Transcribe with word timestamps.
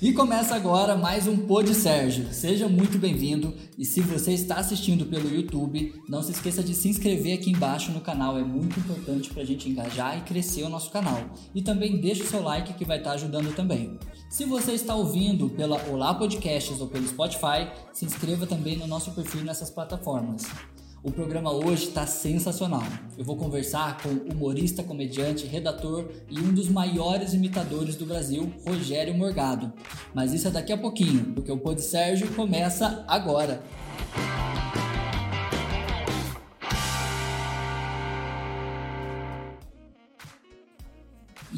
E 0.00 0.12
começa 0.12 0.54
agora 0.54 0.96
mais 0.96 1.26
um 1.26 1.36
Pod 1.36 1.74
Sérgio. 1.74 2.32
Seja 2.32 2.68
muito 2.68 2.96
bem-vindo 2.98 3.52
e 3.76 3.84
se 3.84 4.00
você 4.00 4.32
está 4.32 4.54
assistindo 4.54 5.04
pelo 5.06 5.28
YouTube, 5.28 5.92
não 6.08 6.22
se 6.22 6.30
esqueça 6.30 6.62
de 6.62 6.72
se 6.72 6.88
inscrever 6.88 7.36
aqui 7.36 7.50
embaixo 7.50 7.90
no 7.90 8.00
canal, 8.00 8.38
é 8.38 8.44
muito 8.44 8.78
importante 8.78 9.28
para 9.30 9.42
a 9.42 9.44
gente 9.44 9.68
engajar 9.68 10.16
e 10.16 10.20
crescer 10.20 10.62
o 10.62 10.68
nosso 10.68 10.92
canal. 10.92 11.18
E 11.52 11.62
também 11.62 12.00
deixe 12.00 12.22
o 12.22 12.28
seu 12.28 12.40
like 12.44 12.74
que 12.74 12.84
vai 12.84 12.98
estar 12.98 13.10
ajudando 13.14 13.52
também. 13.56 13.98
Se 14.30 14.44
você 14.44 14.70
está 14.70 14.94
ouvindo 14.94 15.50
pela 15.50 15.82
Olá 15.90 16.14
Podcasts 16.14 16.80
ou 16.80 16.86
pelo 16.86 17.08
Spotify, 17.08 17.68
se 17.92 18.04
inscreva 18.04 18.46
também 18.46 18.76
no 18.76 18.86
nosso 18.86 19.10
perfil 19.10 19.42
nessas 19.42 19.68
plataformas. 19.68 20.44
O 21.00 21.12
programa 21.12 21.52
hoje 21.52 21.84
está 21.84 22.06
sensacional. 22.06 22.82
Eu 23.16 23.24
vou 23.24 23.36
conversar 23.36 24.02
com 24.02 24.08
humorista, 24.08 24.82
comediante, 24.82 25.46
redator 25.46 26.10
e 26.28 26.40
um 26.40 26.52
dos 26.52 26.68
maiores 26.68 27.32
imitadores 27.34 27.94
do 27.94 28.04
Brasil, 28.04 28.52
Rogério 28.66 29.14
Morgado. 29.14 29.72
Mas 30.12 30.32
isso 30.32 30.48
é 30.48 30.50
daqui 30.50 30.72
a 30.72 30.78
pouquinho, 30.78 31.34
porque 31.34 31.52
o 31.52 31.58
Pod 31.58 31.80
Sérgio 31.80 32.26
começa 32.34 33.04
agora. 33.06 33.62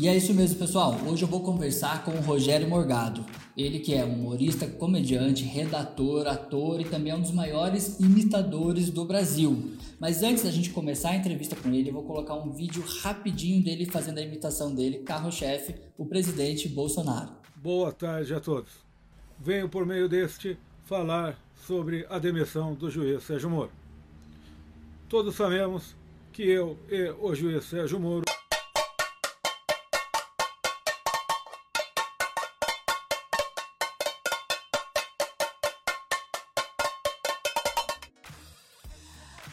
E 0.01 0.09
é 0.09 0.17
isso 0.17 0.33
mesmo, 0.33 0.59
pessoal. 0.59 0.97
Hoje 1.07 1.25
eu 1.25 1.29
vou 1.29 1.43
conversar 1.43 2.03
com 2.03 2.13
o 2.13 2.23
Rogério 2.23 2.67
Morgado. 2.67 3.23
Ele 3.55 3.81
que 3.81 3.95
é 3.95 4.03
humorista, 4.03 4.67
comediante, 4.67 5.45
redator, 5.45 6.27
ator 6.27 6.81
e 6.81 6.87
também 6.87 7.13
é 7.13 7.15
um 7.15 7.21
dos 7.21 7.33
maiores 7.33 8.01
imitadores 8.01 8.89
do 8.89 9.05
Brasil. 9.05 9.75
Mas 10.01 10.23
antes 10.23 10.45
da 10.45 10.51
gente 10.51 10.71
começar 10.71 11.11
a 11.11 11.17
entrevista 11.17 11.55
com 11.55 11.69
ele, 11.69 11.91
eu 11.91 11.93
vou 11.93 12.05
colocar 12.05 12.33
um 12.33 12.51
vídeo 12.51 12.83
rapidinho 13.03 13.63
dele 13.63 13.85
fazendo 13.85 14.17
a 14.17 14.23
imitação 14.23 14.75
dele, 14.75 15.01
carro-chefe, 15.01 15.75
o 15.99 16.07
presidente 16.07 16.67
Bolsonaro. 16.67 17.33
Boa 17.57 17.93
tarde 17.93 18.33
a 18.33 18.41
todos. 18.41 18.73
Venho 19.39 19.69
por 19.69 19.85
meio 19.85 20.09
deste 20.09 20.57
falar 20.87 21.39
sobre 21.67 22.07
a 22.09 22.19
demissão 22.19 22.73
do 22.73 22.91
juiz 22.91 23.23
Sérgio 23.23 23.51
Moro. 23.51 23.71
Todos 25.11 25.35
sabemos 25.35 25.95
que 26.33 26.45
eu 26.45 26.79
e 26.89 27.11
o 27.21 27.35
juiz 27.35 27.67
Sérgio 27.67 28.01
Moro 28.01 28.25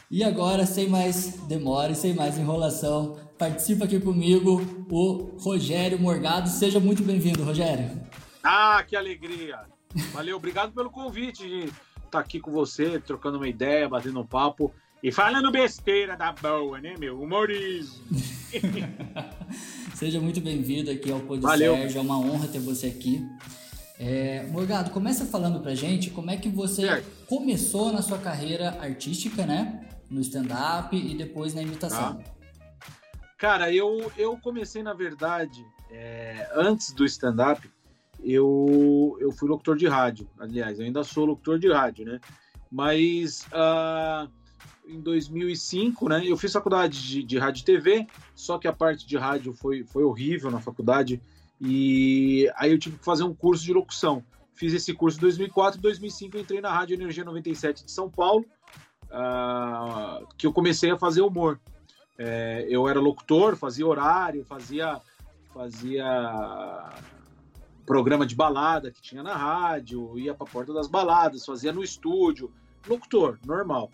E 0.10 0.24
agora, 0.24 0.66
sem 0.66 0.88
mais 0.88 1.36
demora 1.48 1.92
e 1.92 1.96
sem 1.96 2.14
mais 2.14 2.38
enrolação, 2.38 3.18
participa 3.38 3.84
aqui 3.84 4.00
comigo 4.00 4.62
o 4.90 5.38
Rogério 5.38 6.00
Morgado. 6.00 6.48
Seja 6.48 6.80
muito 6.80 7.04
bem-vindo, 7.04 7.44
Rogério. 7.44 7.92
Ah, 8.42 8.82
que 8.88 8.96
alegria! 8.96 9.60
Valeu, 10.14 10.38
obrigado 10.38 10.72
pelo 10.72 10.90
convite 10.90 11.46
de 11.46 11.66
estar 11.66 12.10
tá 12.10 12.20
aqui 12.20 12.40
com 12.40 12.52
você, 12.52 13.02
trocando 13.02 13.36
uma 13.36 13.50
ideia, 13.50 13.90
batendo 13.90 14.22
um 14.22 14.26
papo 14.26 14.74
e 15.04 15.12
falando 15.12 15.52
besteira 15.52 16.16
da 16.16 16.32
boa, 16.32 16.80
né, 16.80 16.96
meu? 16.98 17.22
Humorismo. 17.22 18.06
Seja 19.94 20.22
muito 20.22 20.40
bem-vindo 20.40 20.90
aqui 20.90 21.12
ao 21.12 21.20
Pod 21.20 21.46
Sérgio, 21.46 21.98
é 21.98 22.02
uma 22.02 22.18
honra 22.18 22.48
ter 22.48 22.60
você 22.60 22.88
aqui. 22.88 23.22
É, 24.00 24.46
Morgado, 24.52 24.92
começa 24.92 25.26
falando 25.26 25.60
pra 25.60 25.76
gente 25.76 26.12
como 26.12 26.32
é 26.32 26.38
que 26.38 26.48
você 26.48 26.84
certo. 26.84 27.26
começou 27.26 27.92
na 27.92 28.02
sua 28.02 28.20
carreira 28.20 28.78
artística, 28.80 29.46
né? 29.46 29.87
No 30.10 30.22
stand-up 30.22 30.96
e 30.96 31.16
depois 31.16 31.54
na 31.54 31.62
imitação? 31.62 32.22
Ah. 32.26 32.38
Cara, 33.38 33.72
eu, 33.72 34.12
eu 34.18 34.38
comecei, 34.38 34.82
na 34.82 34.94
verdade, 34.94 35.66
é, 35.92 36.50
antes 36.56 36.92
do 36.92 37.06
stand-up, 37.06 37.70
eu, 38.24 39.16
eu 39.20 39.32
fui 39.32 39.48
locutor 39.48 39.78
de 39.78 39.88
rádio. 39.88 40.28
Aliás, 40.40 40.80
eu 40.80 40.86
ainda 40.86 41.04
sou 41.04 41.26
locutor 41.26 41.60
de 41.60 41.72
rádio, 41.72 42.06
né? 42.06 42.20
Mas 42.72 43.46
uh, 43.48 44.30
em 44.88 45.00
2005, 45.00 46.10
né? 46.10 46.24
Eu 46.26 46.38
fiz 46.38 46.52
faculdade 46.52 47.02
de, 47.08 47.24
de 47.24 47.38
rádio 47.38 47.62
e 47.62 47.66
TV, 47.66 48.08
só 48.34 48.58
que 48.58 48.68
a 48.68 48.74
parte 48.74 49.06
de 49.06 49.18
rádio 49.18 49.54
foi, 49.54 49.84
foi 49.84 50.04
horrível 50.04 50.50
na 50.50 50.60
faculdade. 50.60 51.22
E 51.60 52.52
aí 52.56 52.72
eu 52.72 52.80
tive 52.80 52.98
que 52.98 53.06
fazer 53.06 53.24
um 53.24 53.34
curso 53.34 53.64
de 53.64 53.74
locução. 53.74 54.24
Fiz 54.54 54.74
esse 54.74 54.94
curso 54.94 55.18
em 55.18 55.22
2004 55.22 55.80
e 55.80 55.82
2005 55.82 56.38
entrei 56.38 56.62
na 56.62 56.72
Rádio 56.72 56.96
Energia 56.96 57.24
97 57.24 57.86
de 57.86 57.92
São 57.92 58.10
Paulo 58.10 58.46
uh, 59.12 60.28
que 60.38 60.48
eu 60.48 60.54
comecei 60.54 60.92
a 60.92 60.98
fazer 60.98 61.22
humor. 61.22 61.60
É, 62.18 62.66
eu 62.70 62.88
era 62.88 63.00
locutor, 63.00 63.56
fazia 63.56 63.86
horário, 63.86 64.44
fazia, 64.44 65.00
fazia 65.54 66.92
programa 67.86 68.26
de 68.26 68.36
balada 68.36 68.92
que 68.92 69.02
tinha 69.02 69.22
na 69.22 69.36
rádio, 69.36 70.18
ia 70.18 70.34
para 70.34 70.48
a 70.48 70.50
porta 70.50 70.74
das 70.74 70.88
baladas, 70.88 71.46
fazia 71.46 71.72
no 71.72 71.84
estúdio, 71.84 72.52
locutor, 72.88 73.38
normal. 73.46 73.92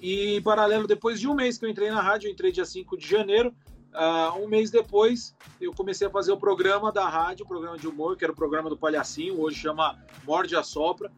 E 0.00 0.36
em 0.36 0.42
paralelo, 0.42 0.86
depois 0.86 1.20
de 1.20 1.28
um 1.28 1.34
mês 1.34 1.58
que 1.58 1.64
eu 1.64 1.70
entrei 1.70 1.90
na 1.90 2.00
rádio, 2.00 2.28
eu 2.28 2.32
entrei 2.32 2.50
dia 2.50 2.64
5 2.64 2.98
de 2.98 3.06
janeiro, 3.06 3.54
uh, 3.94 4.42
um 4.42 4.48
mês 4.48 4.70
depois 4.70 5.34
eu 5.60 5.72
comecei 5.72 6.06
a 6.06 6.10
fazer 6.10 6.32
o 6.32 6.36
programa 6.36 6.90
da 6.90 7.08
rádio, 7.08 7.44
o 7.44 7.48
programa 7.48 7.78
de 7.78 7.86
humor, 7.86 8.16
que 8.16 8.24
era 8.24 8.32
o 8.32 8.36
programa 8.36 8.68
do 8.68 8.76
Palhacinho, 8.76 9.40
hoje 9.40 9.58
chama 9.60 9.96
Morde 10.24 10.56
a 10.56 10.62
Sopra. 10.62 11.10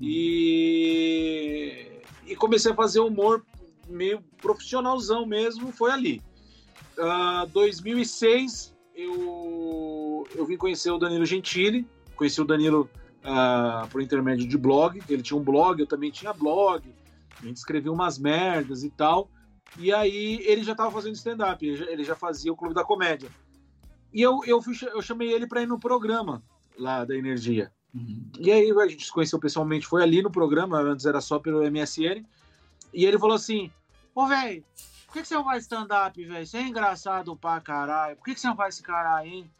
E 0.00 1.89
e 2.30 2.36
comecei 2.36 2.70
a 2.70 2.74
fazer 2.74 3.00
humor 3.00 3.44
meio 3.88 4.22
profissionalzão 4.40 5.26
mesmo, 5.26 5.72
foi 5.72 5.90
ali. 5.90 6.22
Uh, 6.96 7.46
2006 7.52 8.74
eu, 8.94 10.26
eu 10.34 10.46
vim 10.46 10.56
conhecer 10.56 10.90
o 10.90 10.98
Danilo 10.98 11.26
Gentili, 11.26 11.86
conheci 12.14 12.40
o 12.40 12.44
Danilo 12.44 12.88
uh, 13.24 13.88
por 13.88 14.00
intermédio 14.00 14.46
de 14.46 14.56
blog, 14.56 15.02
ele 15.08 15.22
tinha 15.22 15.38
um 15.38 15.42
blog, 15.42 15.80
eu 15.80 15.86
também 15.86 16.10
tinha 16.10 16.32
blog, 16.32 16.84
a 17.42 17.46
gente 17.46 17.56
escrevia 17.56 17.90
umas 17.90 18.18
merdas 18.18 18.84
e 18.84 18.90
tal, 18.90 19.28
e 19.78 19.92
aí 19.92 20.40
ele 20.44 20.62
já 20.62 20.72
estava 20.72 20.90
fazendo 20.90 21.14
stand-up, 21.14 21.66
ele, 21.66 21.84
ele, 21.90 22.04
já 22.04 22.14
fazia 22.14 22.52
o 22.52 22.56
Clube 22.56 22.74
da 22.74 22.84
Comédia. 22.84 23.30
E 24.12 24.20
eu, 24.20 24.40
eu, 24.44 24.60
fui, 24.60 24.74
eu 24.82 25.00
chamei 25.00 25.32
ele 25.32 25.46
para 25.46 25.62
ir 25.62 25.66
no 25.66 25.78
programa 25.78 26.42
lá 26.76 27.04
da 27.04 27.16
Energia. 27.16 27.72
Uhum. 27.94 28.30
E 28.38 28.50
aí 28.52 28.70
a 28.70 28.86
gente 28.86 29.04
se 29.04 29.12
conheceu 29.12 29.38
pessoalmente, 29.38 29.86
foi 29.86 30.02
ali 30.02 30.22
no 30.22 30.30
programa, 30.30 30.78
antes 30.78 31.06
era 31.06 31.20
só 31.20 31.38
pelo 31.38 31.62
MSN. 31.68 32.24
E 32.92 33.04
ele 33.04 33.18
falou 33.18 33.36
assim: 33.36 33.70
Ô, 34.14 34.26
velho, 34.26 34.64
por 35.06 35.14
que, 35.14 35.22
que 35.22 35.28
você 35.28 35.34
não 35.34 35.44
faz 35.44 35.62
stand-up, 35.62 36.24
velho? 36.24 36.46
Você 36.46 36.58
é 36.58 36.62
engraçado 36.62 37.34
pra 37.36 37.60
caralho. 37.60 38.16
Por 38.16 38.24
que, 38.24 38.34
que 38.34 38.40
você 38.40 38.46
não 38.46 38.56
faz 38.56 38.74
esse 38.74 38.82
caralho, 38.82 39.28
hein? 39.28 39.50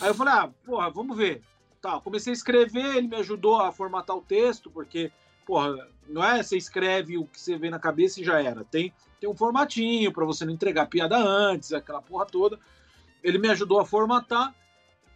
Aí 0.00 0.08
eu 0.08 0.14
falei: 0.14 0.34
ah, 0.34 0.50
porra, 0.64 0.90
vamos 0.90 1.16
ver. 1.16 1.42
Tá, 1.80 2.00
comecei 2.00 2.32
a 2.32 2.34
escrever, 2.34 2.96
ele 2.96 3.06
me 3.06 3.16
ajudou 3.16 3.60
a 3.60 3.70
formatar 3.70 4.16
o 4.16 4.22
texto, 4.22 4.70
porque, 4.70 5.12
porra, 5.46 5.88
não 6.08 6.24
é 6.24 6.42
você 6.42 6.56
escreve 6.56 7.18
o 7.18 7.26
que 7.26 7.40
você 7.40 7.56
vê 7.56 7.70
na 7.70 7.78
cabeça 7.78 8.20
e 8.20 8.24
já 8.24 8.42
era. 8.42 8.64
Tem, 8.64 8.92
tem 9.20 9.28
um 9.28 9.36
formatinho 9.36 10.12
para 10.12 10.24
você 10.24 10.44
não 10.44 10.52
entregar 10.52 10.86
piada 10.86 11.16
antes, 11.16 11.72
aquela 11.72 12.00
porra 12.00 12.26
toda. 12.26 12.58
Ele 13.22 13.38
me 13.38 13.48
ajudou 13.48 13.80
a 13.80 13.86
formatar. 13.86 14.54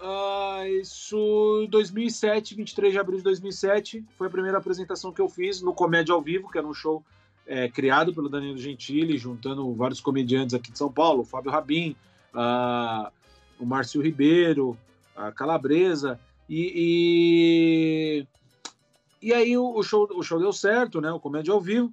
Uh, 0.01 0.67
isso 0.81 1.61
em 1.63 1.69
2007, 1.69 2.55
23 2.55 2.93
de 2.93 2.99
abril 2.99 3.19
de 3.19 3.25
2007, 3.25 4.03
foi 4.17 4.29
a 4.29 4.31
primeira 4.31 4.57
apresentação 4.57 5.13
que 5.13 5.21
eu 5.21 5.29
fiz 5.29 5.61
no 5.61 5.75
Comédia 5.75 6.15
ao 6.15 6.23
Vivo, 6.23 6.51
que 6.51 6.57
era 6.57 6.67
um 6.67 6.73
show 6.73 7.05
é, 7.47 7.69
criado 7.69 8.15
pelo 8.15 8.29
Danilo 8.29 8.57
Gentili, 8.57 9.19
juntando 9.19 9.75
vários 9.75 10.01
comediantes 10.01 10.55
aqui 10.55 10.73
de 10.73 10.79
São 10.79 10.91
Paulo, 10.91 11.21
o 11.21 11.25
Fábio 11.25 11.51
Rabin, 11.51 11.95
uh, 12.33 13.13
o 13.59 13.67
Márcio 13.67 14.01
Ribeiro, 14.01 14.79
a 15.15 15.31
Calabresa, 15.33 16.19
e, 16.49 18.25
e, 19.21 19.29
e 19.29 19.35
aí 19.35 19.59
o, 19.59 19.77
o, 19.77 19.83
show, 19.83 20.09
o 20.15 20.23
show 20.23 20.39
deu 20.39 20.53
certo, 20.53 20.99
né, 21.01 21.13
o 21.13 21.21
Comédia 21.21 21.53
ao 21.53 21.61
Vivo, 21.61 21.93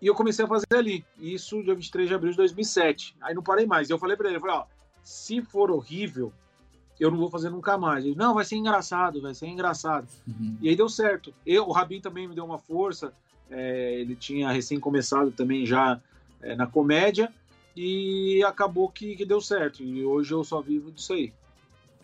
e 0.00 0.06
eu 0.06 0.14
comecei 0.14 0.44
a 0.44 0.48
fazer 0.48 0.66
ali, 0.76 1.04
isso 1.18 1.60
dia 1.62 1.74
23 1.74 2.08
de 2.08 2.14
abril 2.14 2.30
de 2.30 2.36
2007, 2.36 3.16
aí 3.20 3.34
não 3.34 3.42
parei 3.42 3.66
mais, 3.66 3.90
eu 3.90 3.98
falei 3.98 4.16
para 4.16 4.28
ele, 4.28 4.36
eu 4.36 4.40
falei, 4.40 4.56
ó, 4.56 4.64
se 5.02 5.42
for 5.42 5.72
horrível, 5.72 6.32
eu 7.02 7.10
não 7.10 7.18
vou 7.18 7.28
fazer 7.28 7.50
nunca 7.50 7.76
mais. 7.76 8.04
Ele, 8.04 8.14
não, 8.14 8.32
vai 8.32 8.44
ser 8.44 8.56
engraçado, 8.56 9.20
vai 9.20 9.34
ser 9.34 9.48
engraçado. 9.48 10.06
Uhum. 10.26 10.56
E 10.62 10.68
aí 10.68 10.76
deu 10.76 10.88
certo. 10.88 11.34
Eu, 11.44 11.66
o 11.66 11.72
Rabin 11.72 12.00
também 12.00 12.28
me 12.28 12.34
deu 12.34 12.44
uma 12.44 12.58
força. 12.58 13.12
É, 13.50 14.00
ele 14.00 14.14
tinha 14.14 14.52
recém 14.52 14.78
começado 14.78 15.32
também 15.32 15.66
já 15.66 16.00
é, 16.40 16.54
na 16.54 16.66
comédia 16.66 17.32
e 17.76 18.42
acabou 18.46 18.88
que, 18.88 19.16
que, 19.16 19.24
deu 19.24 19.40
certo. 19.40 19.82
E 19.82 20.04
hoje 20.04 20.32
eu 20.32 20.44
só 20.44 20.60
vivo 20.60 20.92
disso 20.92 21.12
aí. 21.12 21.32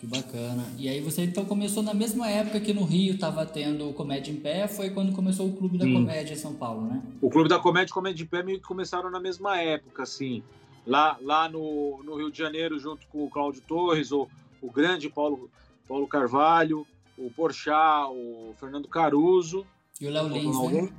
Que 0.00 0.06
bacana. 0.06 0.64
E 0.76 0.88
aí 0.88 1.00
você 1.00 1.22
então 1.22 1.44
começou 1.44 1.82
na 1.82 1.94
mesma 1.94 2.28
época 2.28 2.58
que 2.58 2.72
no 2.72 2.84
Rio 2.84 3.14
estava 3.14 3.46
tendo 3.46 3.92
Comédia 3.92 4.32
em 4.32 4.36
Pé, 4.36 4.66
foi 4.66 4.90
quando 4.90 5.12
começou 5.12 5.48
o 5.48 5.52
Clube 5.52 5.78
da 5.78 5.84
Sim. 5.84 5.94
Comédia 5.94 6.34
em 6.34 6.36
São 6.36 6.54
Paulo, 6.54 6.88
né? 6.88 7.02
O 7.22 7.30
Clube 7.30 7.48
da 7.48 7.58
Comédia 7.60 7.90
e 7.90 7.94
Comédia 7.94 8.24
em 8.24 8.26
Pé 8.26 8.42
meio 8.42 8.58
que 8.58 8.66
começaram 8.66 9.10
na 9.10 9.20
mesma 9.20 9.60
época, 9.60 10.02
assim. 10.02 10.42
Lá, 10.84 11.18
lá 11.22 11.48
no, 11.48 12.02
no 12.02 12.16
Rio 12.16 12.30
de 12.30 12.38
Janeiro, 12.38 12.78
junto 12.78 13.06
com 13.08 13.24
o 13.24 13.30
Cláudio 13.30 13.62
Torres, 13.62 14.10
ou 14.10 14.28
o 14.60 14.70
grande 14.70 15.08
Paulo, 15.08 15.50
Paulo 15.86 16.06
Carvalho, 16.06 16.86
o 17.16 17.30
Porchat, 17.30 18.10
o 18.10 18.54
Fernando 18.58 18.88
Caruso. 18.88 19.66
E 20.00 20.06
o 20.06 20.10
Léo 20.10 20.28
Lins, 20.28 20.72
né? 20.72 20.92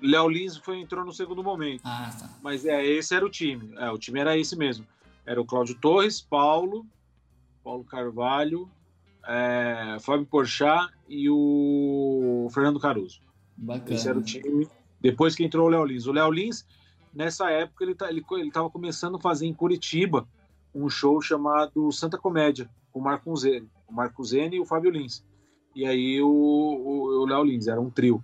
Léo 0.00 0.28
Lins 0.28 0.56
foi, 0.56 0.80
entrou 0.80 1.04
no 1.04 1.12
segundo 1.12 1.42
momento. 1.42 1.82
Ah, 1.84 2.10
tá. 2.18 2.30
Mas 2.42 2.64
é, 2.64 2.84
esse 2.84 3.14
era 3.14 3.24
o 3.24 3.30
time. 3.30 3.74
É, 3.76 3.90
o 3.90 3.98
time 3.98 4.18
era 4.18 4.36
esse 4.36 4.56
mesmo. 4.56 4.86
Era 5.24 5.40
o 5.40 5.44
Cláudio 5.44 5.76
Torres, 5.76 6.20
Paulo, 6.20 6.84
Paulo 7.62 7.84
Carvalho, 7.84 8.68
é, 9.26 9.98
Fábio 10.00 10.26
Porchat 10.26 10.92
e 11.08 11.30
o 11.30 12.48
Fernando 12.52 12.80
Caruso. 12.80 13.20
Bacana. 13.56 13.94
Esse 13.94 14.08
era 14.08 14.18
o 14.18 14.22
time. 14.22 14.68
Depois 15.00 15.34
que 15.34 15.44
entrou 15.44 15.66
o 15.66 15.70
Léo 15.70 15.84
Lins. 15.84 16.06
O 16.06 16.12
Léo 16.12 16.30
Lins, 16.30 16.66
nessa 17.14 17.50
época, 17.50 17.84
ele, 17.84 17.94
tá, 17.94 18.10
ele, 18.10 18.24
ele 18.32 18.50
tava 18.50 18.68
começando 18.70 19.16
a 19.16 19.20
fazer 19.20 19.46
em 19.46 19.54
Curitiba 19.54 20.26
um 20.74 20.88
show 20.88 21.20
chamado 21.20 21.92
Santa 21.92 22.18
Comédia, 22.18 22.68
com 22.92 23.00
o 23.00 23.02
Marco 23.02 23.34
Zene, 23.36 23.68
o 23.88 23.92
Marco 23.92 24.24
Zene 24.24 24.56
e 24.56 24.60
o 24.60 24.66
Fábio 24.66 24.90
Lins. 24.90 25.24
E 25.74 25.86
aí 25.86 26.20
o, 26.20 26.28
o, 26.28 27.22
o 27.22 27.26
Léo 27.26 27.44
Lins, 27.44 27.66
era 27.66 27.80
um 27.80 27.90
trio. 27.90 28.22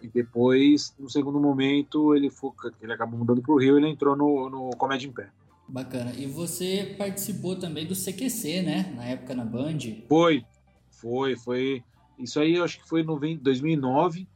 E 0.00 0.06
depois, 0.06 0.94
no 0.98 1.10
segundo 1.10 1.40
momento, 1.40 2.14
ele, 2.14 2.30
foi, 2.30 2.52
ele 2.80 2.92
acabou 2.92 3.18
mudando 3.18 3.42
para 3.42 3.52
o 3.52 3.58
Rio 3.58 3.76
e 3.76 3.80
ele 3.80 3.88
entrou 3.88 4.16
no, 4.16 4.48
no 4.48 4.70
Comédia 4.76 5.08
em 5.08 5.12
Pé. 5.12 5.28
Bacana. 5.68 6.12
E 6.16 6.26
você 6.26 6.94
participou 6.96 7.56
também 7.56 7.86
do 7.86 7.94
CQC, 7.94 8.62
né? 8.62 8.92
Na 8.96 9.04
época 9.04 9.34
na 9.34 9.44
Band. 9.44 9.78
Foi, 10.08 10.44
foi, 10.90 11.36
foi. 11.36 11.82
Isso 12.18 12.40
aí 12.40 12.54
eu 12.54 12.64
acho 12.64 12.80
que 12.80 12.88
foi 12.88 13.02
em 13.02 13.36
2009 13.36 14.26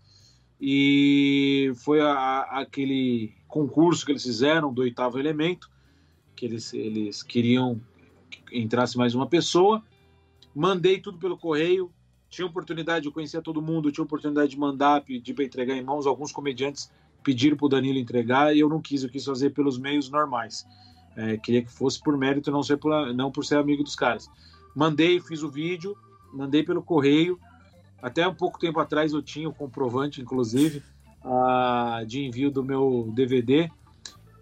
e 0.60 1.72
foi 1.76 2.00
a, 2.00 2.40
aquele 2.60 3.32
concurso 3.48 4.04
que 4.04 4.12
eles 4.12 4.22
fizeram 4.22 4.72
do 4.72 4.82
oitavo 4.82 5.18
elemento, 5.18 5.70
que 6.36 6.44
eles, 6.44 6.72
eles 6.74 7.22
queriam 7.22 7.76
que 7.76 7.91
entrasse 8.52 8.96
mais 8.96 9.14
uma 9.14 9.26
pessoa. 9.26 9.82
Mandei 10.54 11.00
tudo 11.00 11.18
pelo 11.18 11.36
correio, 11.36 11.90
tinha 12.28 12.46
oportunidade, 12.46 13.06
eu 13.06 13.12
conhecia 13.12 13.42
todo 13.42 13.62
mundo, 13.62 13.92
tinha 13.92 14.04
oportunidade 14.04 14.50
de 14.50 14.58
mandar, 14.58 15.02
pedir 15.02 15.34
para 15.34 15.44
entregar 15.44 15.76
em 15.76 15.82
mãos. 15.82 16.06
Alguns 16.06 16.32
comediantes 16.32 16.90
pediram 17.22 17.56
para 17.56 17.66
o 17.66 17.68
Danilo 17.68 17.98
entregar 17.98 18.54
e 18.54 18.60
eu 18.60 18.68
não 18.68 18.80
quis, 18.80 19.02
eu 19.02 19.10
quis 19.10 19.24
fazer 19.24 19.50
pelos 19.50 19.78
meios 19.78 20.10
normais. 20.10 20.66
É, 21.16 21.36
queria 21.36 21.62
que 21.62 21.70
fosse 21.70 22.00
por 22.02 22.16
mérito, 22.16 22.50
não, 22.50 22.62
ser 22.62 22.78
por, 22.78 23.14
não 23.14 23.30
por 23.30 23.44
ser 23.44 23.56
amigo 23.56 23.82
dos 23.82 23.94
caras. 23.94 24.28
Mandei, 24.74 25.20
fiz 25.20 25.42
o 25.42 25.50
vídeo, 25.50 25.96
mandei 26.32 26.62
pelo 26.62 26.82
correio. 26.82 27.38
Até 28.00 28.26
um 28.26 28.34
pouco 28.34 28.58
tempo 28.58 28.80
atrás 28.80 29.12
eu 29.12 29.22
tinha 29.22 29.48
o 29.48 29.54
comprovante, 29.54 30.20
inclusive, 30.20 30.82
uh, 31.24 32.04
de 32.06 32.24
envio 32.24 32.50
do 32.50 32.64
meu 32.64 33.12
DVD. 33.14 33.70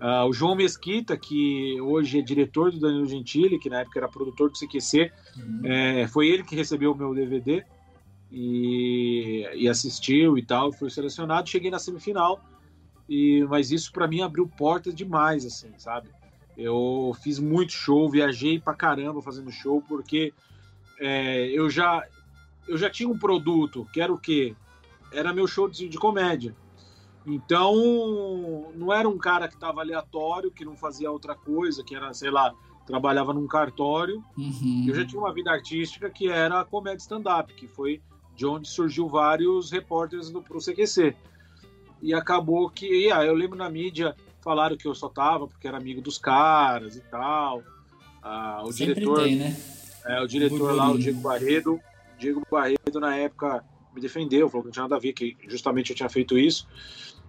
Uh, 0.01 0.27
o 0.27 0.33
João 0.33 0.55
Mesquita, 0.55 1.15
que 1.15 1.79
hoje 1.81 2.19
é 2.19 2.23
diretor 2.23 2.71
do 2.71 2.81
Danilo 2.81 3.05
Gentili, 3.05 3.59
que 3.59 3.69
na 3.69 3.81
época 3.81 3.99
era 3.99 4.09
produtor 4.09 4.51
do 4.51 4.59
CQC, 4.59 5.13
uhum. 5.37 5.61
é, 5.63 6.09
foi 6.09 6.29
ele 6.29 6.43
que 6.43 6.57
recebeu 6.57 6.93
o 6.93 6.97
meu 6.97 7.15
DVD 7.15 7.63
e, 8.33 9.47
e 9.55 9.69
assistiu 9.69 10.39
e 10.39 10.43
tal, 10.43 10.73
foi 10.73 10.89
selecionado. 10.89 11.51
Cheguei 11.51 11.71
na 11.71 11.79
semifinal, 11.79 12.43
e, 13.07 13.45
mas 13.51 13.71
isso 13.71 13.93
para 13.93 14.09
mim 14.09 14.23
abriu 14.23 14.49
portas 14.49 14.95
demais, 14.95 15.45
assim, 15.45 15.71
sabe? 15.77 16.09
Eu 16.57 17.15
fiz 17.23 17.39
muito 17.39 17.73
show, 17.73 18.09
viajei 18.09 18.59
pra 18.59 18.73
caramba 18.73 19.21
fazendo 19.21 19.51
show, 19.53 19.83
porque 19.87 20.33
é, 20.99 21.47
eu 21.49 21.69
já 21.69 22.07
eu 22.67 22.79
já 22.79 22.89
tinha 22.89 23.09
um 23.09 23.19
produto, 23.19 23.87
que 23.93 24.01
era 24.01 24.13
o 24.13 24.19
quê? 24.19 24.55
Era 25.13 25.35
meu 25.35 25.47
show 25.47 25.69
de, 25.69 25.89
de 25.89 25.99
comédia. 25.99 26.55
Então, 27.27 28.73
não 28.75 28.93
era 28.93 29.09
um 29.09 29.19
cara 29.19 29.47
que 29.47 29.55
estava 29.55 29.81
aleatório, 29.81 30.51
que 30.51 30.65
não 30.65 30.77
fazia 30.77 31.11
outra 31.11 31.35
coisa, 31.35 31.85
que 31.85 31.95
era, 31.95 32.13
sei 32.15 32.31
lá, 32.31 32.55
trabalhava 32.87 33.33
num 33.33 33.47
cartório. 33.47 34.25
Uhum. 34.37 34.87
Eu 34.89 34.95
já 34.95 35.07
tinha 35.07 35.21
uma 35.21 35.33
vida 35.33 35.51
artística 35.51 36.09
que 36.09 36.29
era 36.29 36.61
a 36.61 36.65
comédia 36.65 36.99
stand-up, 36.99 37.53
que 37.55 37.69
foi 37.69 38.01
de 38.35 38.47
onde 38.47 38.69
surgiu 38.69 39.09
vários 39.09 39.71
repórteres 39.71 40.31
para 40.31 40.57
o 40.57 40.61
CQC. 40.61 41.15
E 42.03 42.15
acabou 42.15 42.71
que, 42.71 43.13
ah, 43.13 43.25
eu 43.25 43.35
lembro 43.35 43.59
na 43.59 43.69
mídia, 43.69 44.17
falaram 44.41 44.77
que 44.77 44.89
eu 44.89 44.95
só 44.95 45.09
tava 45.09 45.47
porque 45.47 45.69
era 45.69 45.77
amigo 45.77 46.01
dos 46.01 46.17
caras 46.17 46.97
e 46.97 47.03
tal. 47.03 47.63
Ah, 48.23 48.63
o 48.65 48.73
Sempre 48.73 48.95
diretor, 48.95 49.23
tem, 49.23 49.37
né? 49.37 49.57
é, 50.07 50.21
o 50.23 50.27
diretor 50.27 50.75
lá, 50.75 50.91
o 50.91 50.99
Diego 50.99 51.21
Barredo, 51.21 51.79
Diego 52.19 52.43
Barredo 52.51 52.99
na 52.99 53.15
época 53.17 53.65
me 53.95 54.01
defendeu, 54.01 54.49
falou 54.49 54.63
que 54.63 54.69
não 54.69 54.73
tinha 54.73 54.83
nada 54.85 54.97
a 54.97 54.99
ver, 54.99 55.13
que 55.13 55.37
justamente 55.49 55.91
eu 55.91 55.97
tinha 55.97 56.09
feito 56.09 56.39
isso. 56.39 56.67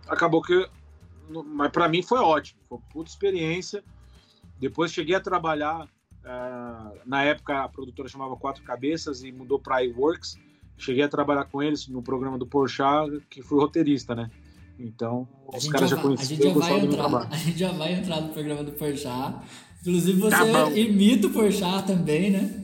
Acabou 0.08 0.42
que, 0.42 0.68
mas 1.46 1.72
para 1.72 1.88
mim 1.88 2.02
foi 2.02 2.20
ótimo, 2.20 2.60
foi 2.68 2.78
uma 2.78 2.84
puta 2.90 3.10
experiência. 3.10 3.84
Depois 4.60 4.92
cheguei 4.92 5.16
a 5.16 5.20
trabalhar, 5.20 5.86
uh, 5.86 7.00
na 7.06 7.24
época 7.24 7.64
a 7.64 7.70
produtora 7.70 8.08
chamava 8.08 8.36
Quatro 8.36 8.64
Cabeças 8.64 9.24
e 9.24 9.32
mudou 9.32 9.60
para 9.60 9.84
iWorks. 9.84 10.38
Cheguei 10.78 11.04
a 11.04 11.10
trabalhar 11.10 11.46
com 11.46 11.62
eles 11.62 11.88
no 11.88 12.02
programa 12.02 12.38
do 12.38 12.48
Porchat, 12.48 13.22
que 13.30 13.42
fui 13.42 13.60
roteirista, 13.60 14.16
né? 14.16 14.32
Então, 14.80 15.28
os 15.48 15.68
caras 15.68 15.90
já, 15.90 15.96
já 15.96 16.02
conheciam. 16.02 16.26
A 16.26 16.44
gente 16.44 16.44
já, 16.44 16.54
vai 16.54 16.80
entrar, 16.80 17.28
a 17.30 17.38
gente 17.38 17.60
já 17.60 17.72
vai 17.72 17.94
entrar 17.94 18.22
no 18.22 18.30
programa 18.30 18.64
do 18.64 18.72
Porchat. 18.72 19.36
Inclusive, 19.82 20.20
você 20.22 20.52
tá 20.52 20.72
imita 20.72 21.28
o 21.28 21.32
Porchat 21.32 21.86
também, 21.86 22.32
né? 22.32 22.61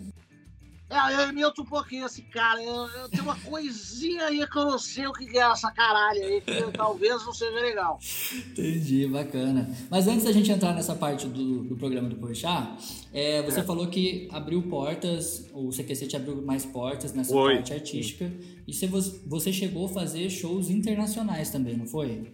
É, 0.90 1.14
eu 1.14 1.30
imito 1.30 1.62
um 1.62 1.66
pouquinho 1.66 2.06
esse 2.06 2.22
cara. 2.22 2.64
Eu, 2.64 2.88
eu, 2.88 3.10
tenho 3.10 3.24
uma 3.24 3.36
coisinha 3.36 4.28
aí 4.28 4.48
que 4.48 4.58
eu 4.58 4.66
não 4.66 4.80
sei 4.80 5.06
o 5.06 5.12
que 5.12 5.38
é 5.38 5.42
essa 5.42 5.70
caralho 5.70 6.24
aí, 6.24 6.40
que 6.40 6.72
talvez 6.72 7.26
não 7.26 7.34
seja 7.34 7.60
legal. 7.60 8.00
Entendi, 8.34 9.06
bacana. 9.06 9.70
Mas 9.92 10.08
antes 10.08 10.24
da 10.24 10.32
gente 10.32 10.50
entrar 10.50 10.74
nessa 10.74 10.96
parte 10.96 11.28
do, 11.28 11.64
do 11.64 11.76
programa 11.76 12.08
do 12.08 12.16
Porchat, 12.16 13.06
é, 13.12 13.42
você 13.42 13.60
é. 13.60 13.64
falou 13.64 13.88
que 13.88 14.30
abriu 14.32 14.62
portas, 14.64 15.50
o 15.54 15.72
CQC 15.72 16.08
te 16.08 16.16
abriu 16.16 16.42
mais 16.42 16.66
portas 16.66 17.14
nessa 17.14 17.34
foi. 17.34 17.56
parte 17.56 17.74
artística. 17.74 18.32
E 18.66 18.74
você, 18.74 18.88
você 19.26 19.52
chegou 19.52 19.88
a 19.88 19.90
fazer 19.90 20.30
shows 20.30 20.70
internacionais 20.70 21.50
também, 21.50 21.76
não 21.76 21.86
foi? 21.86 22.32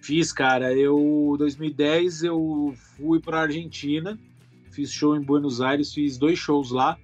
Fiz, 0.00 0.32
cara. 0.32 0.72
Eu, 0.72 1.34
2010, 1.38 2.22
eu 2.22 2.72
fui 2.96 3.18
para 3.18 3.40
Argentina, 3.40 4.16
fiz 4.70 4.92
show 4.92 5.16
em 5.16 5.20
Buenos 5.20 5.60
Aires, 5.60 5.92
fiz 5.92 6.16
dois 6.16 6.38
shows 6.38 6.70
lá 6.70 6.96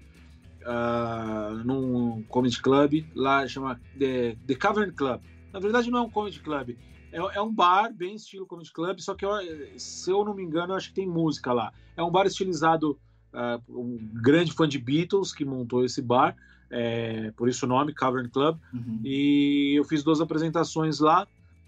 uh, 0.66 1.54
num 1.64 2.22
comedy 2.24 2.60
club, 2.60 3.04
lá 3.14 3.46
chama 3.46 3.80
The, 3.98 4.36
The 4.46 4.54
Cavern 4.54 4.92
Club. 4.92 5.20
Na 5.52 5.60
verdade 5.60 5.90
não 5.90 6.00
é 6.00 6.02
um 6.02 6.10
comedy 6.10 6.40
club, 6.40 6.76
é, 7.12 7.18
é 7.18 7.40
um 7.40 7.52
bar 7.52 7.92
bem 7.94 8.16
estilo 8.16 8.46
comedy 8.46 8.72
club, 8.72 8.98
só 9.00 9.14
que 9.14 9.24
eu, 9.24 9.30
se 9.78 10.10
eu 10.10 10.24
não 10.24 10.34
me 10.34 10.42
engano, 10.42 10.72
eu 10.72 10.76
acho 10.76 10.88
que 10.88 10.94
tem 10.94 11.06
música 11.06 11.52
lá. 11.52 11.72
É 11.96 12.02
um 12.02 12.10
bar 12.10 12.26
estilizado, 12.26 12.98
uh, 13.32 13.62
um 13.68 13.96
grande 14.14 14.52
fã 14.52 14.68
de 14.68 14.78
Beatles 14.78 15.32
que 15.32 15.44
montou 15.44 15.84
esse 15.84 16.02
bar, 16.02 16.36
é, 16.68 17.30
por 17.36 17.48
isso 17.48 17.64
o 17.64 17.68
nome, 17.68 17.94
Cavern 17.94 18.28
Club. 18.28 18.58
Uhum. 18.74 19.00
E 19.04 19.74
eu 19.78 19.84
fiz 19.84 20.02
duas 20.02 20.20
apresentações 20.20 20.98
lá, 20.98 21.26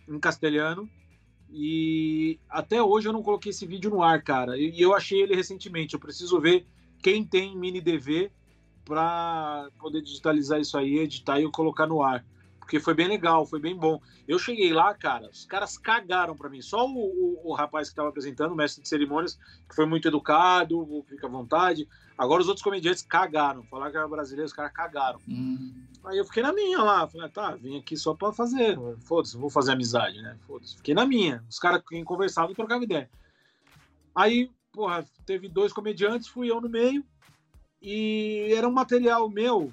em 0.09 0.19
castelhano, 0.19 0.89
e 1.51 2.39
até 2.49 2.83
hoje 2.83 3.09
eu 3.09 3.13
não 3.13 3.23
coloquei 3.23 3.51
esse 3.51 3.67
vídeo 3.67 3.91
no 3.91 4.03
ar, 4.03 4.23
cara. 4.23 4.59
E 4.59 4.79
eu 4.81 4.95
achei 4.95 5.23
ele 5.23 5.35
recentemente. 5.35 5.95
Eu 5.95 6.01
preciso 6.01 6.39
ver 6.41 6.67
quem 7.03 7.25
tem 7.25 7.57
mini 7.57 7.81
DV 7.81 8.31
para 8.89 9.69
poder 9.79 10.01
digitalizar 10.03 10.59
isso 10.59 10.77
aí, 10.77 10.99
editar 10.99 11.39
e 11.39 11.43
eu 11.43 11.53
colocar 11.53 11.87
no 11.87 12.03
ar. 12.03 12.25
Porque 12.59 12.81
foi 12.81 12.93
bem 12.93 13.09
legal, 13.09 13.47
foi 13.47 13.61
bem 13.61 13.75
bom. 13.75 13.99
Eu 14.27 14.39
cheguei 14.39 14.75
lá, 14.75 14.93
cara, 14.93 15.31
os 15.31 15.47
caras 15.47 15.79
cagaram 15.79 16.37
para 16.37 16.51
mim. 16.51 16.61
Só 16.61 16.87
o, 16.87 16.99
o, 16.99 17.51
o 17.51 17.55
rapaz 17.55 17.89
que 17.89 17.93
estava 17.93 18.11
apresentando, 18.11 18.53
o 18.53 18.57
mestre 18.57 18.83
de 18.83 18.89
cerimônias, 18.89 19.39
que 19.67 19.75
foi 19.75 19.87
muito 19.87 20.07
educado, 20.07 21.05
fica 21.09 21.27
à 21.27 21.31
vontade. 21.31 21.89
Agora 22.17 22.43
os 22.43 22.49
outros 22.49 22.63
comediantes 22.63 23.03
cagaram. 23.03 23.63
Falaram 23.65 23.91
que 23.91 23.97
era 23.97 24.07
brasileiro, 24.07 24.47
os 24.47 24.53
caras 24.53 24.73
cagaram. 24.73 25.19
Hum. 25.27 25.83
Aí 26.05 26.19
eu 26.19 26.27
fiquei 26.27 26.43
na 26.43 26.53
minha 26.53 26.83
lá. 26.83 27.09
Falei, 27.09 27.27
ah, 27.27 27.31
tá, 27.31 27.57
vim 27.57 27.79
aqui 27.79 27.97
só 27.97 28.13
para 28.13 28.35
fazer. 28.35 28.79
Foda-se, 29.01 29.39
vou 29.39 29.49
fazer 29.49 29.73
amizade, 29.73 30.21
né? 30.21 30.37
Foda-se. 30.47 30.77
Fiquei 30.77 30.95
na 30.95 31.07
minha. 31.07 31.43
Os 31.49 31.59
caras 31.59 31.83
quem 31.89 32.05
conversavam 32.05 32.55
trocavam 32.55 32.85
ideia. 32.85 33.09
Aí, 34.15 34.51
porra, 34.73 35.07
teve 35.25 35.49
dois 35.49 35.73
comediantes, 35.73 36.29
fui 36.29 36.51
eu 36.51 36.61
no 36.61 36.69
meio 36.69 37.03
e 37.81 38.53
era 38.53 38.69
um 38.69 38.73
material 38.73 39.29
meu 39.29 39.73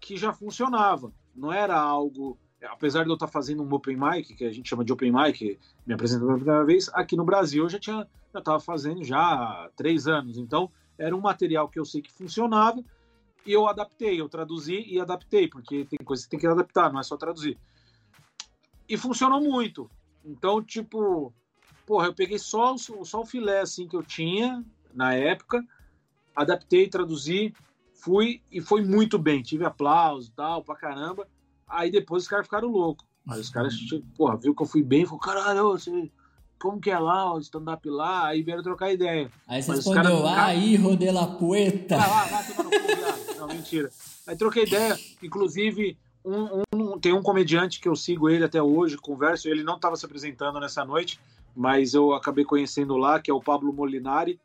que 0.00 0.16
já 0.16 0.32
funcionava. 0.32 1.12
Não 1.34 1.52
era 1.52 1.78
algo, 1.78 2.38
apesar 2.62 3.04
de 3.04 3.10
eu 3.10 3.14
estar 3.14 3.28
fazendo 3.28 3.62
um 3.62 3.72
open 3.72 3.96
mic, 3.96 4.34
que 4.34 4.44
a 4.44 4.52
gente 4.52 4.68
chama 4.68 4.84
de 4.84 4.92
open 4.92 5.12
mic, 5.12 5.58
me 5.86 5.94
apresentando 5.94 6.26
pela 6.26 6.38
primeira 6.38 6.64
vez, 6.64 6.88
aqui 6.92 7.16
no 7.16 7.24
Brasil 7.24 7.64
eu 7.64 7.68
já 7.68 7.78
tinha, 7.78 8.06
estava 8.34 8.60
fazendo 8.60 9.04
já 9.04 9.18
há 9.18 9.70
três 9.76 10.06
anos. 10.06 10.38
Então 10.38 10.70
era 10.96 11.14
um 11.14 11.20
material 11.20 11.68
que 11.68 11.78
eu 11.78 11.84
sei 11.84 12.02
que 12.02 12.12
funcionava 12.12 12.82
e 13.44 13.52
eu 13.52 13.66
adaptei, 13.66 14.20
eu 14.20 14.28
traduzi 14.28 14.84
e 14.86 15.00
adaptei, 15.00 15.48
porque 15.48 15.84
tem 15.84 15.98
coisas 16.04 16.24
que 16.26 16.30
tem 16.30 16.40
que 16.40 16.46
adaptar, 16.46 16.92
não 16.92 17.00
é 17.00 17.02
só 17.02 17.16
traduzir. 17.16 17.58
E 18.88 18.96
funcionou 18.96 19.40
muito. 19.40 19.90
Então, 20.24 20.62
tipo, 20.62 21.32
porra, 21.86 22.06
eu 22.06 22.14
peguei 22.14 22.38
só, 22.38 22.76
só 22.76 23.20
o 23.20 23.26
filé 23.26 23.60
assim 23.60 23.88
que 23.88 23.96
eu 23.96 24.02
tinha 24.02 24.64
na 24.92 25.14
época 25.14 25.64
adaptei, 26.34 26.88
traduzi, 26.88 27.52
fui 27.94 28.42
e 28.50 28.60
foi 28.60 28.82
muito 28.82 29.18
bem. 29.18 29.42
Tive 29.42 29.64
aplauso 29.64 30.32
tal, 30.34 30.62
pra 30.62 30.74
caramba. 30.74 31.26
Aí 31.68 31.90
depois 31.90 32.24
os 32.24 32.28
caras 32.28 32.46
ficaram 32.46 32.68
loucos. 32.68 33.06
Aí 33.28 33.40
os 33.40 33.50
caras, 33.50 33.74
tipo, 33.74 34.04
porra, 34.16 34.36
viu 34.36 34.54
que 34.54 34.62
eu 34.62 34.66
fui 34.66 34.82
bem, 34.82 35.04
falou, 35.04 35.20
caralho, 35.20 35.62
você, 35.70 36.10
como 36.58 36.80
que 36.80 36.90
é 36.90 36.98
lá, 36.98 37.32
o 37.34 37.38
stand-up 37.38 37.88
lá? 37.88 38.26
Aí 38.26 38.42
vieram 38.42 38.62
trocar 38.62 38.92
ideia. 38.92 39.30
Aí 39.46 39.62
você 39.62 39.72
respondeu, 39.72 40.26
ah, 40.26 40.54
hijo 40.54 40.96
de 40.96 41.10
la 41.10 41.26
pueta. 41.26 41.96
Ah, 41.96 42.42
no 42.58 42.70
cu, 42.70 43.38
Não, 43.38 43.46
mentira. 43.48 43.90
Aí 44.26 44.36
troquei 44.36 44.64
ideia, 44.64 44.98
inclusive, 45.22 45.96
um, 46.24 46.62
um, 46.74 46.98
tem 46.98 47.12
um 47.12 47.22
comediante 47.22 47.80
que 47.80 47.88
eu 47.88 47.96
sigo 47.96 48.28
ele 48.28 48.44
até 48.44 48.62
hoje, 48.62 48.96
converso, 48.96 49.48
ele 49.48 49.62
não 49.62 49.76
estava 49.76 49.96
se 49.96 50.04
apresentando 50.04 50.58
nessa 50.60 50.84
noite, 50.84 51.20
mas 51.54 51.94
eu 51.94 52.12
acabei 52.12 52.44
conhecendo 52.44 52.96
lá, 52.96 53.20
que 53.20 53.30
é 53.30 53.34
o 53.34 53.40
Pablo 53.40 53.72
Molinari, 53.72 54.40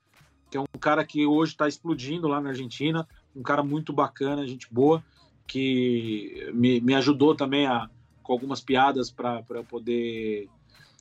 que 0.49 0.57
é 0.57 0.61
um 0.61 0.79
cara 0.79 1.05
que 1.05 1.25
hoje 1.25 1.53
está 1.53 1.67
explodindo 1.67 2.27
lá 2.27 2.39
na 2.39 2.49
Argentina, 2.49 3.07
um 3.35 3.41
cara 3.41 3.63
muito 3.63 3.91
bacana, 3.91 4.47
gente 4.47 4.67
boa. 4.71 5.03
que 5.47 6.49
me, 6.53 6.79
me 6.81 6.95
ajudou 6.95 7.35
também 7.35 7.67
a, 7.67 7.89
com 8.23 8.33
algumas 8.33 8.61
piadas 8.61 9.11
para 9.11 9.43
poder. 9.69 10.49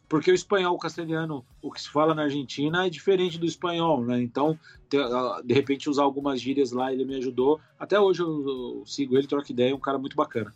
Porque 0.09 0.31
o 0.31 0.35
espanhol, 0.35 0.75
o 0.75 0.79
castelhano, 0.79 1.45
o 1.63 1.73
que 1.73 1.81
se 1.81 1.89
fala 1.89 2.15
na 2.15 2.25
Argentina 2.25 2.87
é 2.87 2.91
diferente 2.91 3.39
do 3.39 3.47
espanhol, 3.47 4.05
né? 4.05 4.23
Então, 4.23 4.59
de 5.45 5.55
repente, 5.55 5.89
usar 5.89 6.03
algumas 6.03 6.41
gírias 6.41 6.73
lá, 6.73 6.93
ele 6.93 7.05
me 7.05 7.17
ajudou. 7.17 7.59
Até 7.79 7.99
hoje 7.99 8.21
eu, 8.21 8.49
eu 8.49 8.83
sigo 8.87 9.17
ele, 9.17 9.27
troco 9.27 9.51
ideia, 9.51 9.73
é 9.73 9.75
um 9.75 9.81
cara 9.81 9.99
muito 9.99 10.15
bacana. 10.15 10.53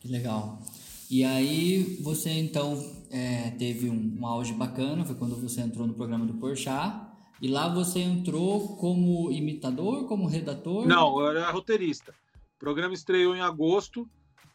Que 0.00 0.08
legal. 0.08 0.60
E 1.08 1.24
aí, 1.24 1.98
você 2.02 2.30
então 2.30 2.76
é, 3.10 3.50
teve 3.52 3.88
um, 3.88 4.16
um 4.18 4.26
auge 4.26 4.52
bacana, 4.54 5.04
foi 5.04 5.14
quando 5.14 5.36
você 5.36 5.60
entrou 5.60 5.86
no 5.86 5.94
programa 5.94 6.26
do 6.26 6.34
Porchat. 6.34 7.11
E 7.42 7.48
lá 7.48 7.68
você 7.68 7.98
entrou 7.98 8.76
como 8.76 9.28
imitador, 9.32 10.06
como 10.06 10.28
redator? 10.28 10.86
Não, 10.86 11.18
eu 11.18 11.26
era 11.26 11.50
roteirista. 11.50 12.14
O 12.54 12.58
programa 12.60 12.94
estreou 12.94 13.34
em 13.34 13.40
agosto 13.40 14.08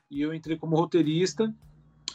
e 0.10 0.22
eu 0.22 0.34
entrei 0.34 0.56
como 0.56 0.77
roteirista. 0.77 1.53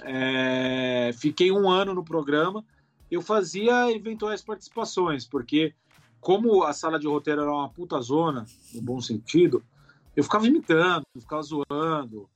É, 0.01 1.11
fiquei 1.13 1.53
um 1.53 1.69
ano 1.69 1.93
no 1.93 2.03
programa. 2.03 2.65
Eu 3.11 3.21
fazia 3.21 3.93
eventuais 3.93 4.41
participações, 4.41 5.27
porque 5.27 5.75
como 6.23 6.65
a 6.65 6.73
sala 6.73 6.99
de 6.99 7.07
roteiro 7.07 7.43
era 7.43 7.53
uma 7.53 7.69
puta 7.69 8.01
zona, 8.01 8.47
no 8.73 8.81
bom 8.81 8.99
sentido, 8.99 9.63
eu 10.17 10.25
ficava 10.25 10.47
imitando, 10.47 11.05
ficava 11.19 11.43
zoando, 11.43 12.31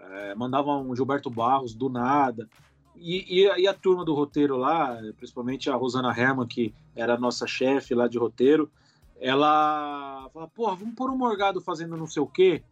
é, 0.00 0.34
mandava 0.34 0.74
um 0.78 0.96
Gilberto 0.96 1.28
Barros 1.28 1.74
do 1.74 1.90
nada. 1.90 2.48
E, 2.96 3.40
e, 3.40 3.60
e, 3.62 3.68
a 3.68 3.74
turma 3.74 4.04
do 4.04 4.14
roteiro 4.14 4.56
lá, 4.56 4.98
principalmente 5.16 5.70
a 5.70 5.74
Rosana 5.74 6.16
Herman, 6.16 6.46
que 6.46 6.74
era 6.94 7.14
a 7.14 7.18
nossa 7.18 7.46
chefe 7.46 7.94
lá 7.94 8.06
de 8.06 8.18
roteiro, 8.18 8.70
ela 9.18 10.28
fala, 10.32 10.48
porra, 10.48 10.76
vamos 10.76 10.94
pôr 10.94 11.10
um 11.10 11.16
Morgado 11.16 11.60
fazendo 11.60 11.96
não 11.96 12.06
sei 12.06 12.22
o 12.22 12.26
quê. 12.26 12.62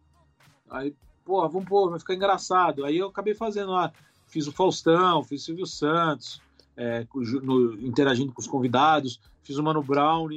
Aí, 0.69 0.93
porra, 1.23 1.47
vamos 1.47 1.67
pôr, 1.67 1.89
vai 1.89 1.99
ficar 1.99 2.13
engraçado. 2.13 2.85
Aí 2.85 2.97
eu 2.97 3.07
acabei 3.07 3.33
fazendo 3.33 3.71
lá, 3.71 3.91
fiz 4.27 4.47
o 4.47 4.51
Faustão, 4.51 5.23
fiz 5.23 5.41
o 5.41 5.45
Silvio 5.45 5.65
Santos, 5.65 6.41
é, 6.75 7.05
no, 7.41 7.73
interagindo 7.81 8.33
com 8.33 8.41
os 8.41 8.47
convidados, 8.47 9.19
fiz 9.43 9.57
o 9.57 9.63
Mano 9.63 9.81
Brown, 9.81 10.27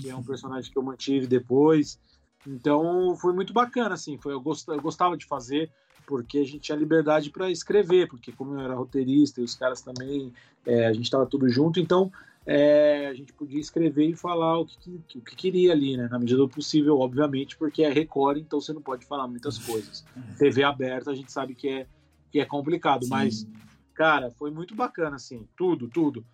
que 0.00 0.08
é 0.08 0.14
um 0.14 0.22
personagem 0.22 0.70
que 0.70 0.78
eu 0.78 0.82
mantive 0.82 1.26
depois. 1.26 1.98
Então 2.46 3.16
foi 3.16 3.32
muito 3.32 3.52
bacana, 3.52 3.94
assim, 3.94 4.18
foi, 4.18 4.32
eu, 4.32 4.40
gost, 4.40 4.68
eu 4.68 4.80
gostava 4.80 5.16
de 5.16 5.26
fazer 5.26 5.70
porque 6.06 6.38
a 6.38 6.44
gente 6.44 6.60
tinha 6.60 6.78
liberdade 6.78 7.30
para 7.30 7.50
escrever, 7.50 8.08
porque 8.08 8.32
como 8.32 8.54
eu 8.54 8.60
era 8.60 8.74
roteirista 8.74 9.40
e 9.40 9.44
os 9.44 9.54
caras 9.54 9.82
também, 9.82 10.32
é, 10.64 10.86
a 10.86 10.92
gente 10.92 11.04
estava 11.04 11.26
tudo 11.26 11.48
junto, 11.48 11.80
então 11.80 12.10
é, 12.46 13.08
a 13.08 13.14
gente 13.14 13.32
podia 13.32 13.58
escrever 13.58 14.08
e 14.08 14.14
falar 14.14 14.60
o 14.60 14.66
que, 14.66 15.00
o 15.16 15.20
que 15.20 15.34
queria 15.34 15.72
ali, 15.72 15.96
né? 15.96 16.08
Na 16.08 16.18
medida 16.18 16.38
do 16.38 16.48
possível, 16.48 17.00
obviamente, 17.00 17.56
porque 17.56 17.82
é 17.82 17.92
Record, 17.92 18.38
então 18.38 18.60
você 18.60 18.72
não 18.72 18.80
pode 18.80 19.04
falar 19.04 19.26
muitas 19.26 19.58
coisas. 19.58 20.04
TV 20.38 20.62
aberta, 20.62 21.10
a 21.10 21.14
gente 21.14 21.32
sabe 21.32 21.56
que 21.56 21.68
é, 21.68 21.86
que 22.30 22.38
é 22.38 22.44
complicado, 22.44 23.04
Sim. 23.04 23.10
mas, 23.10 23.46
cara, 23.92 24.30
foi 24.30 24.52
muito 24.52 24.76
bacana, 24.76 25.16
assim, 25.16 25.46
tudo, 25.56 25.88
tudo. 25.88 26.24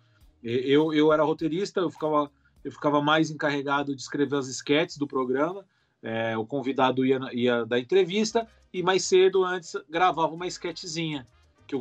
Eu, 0.43 0.93
eu 0.93 1.11
era 1.11 1.23
roteirista, 1.23 1.79
eu 1.79 1.89
ficava, 1.89 2.29
eu 2.63 2.71
ficava 2.71 3.01
mais 3.01 3.31
encarregado 3.31 3.95
de 3.95 4.01
escrever 4.01 4.35
as 4.35 4.47
esquetes 4.47 4.97
do 4.97 5.07
programa, 5.07 5.65
é, 6.03 6.37
o 6.37 6.45
convidado 6.45 7.03
ia, 7.03 7.19
ia 7.31 7.65
dar 7.65 7.79
entrevista 7.79 8.47
e 8.73 8.81
mais 8.81 9.05
cedo, 9.05 9.45
antes, 9.45 9.75
gravava 9.87 10.33
uma 10.33 10.47
esquetezinha, 10.47 11.27
que 11.67 11.75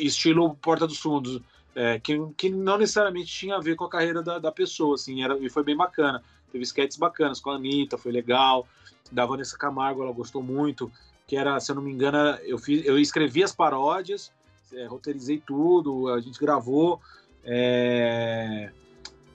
estilo 0.00 0.54
Porta 0.54 0.86
dos 0.86 0.98
Fundos, 0.98 1.42
é, 1.74 1.98
que, 1.98 2.16
que 2.36 2.48
não 2.48 2.78
necessariamente 2.78 3.26
tinha 3.26 3.56
a 3.56 3.60
ver 3.60 3.74
com 3.74 3.84
a 3.84 3.90
carreira 3.90 4.22
da, 4.22 4.38
da 4.38 4.52
pessoa, 4.52 4.94
assim, 4.94 5.22
era, 5.22 5.36
e 5.38 5.50
foi 5.50 5.64
bem 5.64 5.76
bacana. 5.76 6.22
Teve 6.50 6.62
sketches 6.64 6.96
bacanas 6.96 7.40
com 7.40 7.50
a 7.50 7.56
Anitta, 7.56 7.98
foi 7.98 8.12
legal. 8.12 8.66
Da 9.10 9.26
Vanessa 9.26 9.58
Camargo, 9.58 10.02
ela 10.02 10.12
gostou 10.12 10.42
muito, 10.42 10.90
que 11.26 11.36
era, 11.36 11.58
se 11.60 11.70
eu 11.70 11.76
não 11.76 11.82
me 11.82 11.92
engano, 11.92 12.38
eu, 12.44 12.58
fiz, 12.58 12.84
eu 12.86 12.98
escrevi 12.98 13.42
as 13.42 13.54
paródias, 13.54 14.32
é, 14.72 14.86
roteirizei 14.86 15.42
tudo, 15.44 16.08
a 16.08 16.20
gente 16.20 16.38
gravou 16.38 17.00
é, 17.44 18.72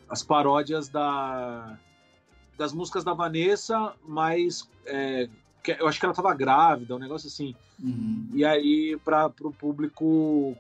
as 0.10 0.24
paródias 0.24 0.90
da, 0.90 1.78
das 2.58 2.74
músicas 2.74 3.04
da 3.04 3.14
Vanessa, 3.14 3.94
mas 4.06 4.70
é, 4.86 5.30
eu 5.68 5.88
acho 5.88 6.00
que 6.00 6.06
ela 6.06 6.16
tava 6.16 6.34
grávida, 6.34 6.96
um 6.96 7.00
negócio 7.00 7.28
assim. 7.28 7.56
Uhum. 7.82 8.28
E 8.34 8.44
aí, 8.44 8.98
para 9.04 9.32
o 9.42 9.52
público, 9.52 10.56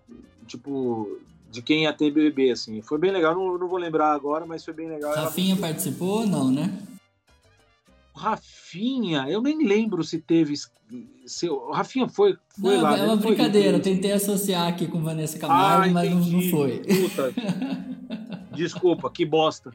tipo, 0.46 1.20
de 1.50 1.62
quem 1.62 1.84
ia 1.84 1.93
ter 1.93 2.12
bebê, 2.12 2.51
assim. 2.51 2.81
Foi 2.81 2.98
bem 2.98 3.12
legal, 3.12 3.36
não, 3.36 3.58
não 3.58 3.67
vou 3.67 3.79
lembrar 3.79 4.13
agora, 4.13 4.46
mas 4.46 4.63
foi 4.63 4.74
bem 4.74 4.88
legal. 4.88 5.13
Rafinha 5.13 5.53
ela... 5.53 5.62
participou 5.62 6.25
não, 6.25 6.51
né? 6.51 6.72
Rafinha, 8.15 9.25
eu 9.29 9.41
nem 9.41 9.65
lembro 9.65 10.03
se 10.03 10.20
teve. 10.20 10.53
Se, 11.25 11.50
Rafinha 11.72 12.08
foi, 12.08 12.38
foi 12.60 12.75
não, 12.75 12.84
lá. 12.84 12.98
É 12.98 13.03
uma 13.03 13.15
né? 13.15 13.22
brincadeira, 13.22 13.77
eu 13.77 13.81
tentei 13.81 14.12
associar 14.12 14.67
aqui 14.67 14.88
com 14.88 15.01
Vanessa 15.01 15.39
Camargo, 15.39 15.89
ah, 15.89 15.93
mas 15.93 16.12
não, 16.12 16.20
não 16.20 16.41
foi. 16.50 16.79
Puta. 16.79 17.34
Desculpa, 18.53 19.10
que 19.10 19.25
bosta. 19.25 19.74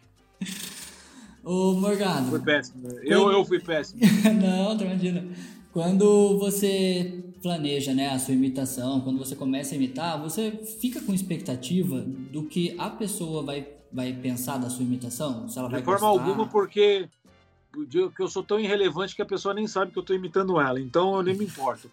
Ô, 1.46 1.74
Morgado. 1.74 2.28
Foi 2.28 2.40
péssimo. 2.40 2.88
Eu, 3.04 3.30
eu 3.30 3.44
fui 3.44 3.60
péssimo. 3.60 4.00
não, 4.42 4.76
imagina. 4.80 5.24
Quando 5.72 6.36
você 6.38 7.22
planeja 7.40 7.94
né, 7.94 8.08
a 8.08 8.18
sua 8.18 8.34
imitação, 8.34 9.00
quando 9.00 9.16
você 9.16 9.36
começa 9.36 9.72
a 9.72 9.76
imitar, 9.76 10.20
você 10.20 10.50
fica 10.80 11.00
com 11.00 11.14
expectativa 11.14 12.00
do 12.00 12.42
que 12.42 12.74
a 12.76 12.90
pessoa 12.90 13.44
vai, 13.44 13.68
vai 13.92 14.12
pensar 14.12 14.58
da 14.58 14.68
sua 14.68 14.82
imitação? 14.82 15.48
Se 15.48 15.56
ela 15.56 15.68
vai 15.68 15.78
De 15.78 15.84
forma 15.84 16.08
gostar. 16.08 16.24
alguma, 16.24 16.48
porque 16.48 17.08
que 17.92 18.22
eu 18.22 18.26
sou 18.26 18.42
tão 18.42 18.58
irrelevante 18.58 19.14
que 19.14 19.22
a 19.22 19.26
pessoa 19.26 19.54
nem 19.54 19.68
sabe 19.68 19.92
que 19.92 19.98
eu 19.98 20.00
estou 20.00 20.16
imitando 20.16 20.58
ela, 20.58 20.80
então 20.80 21.14
eu 21.14 21.22
nem 21.22 21.36
me 21.36 21.44
importo. 21.44 21.88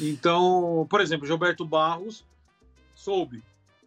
Então, 0.00 0.86
por 0.88 1.02
exemplo, 1.02 1.26
Gilberto 1.26 1.64
Barros 1.66 2.24
soube. 2.94 3.42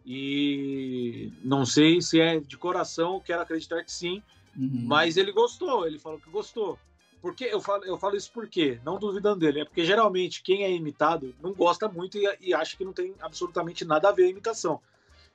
E 0.06 1.32
não 1.42 1.64
sei 1.66 2.00
se 2.00 2.20
é 2.20 2.38
de 2.38 2.56
coração, 2.56 3.20
quero 3.24 3.42
acreditar 3.42 3.82
que 3.82 3.90
sim, 3.90 4.22
Uhum. 4.56 4.84
Mas 4.84 5.16
ele 5.16 5.32
gostou, 5.32 5.86
ele 5.86 5.98
falou 5.98 6.18
que 6.18 6.30
gostou. 6.30 6.78
Porque 7.22 7.44
eu 7.44 7.60
falo, 7.60 7.84
eu 7.84 7.96
falo 7.96 8.16
isso 8.16 8.30
porque, 8.34 8.80
não 8.84 8.98
duvidando 8.98 9.38
dele, 9.38 9.60
é 9.60 9.64
porque 9.64 9.84
geralmente 9.84 10.42
quem 10.42 10.64
é 10.64 10.72
imitado 10.72 11.32
não 11.40 11.52
gosta 11.52 11.88
muito 11.88 12.18
e, 12.18 12.28
e 12.40 12.52
acha 12.52 12.76
que 12.76 12.84
não 12.84 12.92
tem 12.92 13.14
absolutamente 13.20 13.84
nada 13.84 14.08
a 14.08 14.12
ver 14.12 14.24
a 14.24 14.30
imitação. 14.30 14.80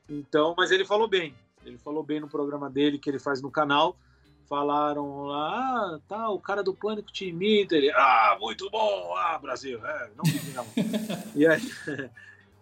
Então, 0.08 0.54
mas 0.56 0.70
ele 0.70 0.84
falou 0.84 1.08
bem. 1.08 1.34
Ele 1.64 1.78
falou 1.78 2.02
bem 2.02 2.20
no 2.20 2.28
programa 2.28 2.68
dele 2.68 2.98
que 2.98 3.08
ele 3.08 3.18
faz 3.18 3.40
no 3.40 3.50
canal. 3.50 3.96
Falaram 4.46 5.24
lá, 5.24 5.50
ah, 5.50 6.00
tá, 6.06 6.30
o 6.30 6.38
cara 6.38 6.62
do 6.62 6.74
pânico 6.74 7.10
te 7.10 7.26
imita. 7.26 7.74
Ele, 7.74 7.90
ah, 7.90 8.36
muito 8.38 8.70
bom, 8.70 9.14
ah, 9.16 9.38
Brasil, 9.38 9.84
é, 9.84 10.10
não 10.16 10.24
me 10.24 10.52
não. 10.52 10.66
e 11.34 11.46
aí, 11.46 11.72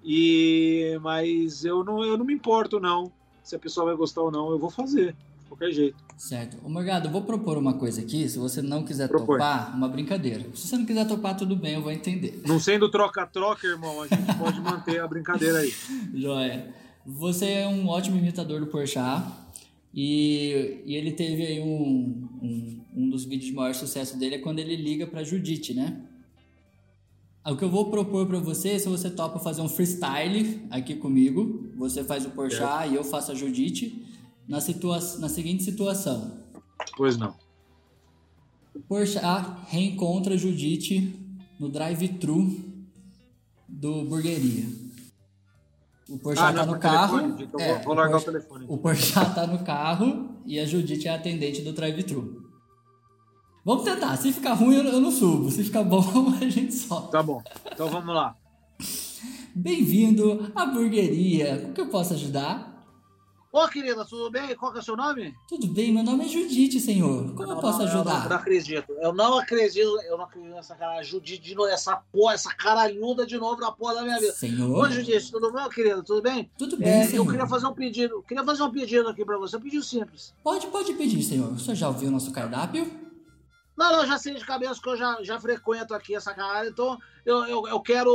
e, 0.05 0.99
mas 1.01 1.65
eu 1.65 1.85
não, 1.85 2.05
eu 2.05 2.17
não 2.17 2.25
me 2.25 2.35
importo, 2.35 2.81
não. 2.81 3.13
Se 3.43 3.55
a 3.55 3.59
pessoa 3.59 3.87
vai 3.87 3.97
gostar 3.97 4.23
ou 4.23 4.31
não, 4.31 4.51
eu 4.51 4.59
vou 4.59 4.71
fazer 4.71 5.15
qualquer 5.49 5.73
jeito. 5.73 5.97
Certo. 6.17 6.59
Ô 6.65 6.69
Morgado, 6.69 7.09
eu 7.09 7.13
vou 7.13 7.23
propor 7.23 7.59
uma 7.59 7.75
coisa 7.75 8.01
aqui, 8.01 8.29
se 8.29 8.39
você 8.39 8.63
não 8.63 8.85
quiser 8.85 9.09
Propor. 9.09 9.39
topar, 9.39 9.75
uma 9.77 9.89
brincadeira. 9.89 10.45
Se 10.55 10.69
você 10.69 10.77
não 10.77 10.87
quiser 10.87 11.07
topar, 11.07 11.37
tudo 11.37 11.57
bem, 11.57 11.75
eu 11.75 11.83
vou 11.83 11.93
entender. 11.93 12.41
Não 12.47 12.59
sendo 12.59 12.91
troca-troca, 12.91 13.67
irmão, 13.67 14.03
a 14.03 14.07
gente 14.07 14.33
pode 14.37 14.61
manter 14.61 15.01
a 15.01 15.07
brincadeira 15.07 15.59
aí. 15.59 15.73
Joia. 16.15 16.75
Você 17.05 17.47
é 17.47 17.69
um 17.69 17.87
ótimo 17.89 18.17
imitador 18.17 18.61
do 18.61 18.67
Porchat 18.67 19.25
e, 19.95 20.83
e 20.85 20.97
ele 20.97 21.13
teve 21.13 21.47
aí 21.47 21.61
um, 21.61 22.29
um, 22.43 22.81
um 22.97 23.09
dos 23.09 23.25
vídeos 23.25 23.47
de 23.47 23.53
maior 23.53 23.75
sucesso 23.75 24.19
dele 24.19 24.37
é 24.37 24.39
quando 24.39 24.59
ele 24.59 24.75
liga 24.75 25.07
pra 25.07 25.23
Judite, 25.23 25.73
né? 25.73 26.01
O 27.47 27.57
que 27.57 27.63
eu 27.63 27.71
vou 27.71 27.91
propor 27.93 28.27
para 28.27 28.41
você, 28.41 28.77
se 28.77 28.89
você 28.89 29.09
topa 29.09 29.39
fazer 29.39 29.63
um 29.63 29.69
freestyle 29.69 30.63
aqui 30.69 30.97
comigo, 30.97 31.71
você 31.77 32.03
faz 32.03 32.27
o 32.27 32.31
Porchat 32.31 32.89
é. 32.89 32.93
e 32.93 32.95
eu 32.97 33.05
faço 33.05 33.31
a 33.31 33.35
Judite 33.37 34.05
na, 34.49 34.61
situa 34.61 34.99
na 35.19 35.29
seguinte 35.29 35.63
situação. 35.63 36.39
Pois 36.97 37.17
não. 37.17 37.35
Porsche 38.89 39.19
reencontra 39.69 40.37
Judite 40.37 41.15
no 41.59 41.69
drive-thru 41.69 42.61
do 43.67 44.05
Burgueria. 44.05 44.67
O 46.09 46.19
Porsche 46.19 46.43
ah, 46.43 46.53
tá 46.53 46.67
no 46.67 46.79
carro. 46.79 47.33
Telefone, 47.35 47.63
é, 47.63 47.83
vou 47.83 47.95
largar 47.95 48.19
o, 48.19 48.21
Porsche, 48.21 48.29
o 48.29 48.33
telefone. 48.33 48.67
O 48.69 48.79
Porsche 48.79 49.13
tá 49.13 49.47
no 49.47 49.65
carro 49.65 50.37
e 50.47 50.61
a 50.61 50.65
Judite 50.65 51.09
é 51.09 51.11
a 51.11 51.17
atendente 51.17 51.63
do 51.63 51.73
drive-thru. 51.73 52.47
Vamos 53.65 53.83
tentar. 53.83 54.17
Se 54.17 54.33
ficar 54.33 54.53
ruim, 54.53 54.77
eu 54.77 55.01
não 55.01 55.11
subo. 55.11 55.51
Se 55.51 55.65
ficar 55.65 55.83
bom, 55.83 56.05
a 56.41 56.49
gente 56.49 56.73
sobe. 56.73 57.11
Tá 57.11 57.23
bom. 57.23 57.43
Então 57.73 57.89
vamos 57.89 58.15
lá. 58.15 58.37
Bem-vindo 59.53 60.53
à 60.55 60.67
burgueria. 60.67 61.59
Como 61.63 61.73
que 61.73 61.81
eu 61.81 61.89
posso 61.89 62.15
ajudar? 62.15 62.76
Ô, 63.57 63.67
querida, 63.69 64.05
tudo 64.05 64.31
bem? 64.31 64.55
Qual 64.55 64.71
que 64.71 64.77
é 64.77 64.81
o 64.83 64.85
seu 64.85 64.95
nome? 64.95 65.35
Tudo 65.49 65.67
bem, 65.69 65.91
meu 65.91 66.05
nome 66.05 66.27
é 66.27 66.29
Judite, 66.29 66.79
senhor. 66.79 67.33
Como 67.33 67.49
não, 67.49 67.57
eu 67.57 67.61
posso 67.63 67.79
não, 67.79 67.87
ajudar? 67.87 68.25
Eu 68.25 68.29
não, 68.29 68.37
acredito. 68.37 68.93
Eu 69.01 69.15
não 69.15 69.39
acredito. 69.39 70.01
Eu 70.03 70.19
não 70.19 70.25
acredito 70.27 70.55
nessa 70.55 70.75
cara. 70.75 71.03
Judite 71.03 71.43
de 71.43 71.55
novo, 71.55 71.71
essa 71.71 71.97
porra, 71.97 72.35
essa 72.35 72.55
caralhuda 72.55 73.25
de 73.25 73.39
novo 73.39 73.59
na 73.59 73.73
porra 73.73 73.95
da 73.95 74.03
minha 74.03 74.21
vida. 74.21 74.35
Senhor. 74.35 74.77
Ô, 74.77 74.91
Judite, 74.91 75.31
tudo 75.33 75.51
bom, 75.51 75.67
querida? 75.71 76.03
Tudo 76.03 76.21
bem? 76.21 76.51
Tudo 76.59 76.77
bem, 76.77 77.01
é, 77.01 77.05
senhor. 77.07 77.25
Eu 77.25 77.31
queria 77.31 77.47
fazer 77.47 77.67
um 77.67 77.73
pedido. 77.73 78.23
Queria 78.29 78.45
fazer 78.45 78.63
um 78.63 78.71
pedido 78.71 79.09
aqui 79.09 79.25
pra 79.25 79.39
você. 79.39 79.57
Um 79.57 79.61
pedido 79.63 79.83
simples. 79.83 80.35
Pode, 80.45 80.67
pode 80.67 80.93
pedir, 80.93 81.23
senhor. 81.23 81.51
O 81.51 81.59
senhor 81.59 81.77
já 81.77 81.89
ouviu 81.89 82.11
o 82.11 82.13
nosso 82.13 82.31
cardápio? 82.33 82.87
Não, 83.75 83.91
não, 83.91 84.07
já 84.07 84.19
sei 84.19 84.35
de 84.35 84.45
cabeça 84.45 84.79
que 84.83 84.89
eu 84.91 84.99
já, 84.99 85.17
já 85.23 85.41
frequento 85.41 85.95
aqui 85.95 86.15
essa 86.15 86.35
cara. 86.35 86.69
Então, 86.69 86.99
eu, 87.25 87.47
eu, 87.47 87.69
eu 87.69 87.81
quero 87.81 88.13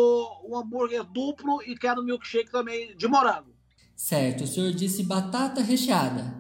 um 0.48 0.56
hambúrguer 0.56 1.04
duplo 1.04 1.64
e 1.64 1.76
quero 1.76 2.04
milkshake 2.04 2.52
também 2.52 2.96
de 2.96 3.08
morango. 3.08 3.60
Certo, 4.02 4.46
o 4.46 4.48
senhor 4.48 4.72
disse 4.74 5.04
batata 5.04 5.62
recheada. 5.62 6.36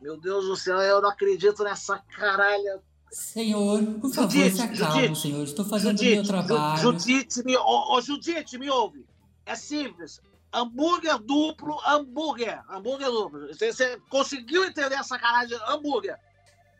Meu 0.00 0.18
Deus 0.18 0.46
do 0.46 0.56
céu, 0.56 0.78
eu 0.80 1.02
não 1.02 1.10
acredito 1.10 1.62
nessa 1.62 1.98
caralha. 1.98 2.80
Senhor, 3.10 3.82
por 4.00 4.10
favor, 4.10 4.30
Judite, 4.30 4.56
se 4.56 4.62
acalme, 4.62 5.02
Judite, 5.02 5.20
senhor. 5.20 5.44
Estou 5.44 5.64
fazendo 5.66 5.96
o 5.96 5.98
Judite, 5.98 6.14
meu 6.14 6.24
trabalho. 6.24 6.78
Ju- 6.80 6.92
Judite, 6.98 7.44
me, 7.44 7.56
ô, 7.58 7.94
ô, 7.94 8.00
Judite, 8.00 8.56
me 8.56 8.70
ouve. 8.70 9.04
É 9.44 9.54
simples. 9.54 10.18
Hambúrguer 10.50 11.18
duplo, 11.18 11.76
hambúrguer. 11.86 12.58
Hambúrguer 12.70 13.10
duplo. 13.10 13.48
Você, 13.48 13.70
você 13.70 13.98
conseguiu 14.08 14.64
entender 14.64 14.94
essa 14.94 15.18
caralho 15.18 15.48
de 15.50 15.54
hambúrguer? 15.68 16.16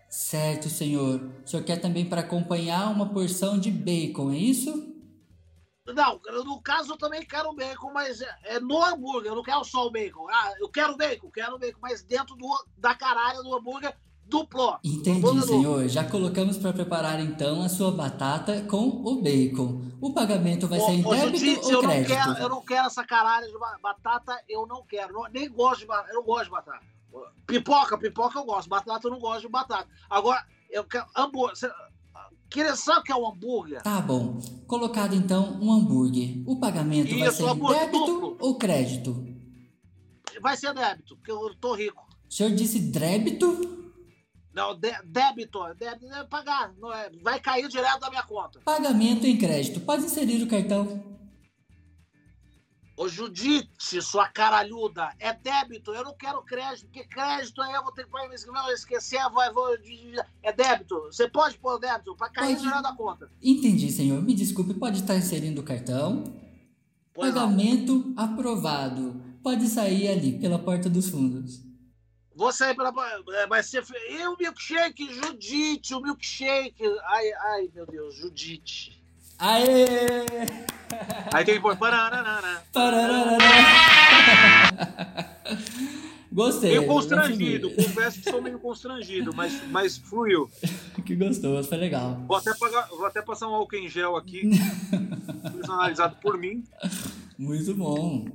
Certo, 0.08 0.70
senhor. 0.70 1.20
O 1.44 1.46
senhor 1.46 1.62
quer 1.64 1.76
também 1.82 2.06
para 2.08 2.22
acompanhar 2.22 2.90
uma 2.90 3.10
porção 3.10 3.58
de 3.60 3.70
bacon, 3.70 4.32
é 4.32 4.38
isso? 4.38 4.95
Não, 5.94 6.20
no 6.44 6.60
caso 6.60 6.92
eu 6.92 6.96
também 6.98 7.24
quero 7.24 7.52
bacon, 7.54 7.92
mas 7.92 8.20
é, 8.20 8.36
é 8.44 8.60
no 8.60 8.82
hambúrguer, 8.84 9.30
eu 9.30 9.36
não 9.36 9.42
quero 9.42 9.64
só 9.64 9.86
o 9.86 9.90
bacon. 9.90 10.26
Ah, 10.30 10.52
eu 10.58 10.68
quero 10.68 10.96
bacon, 10.96 11.30
quero 11.30 11.58
bacon, 11.58 11.78
mas 11.80 12.02
dentro 12.02 12.34
do, 12.36 12.48
da 12.76 12.94
caralho 12.94 13.42
do 13.42 13.54
hambúrguer 13.54 13.96
duplo. 14.24 14.76
Entendi, 14.82 15.18
Hambúrguer 15.18 15.40
duplo. 15.42 15.56
senhor. 15.56 15.88
Já 15.88 16.02
colocamos 16.04 16.58
para 16.58 16.72
preparar 16.72 17.20
então 17.20 17.62
a 17.62 17.68
sua 17.68 17.92
batata 17.92 18.62
com 18.62 18.88
o 18.88 19.22
bacon. 19.22 19.82
O 20.00 20.12
pagamento 20.12 20.66
vai 20.66 20.80
ser 20.80 20.90
em 20.92 21.04
Ô, 21.06 21.10
ô, 21.10 21.14
débito 21.14 21.38
Judite, 21.38 21.64
ou 21.66 21.70
eu 21.72 21.82
não, 21.82 21.88
crédito? 21.90 22.08
quero, 22.08 22.32
eu 22.38 22.48
não 22.48 22.60
quero 22.64 22.86
essa 22.88 23.04
caralho 23.04 23.46
de 23.46 23.56
ba- 23.58 23.78
batata, 23.80 24.36
eu 24.48 24.66
não 24.66 24.82
quero. 24.84 25.12
Não- 25.12 25.28
nem 25.30 25.48
gosto 25.48 25.80
de 25.80 25.86
batata, 25.86 26.10
eu 26.10 26.14
não 26.16 26.22
gosto 26.24 26.44
de 26.46 26.50
batata. 26.50 26.80
Pipoca, 27.46 27.96
pipoca 27.96 28.38
eu 28.40 28.44
gosto, 28.44 28.68
batata 28.68 29.06
eu 29.06 29.10
não 29.12 29.18
gosto 29.20 29.42
de 29.42 29.48
batata. 29.48 29.88
Agora, 30.10 30.44
eu 30.68 30.82
quero 30.84 31.06
hambúrguer. 31.16 31.56
Queria 32.50 32.76
saber 32.76 33.00
o 33.00 33.02
que 33.02 33.12
é 33.12 33.16
um 33.16 33.28
hambúrguer? 33.28 33.82
Tá 33.82 34.00
bom. 34.00 34.38
Colocado 34.66 35.14
então 35.14 35.58
um 35.60 35.72
hambúrguer. 35.72 36.42
O 36.46 36.58
pagamento 36.58 37.16
vai 37.18 37.28
Isso, 37.28 37.38
ser 37.38 37.42
em 37.44 37.48
hambúrguer 37.48 37.80
débito 37.80 38.06
duplo. 38.06 38.36
ou 38.40 38.56
crédito? 38.58 39.26
Vai 40.40 40.56
ser 40.56 40.72
débito, 40.74 41.16
porque 41.16 41.30
eu 41.32 41.54
tô 41.56 41.74
rico. 41.74 42.06
O 42.28 42.32
senhor 42.34 42.50
disse 42.52 42.78
débito? 42.78 43.74
Não, 44.54 44.78
dé- 44.78 45.00
débito, 45.04 45.58
débito 45.78 46.06
é 46.14 46.24
pagar, 46.24 46.72
não 46.78 46.92
é, 46.92 47.10
vai 47.22 47.38
cair 47.40 47.68
direto 47.68 48.00
da 48.00 48.08
minha 48.10 48.22
conta. 48.22 48.60
Pagamento 48.64 49.26
em 49.26 49.36
crédito. 49.36 49.80
Pode 49.80 50.04
inserir 50.04 50.42
o 50.42 50.46
cartão. 50.48 51.15
Ô 52.96 53.08
Judite, 53.08 54.00
sua 54.00 54.26
caralhuda, 54.26 55.12
é 55.18 55.30
débito, 55.34 55.92
eu 55.92 56.02
não 56.02 56.16
quero 56.16 56.42
crédito, 56.42 56.86
porque 56.86 57.04
crédito 57.04 57.60
aí 57.60 57.74
eu 57.74 57.82
vou 57.82 57.92
ter 57.92 58.06
que 58.06 58.28
me 58.28 58.34
esquecer, 58.34 58.62
vou 58.62 58.72
esquecer, 58.72 59.30
vai, 59.34 59.52
vou, 59.52 59.68
é 60.42 60.52
débito. 60.52 61.02
Você 61.12 61.28
pode 61.28 61.58
pôr 61.58 61.78
débito 61.78 62.16
para 62.16 62.30
cair 62.30 62.56
Pode. 62.56 62.82
da 62.82 62.94
conta. 62.94 63.30
Entendi, 63.42 63.92
senhor. 63.92 64.22
Me 64.22 64.34
desculpe, 64.34 64.72
pode 64.72 65.00
estar 65.00 65.14
inserindo 65.14 65.60
o 65.60 65.64
cartão. 65.64 66.24
Pois 67.12 67.34
não. 67.34 67.42
Pagamento 67.42 68.14
aprovado. 68.16 69.20
Pode 69.42 69.68
sair 69.68 70.08
ali 70.08 70.38
pela 70.38 70.58
porta 70.58 70.88
dos 70.88 71.10
fundos. 71.10 71.62
Vou 72.34 72.52
sair 72.52 72.74
pela. 72.74 72.92
é, 73.34 73.46
Vai 73.46 73.62
ser. 73.62 73.84
E 74.10 74.26
o 74.26 74.36
milkshake, 74.38 75.12
Judite, 75.12 75.94
o 75.94 76.00
milkshake. 76.00 76.82
Ai, 77.04 77.32
ai, 77.32 77.70
meu 77.74 77.86
Deus, 77.86 78.14
Judite. 78.16 78.95
Aê! 79.38 80.24
Aí 81.32 81.44
tem 81.44 81.54
que 81.56 81.60
pôr. 81.60 81.76
Gostei. 86.32 86.70
Meio 86.70 86.86
constrangido, 86.86 87.70
confesso 87.70 88.20
que 88.20 88.30
sou 88.30 88.42
meio 88.42 88.58
constrangido, 88.58 89.34
mas, 89.34 89.58
mas 89.70 89.96
fluiu. 89.96 90.50
Que 91.04 91.14
gostoso, 91.14 91.68
foi 91.68 91.78
legal. 91.78 92.20
Vou 92.26 92.36
até, 92.36 92.52
pagar- 92.54 92.88
vou 92.88 93.06
até 93.06 93.22
passar 93.22 93.48
um 93.48 93.54
álcool 93.54 93.76
em 93.76 93.88
gel 93.88 94.16
aqui, 94.16 94.42
personalizado 95.52 96.16
por 96.16 96.36
mim. 96.36 96.62
Muito 97.38 97.74
bom. 97.74 98.26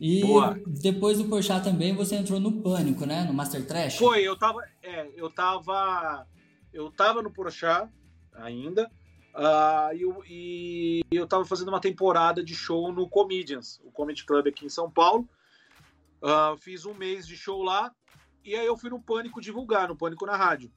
E 0.00 0.20
Boa. 0.22 0.58
depois 0.66 1.18
do 1.18 1.24
Porchat 1.26 1.62
também 1.62 1.94
você 1.94 2.16
entrou 2.16 2.40
no 2.40 2.50
Pânico, 2.52 3.04
né? 3.06 3.24
No 3.24 3.32
Master 3.34 3.64
Trash. 3.66 3.96
Foi, 3.96 4.22
eu 4.22 4.36
tava. 4.36 4.60
É, 4.82 5.08
eu 5.16 5.30
tava. 5.30 6.26
Eu 6.72 6.90
tava 6.90 7.22
no 7.22 7.30
Porchat 7.30 7.88
ainda. 8.34 8.90
Ah, 9.34 9.90
e, 9.94 10.02
eu, 10.02 10.22
e 10.26 11.02
eu 11.10 11.26
tava 11.26 11.44
fazendo 11.44 11.68
uma 11.68 11.80
temporada 11.80 12.44
de 12.44 12.54
show 12.54 12.92
no 12.92 13.08
Comedians, 13.08 13.80
o 13.84 13.90
Comedy 13.90 14.24
Club 14.24 14.48
aqui 14.48 14.66
em 14.66 14.70
São 14.70 14.90
Paulo. 14.90 15.28
Ah, 16.22 16.54
fiz 16.58 16.86
um 16.86 16.94
mês 16.94 17.26
de 17.26 17.36
show 17.36 17.62
lá. 17.62 17.92
E 18.44 18.54
aí 18.54 18.66
eu 18.66 18.76
fui 18.76 18.90
no 18.90 19.00
Pânico 19.00 19.40
divulgar, 19.40 19.88
no 19.88 19.96
Pânico 19.96 20.26
na 20.26 20.36
rádio. 20.36 20.70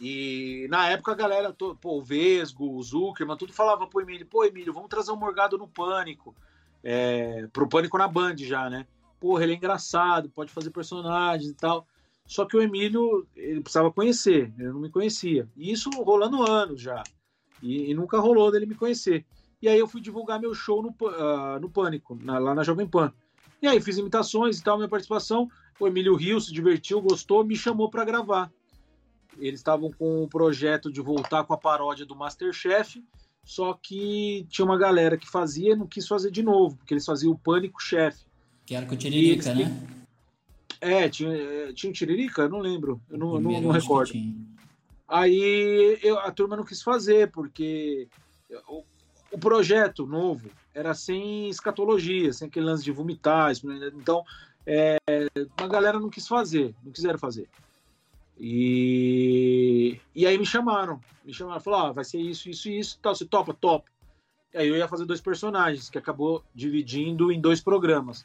E 0.00 0.66
na 0.70 0.88
época 0.88 1.12
a 1.12 1.14
galera, 1.14 1.52
to- 1.52 1.76
pô, 1.80 1.98
o 1.98 2.02
Vesgo, 2.02 2.76
o 2.76 2.82
Zuckerman, 2.82 3.36
tudo 3.36 3.52
falava 3.52 3.86
pro 3.86 4.00
Emílio, 4.00 4.26
pô, 4.26 4.44
Emílio, 4.44 4.72
vamos 4.72 4.88
trazer 4.88 5.10
um 5.12 5.16
Morgado 5.16 5.56
no 5.58 5.66
Pânico. 5.66 6.36
É, 6.82 7.46
pro 7.52 7.68
Pânico 7.68 7.98
na 7.98 8.06
Band 8.06 8.36
já, 8.36 8.70
né? 8.70 8.86
Porra, 9.18 9.42
ele 9.42 9.54
é 9.54 9.56
engraçado, 9.56 10.30
pode 10.30 10.52
fazer 10.52 10.70
personagens 10.70 11.50
e 11.50 11.54
tal. 11.54 11.86
Só 12.26 12.44
que 12.44 12.56
o 12.56 12.62
Emílio, 12.62 13.26
ele 13.34 13.60
precisava 13.60 13.90
conhecer, 13.90 14.52
ele 14.58 14.68
não 14.68 14.80
me 14.80 14.90
conhecia. 14.90 15.48
E 15.56 15.72
isso 15.72 15.90
rolando 15.90 16.42
anos 16.48 16.80
já. 16.80 17.02
E, 17.62 17.90
e 17.90 17.94
nunca 17.94 18.18
rolou 18.18 18.50
dele 18.50 18.66
me 18.66 18.74
conhecer. 18.74 19.24
E 19.60 19.68
aí 19.68 19.78
eu 19.78 19.88
fui 19.88 20.00
divulgar 20.00 20.40
meu 20.40 20.54
show 20.54 20.82
no, 20.82 20.94
ah, 21.08 21.58
no 21.60 21.68
Pânico, 21.68 22.16
na- 22.22 22.38
lá 22.38 22.54
na 22.54 22.62
Jovem 22.62 22.86
Pan. 22.86 23.12
E 23.60 23.66
aí 23.66 23.80
fiz 23.80 23.98
imitações 23.98 24.58
e 24.58 24.62
tal, 24.62 24.76
minha 24.76 24.88
participação. 24.88 25.48
O 25.80 25.86
Emílio 25.86 26.14
riu, 26.14 26.40
se 26.40 26.52
divertiu, 26.52 27.00
gostou, 27.00 27.44
me 27.44 27.56
chamou 27.56 27.90
para 27.90 28.04
gravar. 28.04 28.50
Eles 29.38 29.60
estavam 29.60 29.90
com 29.92 30.22
o 30.22 30.28
projeto 30.28 30.90
de 30.92 31.00
voltar 31.00 31.44
com 31.44 31.52
a 31.54 31.58
paródia 31.58 32.04
do 32.06 32.14
Masterchef, 32.16 33.02
só 33.44 33.72
que 33.74 34.46
tinha 34.48 34.64
uma 34.64 34.76
galera 34.78 35.16
que 35.16 35.28
fazia 35.28 35.72
e 35.72 35.76
não 35.76 35.86
quis 35.86 36.06
fazer 36.06 36.30
de 36.30 36.42
novo, 36.42 36.76
porque 36.76 36.94
eles 36.94 37.04
faziam 37.04 37.32
o 37.32 37.38
Pânico 37.38 37.80
Chef. 37.82 38.16
Que 38.66 38.74
era 38.74 38.86
com 38.86 38.94
o 38.94 38.98
Tiririca, 38.98 39.50
eles- 39.50 39.68
né? 39.68 39.88
É, 40.80 41.08
tinha, 41.08 41.32
é, 41.32 41.72
tinha 41.72 41.90
um 41.90 41.92
Tiririca? 41.92 42.42
Eu 42.42 42.48
não 42.48 42.60
lembro, 42.60 43.00
eu 43.10 43.18
não, 43.18 43.40
não- 43.40 43.60
não 43.60 43.70
recordo. 43.70 44.12
tinha. 44.12 44.34
Aí 45.08 45.98
eu- 46.02 46.18
a 46.18 46.30
turma 46.30 46.56
não 46.56 46.64
quis 46.64 46.82
fazer, 46.82 47.30
porque 47.32 48.08
o, 48.68 48.84
o 49.32 49.38
projeto 49.38 50.06
novo 50.06 50.50
era 50.74 50.94
sem 50.94 51.48
escatologia, 51.48 52.32
sem 52.32 52.48
aquele 52.48 52.66
lance 52.66 52.84
de 52.84 52.92
vomitar. 52.92 53.52
né? 53.64 53.90
Então, 53.94 54.22
é, 54.66 54.98
a 55.56 55.66
galera 55.66 55.98
não 55.98 56.10
quis 56.10 56.28
fazer, 56.28 56.74
não 56.84 56.92
quiseram 56.92 57.18
fazer. 57.18 57.48
E, 58.38 59.98
e 60.14 60.26
aí 60.26 60.38
me 60.38 60.46
chamaram, 60.46 61.02
me 61.24 61.32
chamaram, 61.32 61.60
falaram, 61.60 61.86
ah, 61.86 61.92
vai 61.92 62.04
ser 62.04 62.20
isso, 62.20 62.48
isso 62.48 62.68
e 62.68 62.78
isso, 62.78 62.98
tal, 63.02 63.14
você 63.14 63.24
topa? 63.26 63.56
E 64.54 64.58
aí 64.58 64.68
eu 64.68 64.76
ia 64.76 64.88
fazer 64.88 65.04
dois 65.04 65.20
personagens, 65.20 65.90
que 65.90 65.98
acabou 65.98 66.44
dividindo 66.54 67.32
em 67.32 67.40
dois 67.40 67.60
programas. 67.60 68.24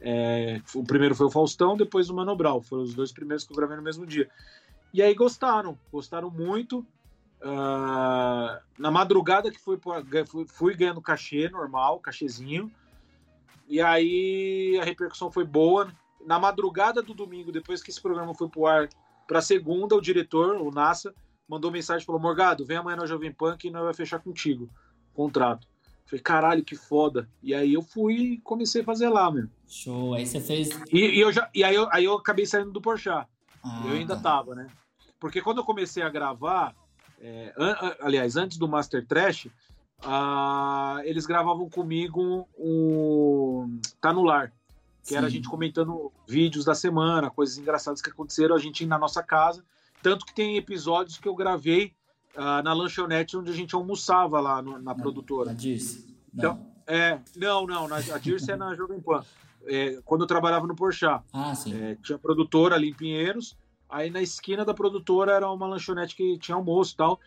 É, 0.00 0.60
o 0.74 0.84
primeiro 0.84 1.14
foi 1.14 1.26
o 1.26 1.30
Faustão, 1.30 1.76
depois 1.76 2.10
o 2.10 2.14
Mano 2.14 2.36
Brown. 2.36 2.60
Foram 2.60 2.82
os 2.82 2.94
dois 2.94 3.12
primeiros 3.12 3.44
que 3.44 3.52
eu 3.52 3.56
gravei 3.56 3.76
no 3.76 3.82
mesmo 3.82 4.06
dia. 4.06 4.28
E 4.94 5.02
aí 5.02 5.12
gostaram, 5.12 5.76
gostaram 5.90 6.30
muito. 6.30 6.86
Ah, 7.42 8.60
na 8.78 8.92
madrugada 8.92 9.50
que 9.50 9.58
fui, 9.58 9.76
fui, 10.24 10.46
fui 10.46 10.74
ganhando 10.76 11.02
cachê 11.02 11.48
normal, 11.48 11.98
cachezinho. 11.98 12.70
E 13.66 13.80
aí 13.80 14.78
a 14.80 14.84
repercussão 14.84 15.32
foi 15.32 15.44
boa. 15.44 15.92
Na 16.24 16.38
madrugada 16.38 17.02
do 17.02 17.12
domingo, 17.12 17.50
depois 17.50 17.82
que 17.82 17.90
esse 17.90 18.00
programa 18.00 18.34
foi 18.34 18.48
pro 18.48 18.66
ar 18.66 18.88
para 19.26 19.42
segunda, 19.42 19.96
o 19.96 20.00
diretor, 20.00 20.60
o 20.60 20.70
NASA, 20.70 21.12
mandou 21.48 21.72
mensagem 21.72 22.04
e 22.04 22.06
falou: 22.06 22.20
Morgado, 22.20 22.64
vem 22.64 22.76
amanhã 22.76 22.98
na 22.98 23.06
Jovem 23.06 23.32
Pan 23.32 23.56
que 23.56 23.70
nós 23.70 23.82
vai 23.82 23.94
fechar 23.94 24.20
contigo 24.20 24.70
contrato. 25.12 25.66
Falei, 26.06 26.22
caralho, 26.22 26.64
que 26.64 26.76
foda. 26.76 27.28
E 27.42 27.52
aí 27.52 27.74
eu 27.74 27.82
fui 27.82 28.14
e 28.14 28.38
comecei 28.42 28.82
a 28.82 28.84
fazer 28.84 29.08
lá, 29.08 29.28
meu. 29.28 29.48
Show. 29.66 30.14
Aí 30.14 30.24
você 30.24 30.40
fez. 30.40 30.68
E, 30.92 31.16
e 31.16 31.20
eu 31.20 31.32
já, 31.32 31.50
e 31.52 31.64
aí, 31.64 31.74
eu, 31.74 31.88
aí 31.90 32.04
eu 32.04 32.14
acabei 32.14 32.46
saindo 32.46 32.70
do 32.70 32.80
Porchat. 32.80 33.26
Ah, 33.60 33.82
Eu 33.86 33.94
ainda 33.94 34.14
tá. 34.14 34.22
tava, 34.22 34.54
né? 34.54 34.68
Porque 35.24 35.40
quando 35.40 35.56
eu 35.56 35.64
comecei 35.64 36.02
a 36.02 36.10
gravar, 36.10 36.74
é, 37.18 37.50
an- 37.56 37.96
aliás, 38.00 38.36
antes 38.36 38.58
do 38.58 38.68
Master 38.68 39.06
Trash, 39.06 39.48
ah, 40.02 41.00
eles 41.04 41.24
gravavam 41.24 41.66
comigo 41.70 42.46
o 42.58 43.66
Tá 44.02 44.12
no 44.12 44.22
Lar, 44.22 44.52
que 45.02 45.16
era 45.16 45.26
a 45.26 45.30
Sim. 45.30 45.36
gente 45.36 45.48
comentando 45.48 46.12
vídeos 46.28 46.62
da 46.62 46.74
semana, 46.74 47.30
coisas 47.30 47.56
engraçadas 47.56 48.02
que 48.02 48.10
aconteceram, 48.10 48.54
a 48.54 48.58
gente 48.58 48.84
na 48.84 48.98
nossa 48.98 49.22
casa. 49.22 49.64
Tanto 50.02 50.26
que 50.26 50.34
tem 50.34 50.58
episódios 50.58 51.16
que 51.16 51.26
eu 51.26 51.34
gravei 51.34 51.94
ah, 52.36 52.62
na 52.62 52.74
lanchonete 52.74 53.34
onde 53.38 53.50
a 53.50 53.54
gente 53.54 53.74
almoçava 53.74 54.38
lá 54.40 54.60
no- 54.60 54.72
na 54.72 54.78
Na- 54.78 54.94
produtora. 54.94 55.52
Na 55.52 55.56
Dirce. 55.56 56.14
Então- 56.34 56.54
Não. 56.54 56.74
É, 56.86 57.18
não, 57.34 57.66
não, 57.66 57.88
na, 57.88 57.96
a 57.96 58.18
Dirce 58.18 58.50
é 58.52 58.56
na 58.56 58.74
Jovem 58.74 59.00
Pan. 59.00 59.24
É, 59.64 59.98
quando 60.04 60.20
eu 60.20 60.26
trabalhava 60.26 60.66
no 60.66 60.74
Porchat. 60.76 61.24
Ah, 61.32 61.54
sim. 61.54 61.74
É, 61.74 61.96
tinha 62.02 62.18
produtora 62.18 62.74
ali 62.74 62.90
em 62.90 62.94
Pinheiros. 62.94 63.56
Aí 63.88 64.10
na 64.10 64.22
esquina 64.22 64.64
da 64.64 64.74
produtora 64.74 65.32
era 65.32 65.50
uma 65.50 65.66
lanchonete 65.66 66.16
que 66.16 66.38
tinha 66.38 66.56
almoço 66.56 66.94
e 66.94 66.96
tal. 66.96 67.20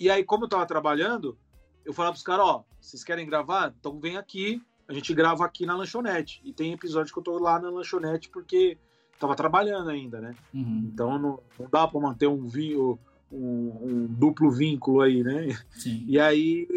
E 0.00 0.10
aí, 0.10 0.24
como 0.24 0.44
eu 0.44 0.48
tava 0.48 0.64
trabalhando, 0.66 1.36
eu 1.84 1.92
falava 1.92 2.12
pros 2.12 2.24
caras, 2.24 2.46
ó, 2.46 2.64
vocês 2.80 3.02
querem 3.02 3.26
gravar? 3.26 3.74
Então 3.78 3.98
vem 3.98 4.16
aqui, 4.16 4.62
a 4.86 4.92
gente 4.92 5.12
grava 5.12 5.44
aqui 5.44 5.66
na 5.66 5.76
lanchonete. 5.76 6.40
E 6.44 6.52
tem 6.52 6.72
episódio 6.72 7.12
que 7.12 7.18
eu 7.18 7.22
tô 7.24 7.38
lá 7.38 7.58
na 7.58 7.68
lanchonete 7.68 8.28
porque 8.28 8.78
tava 9.18 9.34
trabalhando 9.34 9.90
ainda, 9.90 10.20
né? 10.20 10.34
Uhum. 10.54 10.90
Então 10.92 11.18
não, 11.18 11.40
não 11.58 11.68
dá 11.70 11.86
pra 11.88 12.00
manter 12.00 12.28
um, 12.28 12.46
vi- 12.46 12.76
um, 12.76 12.98
um 13.32 14.06
duplo 14.08 14.50
vínculo 14.50 15.00
aí, 15.00 15.22
né? 15.24 15.48
Sim. 15.70 16.04
E 16.06 16.18
aí, 16.18 16.68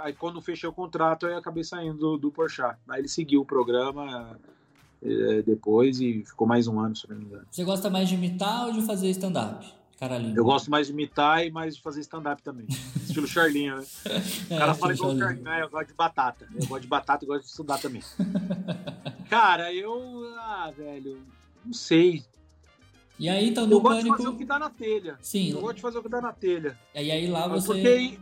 aí, 0.00 0.12
quando 0.14 0.40
fechei 0.40 0.68
o 0.68 0.72
contrato, 0.72 1.26
aí 1.26 1.34
acabei 1.34 1.62
saindo 1.62 1.98
do, 1.98 2.16
do 2.18 2.32
Porchat. 2.32 2.78
Aí 2.88 3.00
ele 3.00 3.08
seguiu 3.08 3.42
o 3.42 3.46
programa 3.46 4.40
depois 5.44 6.00
e 6.00 6.24
ficou 6.24 6.46
mais 6.46 6.66
um 6.66 6.80
ano, 6.80 6.96
se 6.96 7.08
não 7.08 7.16
me 7.16 7.24
engano. 7.24 7.46
Você 7.50 7.64
gosta 7.64 7.90
mais 7.90 8.08
de 8.08 8.14
imitar 8.14 8.66
ou 8.66 8.72
de 8.72 8.82
fazer 8.82 9.08
stand-up? 9.10 9.66
Caralhinho. 9.98 10.36
Eu 10.36 10.44
gosto 10.44 10.70
mais 10.70 10.86
de 10.88 10.92
imitar 10.92 11.46
e 11.46 11.50
mais 11.50 11.76
de 11.76 11.82
fazer 11.82 12.00
stand-up 12.00 12.42
também. 12.42 12.66
Estilo 13.06 13.26
Charlinho, 13.28 13.76
né? 13.76 13.82
O 14.50 14.58
cara 14.58 14.72
É, 14.72 14.74
fala 14.74 14.92
igual 14.92 15.12
o 15.12 15.18
Charlinho. 15.18 15.44
Né? 15.44 15.62
Eu 15.62 15.70
gosto 15.70 15.86
de 15.88 15.94
batata. 15.94 16.48
Eu 16.54 16.66
gosto 16.66 16.82
de 16.82 16.88
batata 16.88 17.24
e 17.24 17.28
gosto 17.28 17.42
de 17.42 17.48
estudar 17.50 17.78
também. 17.78 18.02
Cara, 19.30 19.72
eu. 19.72 20.34
Ah, 20.38 20.72
velho. 20.76 21.22
Não 21.64 21.72
sei. 21.72 22.24
E 23.18 23.28
aí, 23.28 23.48
então, 23.50 23.64
Eu 23.64 23.70
no 23.70 23.80
gosto 23.80 24.02
de 24.02 24.08
fazer 24.10 24.28
o 24.28 24.36
que 24.36 24.44
dá 24.44 24.58
na 24.58 24.68
telha. 24.70 25.16
Sim, 25.20 25.52
Eu 25.52 25.60
gosto 25.60 25.76
de 25.76 25.82
fazer 25.82 25.98
o 25.98 26.02
que 26.02 26.08
dá 26.08 26.20
na 26.20 26.32
telha. 26.32 26.76
e 26.94 27.10
aí 27.10 27.28
lá 27.28 27.46
você... 27.46 27.66
Porque 27.68 28.18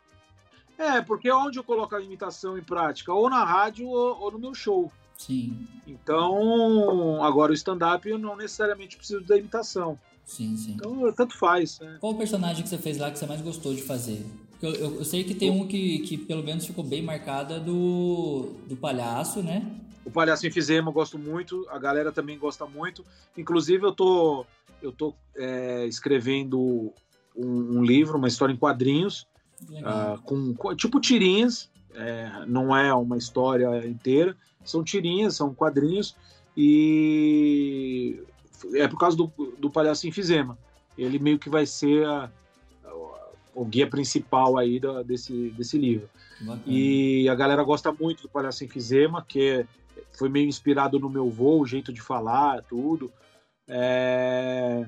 É, 0.79 1.01
porque 1.01 1.33
onde 1.33 1.59
eu 1.59 1.64
coloco 1.64 1.95
a 1.97 2.01
imitação 2.03 2.59
em 2.59 2.62
prática? 2.62 3.12
Ou 3.12 3.31
na 3.31 3.42
rádio 3.42 3.88
ou, 3.88 4.21
ou 4.21 4.31
no 4.33 4.38
meu 4.38 4.53
show. 4.55 4.92
Sim, 5.26 5.56
Então, 5.87 7.22
agora 7.22 7.52
o 7.52 7.54
stand-up 7.54 8.08
eu 8.08 8.18
não 8.18 8.37
necessariamente 8.37 8.96
preciso 8.96 9.22
da 9.24 9.37
imitação. 9.37 9.98
sim, 10.24 10.56
sim. 10.56 10.72
Então, 10.74 11.12
tanto 11.12 11.37
faz. 11.38 11.78
né? 11.80 11.96
Qual 12.00 12.12
o 12.12 12.18
personagem 12.18 12.62
que 12.62 12.68
você 12.68 12.78
fez 12.78 12.98
lá 12.98 13.11
que 13.11 13.18
você 13.18 13.26
mais 13.26 13.40
gostou 13.40 13.74
de 13.74 13.82
fazer? 13.82 14.24
Eu, 14.61 14.72
eu- 14.74 14.94
eu 14.96 15.04
sei 15.04 15.24
que 15.24 15.35
tem 15.35 15.50
um 15.50 15.66
que, 15.66 16.00
que 16.00 16.16
pelo 16.18 16.42
menos 16.42 16.64
ficou 16.66 16.85
bem 16.85 17.02
marcado 17.02 17.54
é 17.54 17.61
do, 17.61 18.52
do 18.68 18.76
palhaço, 18.76 19.42
né? 19.42 19.64
O 20.04 20.11
Palhaço 20.11 20.46
Enfisema 20.46 20.88
eu 20.88 20.92
gosto 20.92 21.16
muito, 21.18 21.64
a 21.70 21.78
galera 21.78 22.11
também 22.11 22.37
gosta 22.37 22.66
muito. 22.66 23.04
Inclusive, 23.37 23.85
eu 23.87 23.92
tô, 23.92 24.44
eu 24.82 24.90
tô 24.90 25.14
é, 25.37 25.87
escrevendo 25.87 26.92
um, 27.37 27.78
um 27.78 27.85
livro, 27.85 28.18
uma 28.18 28.26
história 28.26 28.52
em 28.52 28.56
quadrinhos, 28.56 29.26
ah, 29.85 30.16
com, 30.24 30.54
com- 30.54 30.74
tipo 30.74 31.00
tirinhas, 31.00 31.70
é, 31.94 32.44
não 32.46 32.76
é 32.76 32.92
uma 32.94 33.16
história 33.16 33.87
inteira, 33.87 34.37
são 34.64 34.83
tirinhas, 34.85 35.37
são 35.37 35.55
quadrinhos, 35.55 36.16
e 36.57 38.22
é 38.74 38.87
por 38.87 38.98
causa 38.98 39.16
do, 39.16 39.31
do 39.59 39.70
Palhaço 39.70 40.07
Enfisema. 40.07 40.57
Ele 40.96 41.18
meio 41.18 41.38
que 41.38 41.48
vai 41.50 41.66
ser 41.66 42.07
a- 42.07 42.31
a- 42.85 43.28
o 43.55 43.64
guia 43.64 43.87
principal 43.88 44.57
aí 44.59 44.78
da- 44.78 45.02
desse, 45.02 45.50
desse 45.50 45.76
livro. 45.78 46.09
bacana. 46.40 46.62
E 46.66 47.28
a 47.28 47.35
galera 47.35 47.62
gosta 47.62 47.92
muito 47.92 48.22
do 48.22 48.28
Palhaço 48.28 48.64
Enfisema, 48.64 49.24
que 49.26 49.40
é- 49.50 49.66
foi 50.12 50.28
meio 50.28 50.46
inspirado 50.48 50.98
no 50.98 51.09
meu 51.09 51.28
voo, 51.31 51.61
o 51.62 51.66
jeito 51.66 51.92
de 51.92 52.00
falar, 52.00 52.62
tudo. 52.62 53.11
É, 53.68 54.85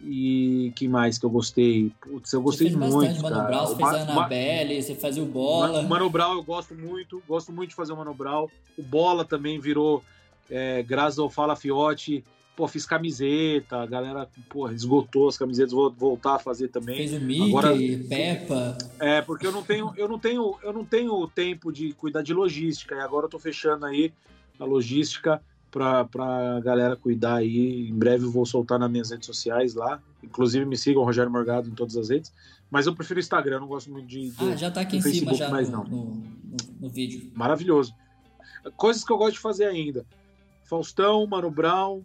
E 0.00 0.72
que 0.76 0.86
mais 0.86 1.18
que 1.18 1.24
eu 1.24 1.30
gostei? 1.30 1.90
Putz, 2.00 2.32
eu 2.32 2.40
Você 2.42 2.64
gostei 2.64 2.66
fez 2.68 2.76
muito, 2.76 2.94
bastante, 3.08 3.22
Mano. 3.22 3.46
Brown, 3.46 3.66
você 3.66 3.76
fez 3.76 3.88
a 3.88 4.02
Annabelle, 4.02 4.82
você 4.82 4.94
fazia 4.94 5.22
o 5.22 5.26
Bola. 5.26 5.82
Ma- 5.82 5.88
Mano 5.88 6.10
Brown 6.10 6.34
eu 6.34 6.42
gosto 6.42 6.74
muito, 6.74 7.22
gosto 7.26 7.50
muito 7.52 7.70
de 7.70 7.74
fazer 7.76 7.92
o 7.92 7.96
Mano 7.96 8.12
Brown. 8.14 8.46
O 8.76 8.82
Bola 8.82 9.24
também 9.24 9.58
virou, 9.58 10.02
é, 10.50 10.82
graças 10.82 11.18
ao 11.18 11.30
Fala 11.30 11.56
Fiote, 11.56 12.22
pô, 12.54 12.68
fiz 12.68 12.84
camiseta, 12.84 13.78
a 13.78 13.86
galera, 13.86 14.28
pô, 14.50 14.70
esgotou 14.70 15.28
as 15.28 15.38
camisetas, 15.38 15.72
vou 15.72 15.90
voltar 15.90 16.34
a 16.34 16.38
fazer 16.38 16.68
também. 16.68 16.96
Fez 16.96 17.14
o 17.14 17.20
Mickey, 17.20 17.48
Agora- 17.48 17.74
Peppa. 18.08 18.78
É, 19.00 19.22
porque 19.22 19.46
eu 19.46 19.52
não 19.52 19.62
tenho, 19.62 19.92
eu 19.96 20.06
não 20.08 20.18
tenho, 20.18 20.56
eu 20.62 20.72
não 20.74 20.84
tenho 20.84 21.26
tempo 21.28 21.72
de 21.72 21.92
cuidar 21.94 22.20
de 22.22 22.34
logística. 22.34 22.94
E 22.94 23.00
agora 23.00 23.26
eu 23.26 23.30
tô 23.30 23.38
fechando 23.38 23.86
aí 23.86 24.12
a 24.60 24.64
logística 24.64 25.40
pra, 25.76 26.06
pra 26.06 26.58
galera 26.60 26.96
cuidar 26.96 27.34
aí. 27.36 27.86
Em 27.90 27.94
breve 27.94 28.24
eu 28.24 28.30
vou 28.30 28.46
soltar 28.46 28.78
nas 28.78 28.90
minhas 28.90 29.10
redes 29.10 29.26
sociais 29.26 29.74
lá. 29.74 30.00
Inclusive 30.22 30.64
me 30.64 30.74
sigam, 30.74 31.04
Rogério 31.04 31.30
Morgado, 31.30 31.68
em 31.68 31.74
todas 31.74 31.98
as 31.98 32.08
redes. 32.08 32.32
Mas 32.70 32.86
eu 32.86 32.94
prefiro 32.94 33.20
Instagram, 33.20 33.60
não 33.60 33.66
gosto 33.68 33.90
muito 33.90 34.06
de. 34.08 34.30
de- 34.30 34.52
Ah, 34.52 34.56
já 34.56 34.70
tá 34.70 34.80
aqui 34.80 34.96
em 34.96 35.00
no 35.00 35.02
cima 35.02 35.12
Facebook 35.32 35.38
já 35.38 35.50
mais 35.50 35.68
no, 35.68 35.76
não. 35.78 35.84
no, 35.84 36.04
no- 36.14 36.56
no 36.80 36.88
vídeo. 36.88 37.30
Maravilhoso. 37.34 37.94
Coisas 38.74 39.04
que 39.04 39.12
eu 39.12 39.18
gosto 39.18 39.34
de 39.34 39.38
fazer 39.38 39.66
ainda. 39.66 40.06
Faustão, 40.64 41.26
Mano 41.26 41.50
Brown. 41.50 42.02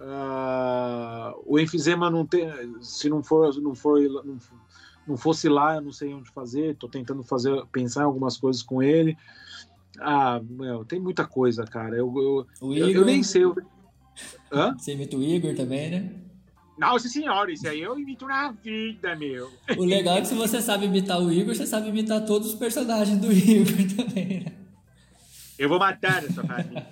ah, 0.00 1.34
o 1.46 1.58
enfisema 1.58 2.10
não 2.10 2.26
tem. 2.26 2.50
Se 2.82 3.08
não 3.08 3.22
for, 3.22 3.54
não 3.60 3.74
for, 3.76 4.00
não, 4.00 4.36
não 5.06 5.16
fosse 5.16 5.48
lá, 5.48 5.76
eu 5.76 5.82
não 5.82 5.92
sei 5.92 6.12
onde 6.12 6.30
fazer. 6.30 6.74
Tô 6.76 6.88
tentando 6.88 7.22
fazer, 7.22 7.64
pensar 7.70 8.00
em 8.02 8.04
algumas 8.06 8.36
coisas 8.36 8.62
com 8.62 8.82
ele. 8.82 9.16
Ah, 9.98 10.40
meu, 10.42 10.84
tem 10.84 11.00
muita 11.00 11.26
coisa, 11.26 11.64
cara. 11.64 11.96
Eu, 11.96 12.12
eu, 12.16 12.46
O 12.60 12.72
eu, 12.74 12.88
Igor. 12.88 13.02
eu 13.02 13.04
nem 13.06 13.22
sei. 13.22 13.44
eu- 13.44 13.56
Hã? 14.52 14.74
Você 14.76 14.92
imita 14.94 15.16
o 15.16 15.22
Igor 15.22 15.54
também, 15.54 15.90
né? 15.90 16.10
Nossa 16.78 17.08
senhora, 17.08 17.50
isso 17.52 17.66
aí 17.68 17.80
eu 17.80 17.98
imito 17.98 18.26
na 18.26 18.52
vida, 18.52 19.14
meu. 19.16 19.50
O 19.76 19.84
legal 19.84 20.16
é 20.18 20.20
que 20.20 20.28
se 20.28 20.34
você 20.34 20.60
sabe 20.62 20.86
imitar 20.86 21.20
o 21.20 21.32
Igor, 21.32 21.54
você 21.54 21.66
sabe 21.66 21.88
imitar 21.88 22.24
todos 22.24 22.48
os 22.48 22.54
personagens 22.54 23.18
do 23.18 23.30
Igor 23.32 23.96
também, 23.96 24.44
né? 24.44 24.52
Eu 25.58 25.68
vou 25.68 25.78
matar 25.78 26.24
essa 26.24 26.42
família. 26.44 26.86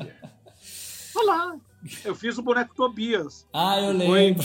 Olá! 1.15 1.57
Eu 2.05 2.17
fiz 2.17 2.37
o 2.37 2.43
boneco 2.43 2.75
Tobias. 2.75 3.47
Ah, 3.53 3.81
eu 3.81 3.97
Foi- 3.97 4.09
lembro. 4.09 4.43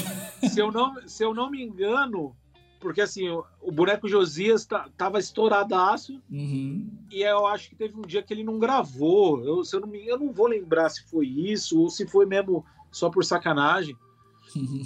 se 0.47 0.59
eu 0.59 0.71
não, 0.71 0.95
se 1.07 1.23
eu 1.23 1.33
não 1.33 1.49
me 1.49 1.63
engano, 1.63 2.35
porque 2.81 2.99
assim, 3.01 3.29
o, 3.29 3.43
o 3.61 3.71
boneco 3.71 4.07
Josias 4.09 4.65
tá, 4.65 4.89
tava 4.97 5.19
estouradaço 5.19 6.21
Uhum. 6.29 6.89
e 7.11 7.21
eu 7.21 7.45
acho 7.47 7.69
que 7.69 7.75
teve 7.75 7.95
um 7.97 8.01
dia 8.01 8.21
que 8.21 8.33
ele 8.33 8.43
não 8.43 8.59
gravou. 8.59 9.43
Eu, 9.45 9.63
se 9.63 9.75
eu, 9.75 9.79
não 9.79 9.87
me, 9.87 10.05
eu 10.05 10.19
não 10.19 10.33
vou 10.33 10.47
lembrar 10.47 10.89
se 10.89 11.03
foi 11.09 11.27
isso 11.27 11.79
ou 11.79 11.89
se 11.89 12.05
foi 12.07 12.25
mesmo 12.25 12.65
só 12.91 13.09
por 13.09 13.23
sacanagem. 13.23 13.95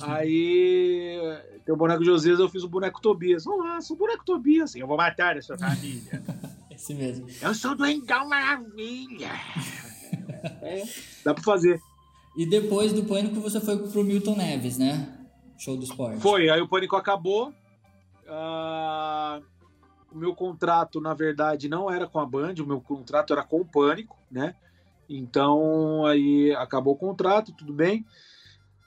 Aí, 0.02 1.18
tem 1.66 1.74
o 1.74 1.78
boneco 1.78 2.04
Josias, 2.04 2.40
eu 2.40 2.50
fiz 2.50 2.64
o 2.64 2.70
boneco 2.70 3.02
Tobias. 3.02 3.48
Olá, 3.48 3.82
sou 3.82 3.96
o 3.96 4.00
boneco 4.00 4.24
Tobias. 4.26 4.76
Eu 4.76 4.86
vou 4.88 4.98
matar 4.98 5.38
essa 5.38 5.58
família. 5.58 6.22
Esse 6.70 6.94
mesmo. 6.94 7.26
eu 7.42 7.54
sou 7.56 7.74
do 7.74 7.86
Endão 7.86 8.28
Maravilha. 8.28 9.32
É, 10.62 10.84
dá 11.24 11.34
pra 11.34 11.42
fazer. 11.42 11.80
E 12.36 12.46
depois 12.46 12.92
do 12.92 13.06
Pânico 13.06 13.40
você 13.40 13.62
foi 13.62 13.78
pro 13.78 14.04
Milton 14.04 14.36
Neves, 14.36 14.78
né? 14.78 15.08
Show 15.58 15.78
do 15.78 15.84
esporte. 15.86 16.20
Foi, 16.20 16.50
aí 16.50 16.60
o 16.62 16.68
Pânico 16.68 16.98
acabou. 16.98 17.54
Ah, 18.28 19.42
o 20.12 20.18
meu 20.18 20.34
contrato, 20.34 21.02
na 21.02 21.14
verdade, 21.14 21.70
não 21.70 21.92
era 21.92 22.08
com 22.08 22.20
a 22.20 22.26
Band, 22.26 22.56
o 22.60 22.66
meu 22.66 22.82
contrato 22.82 23.34
era 23.34 23.44
com 23.44 23.62
o 23.62 23.66
Pânico, 23.66 24.18
né? 24.32 24.56
Então, 25.10 26.06
aí 26.06 26.54
acabou 26.56 26.94
o 26.94 26.98
contrato, 26.98 27.54
tudo 27.54 27.74
bem. 27.74 28.06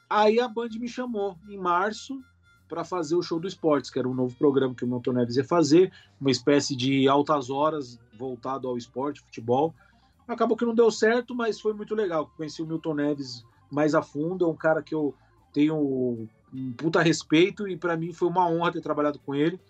Aí 0.09 0.41
a 0.41 0.49
Band 0.49 0.71
me 0.81 0.89
chamou 0.89 1.37
em 1.49 1.59
março 1.59 2.19
para 2.69 2.85
fazer 2.85 3.15
o 3.15 3.23
show 3.23 3.39
do 3.39 3.49
esportes, 3.49 3.91
que 3.91 3.99
era 3.99 4.09
um 4.09 4.15
novo 4.15 4.35
programa 4.37 4.75
que 4.75 4.85
o 4.85 4.89
Milton 4.89 5.13
Neves 5.13 5.37
ia 5.37 5.45
fazer, 5.45 5.93
uma 6.21 6.31
espécie 6.31 6.77
de 6.77 7.09
altas 7.09 7.51
horas 7.51 7.99
voltado 8.19 8.69
ao 8.69 8.77
esporte, 8.77 9.21
futebol. 9.21 9.75
Acabou 10.27 10.57
que 10.57 10.65
não 10.65 10.75
deu 10.75 10.91
certo, 10.91 11.35
mas 11.35 11.61
foi 11.61 11.73
muito 11.73 11.95
legal. 11.95 12.31
Conheci 12.37 12.61
o 12.61 12.67
Milton 12.67 12.95
Neves 12.95 13.45
mais 13.71 13.95
a 13.95 14.03
fundo, 14.03 14.45
é 14.45 14.49
um 14.49 14.57
cara 14.57 14.83
que 14.83 14.95
eu 14.95 15.15
tenho 15.53 16.29
um 16.53 16.73
puta 16.73 17.03
respeito 17.03 17.69
e 17.69 17.77
para 17.77 17.97
mim 17.97 18.13
foi 18.13 18.29
uma 18.29 18.49
honra 18.49 18.73
ter 18.73 18.81
trabalhado 18.81 19.19
com 19.19 19.35
ele. 19.35 19.61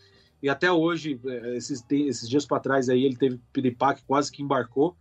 E 0.43 0.49
até 0.49 0.71
hoje, 0.71 1.21
eh, 1.27 1.57
esses, 1.57 1.85
esses 1.91 2.29
dias 2.29 2.47
para 2.47 2.61
trás 2.61 2.89
aí, 2.89 3.05
ele 3.05 3.17
teve 3.17 3.41
piripaque, 3.53 4.05
quase 4.07 4.31
que 4.31 4.43
embarcou. 4.43 4.97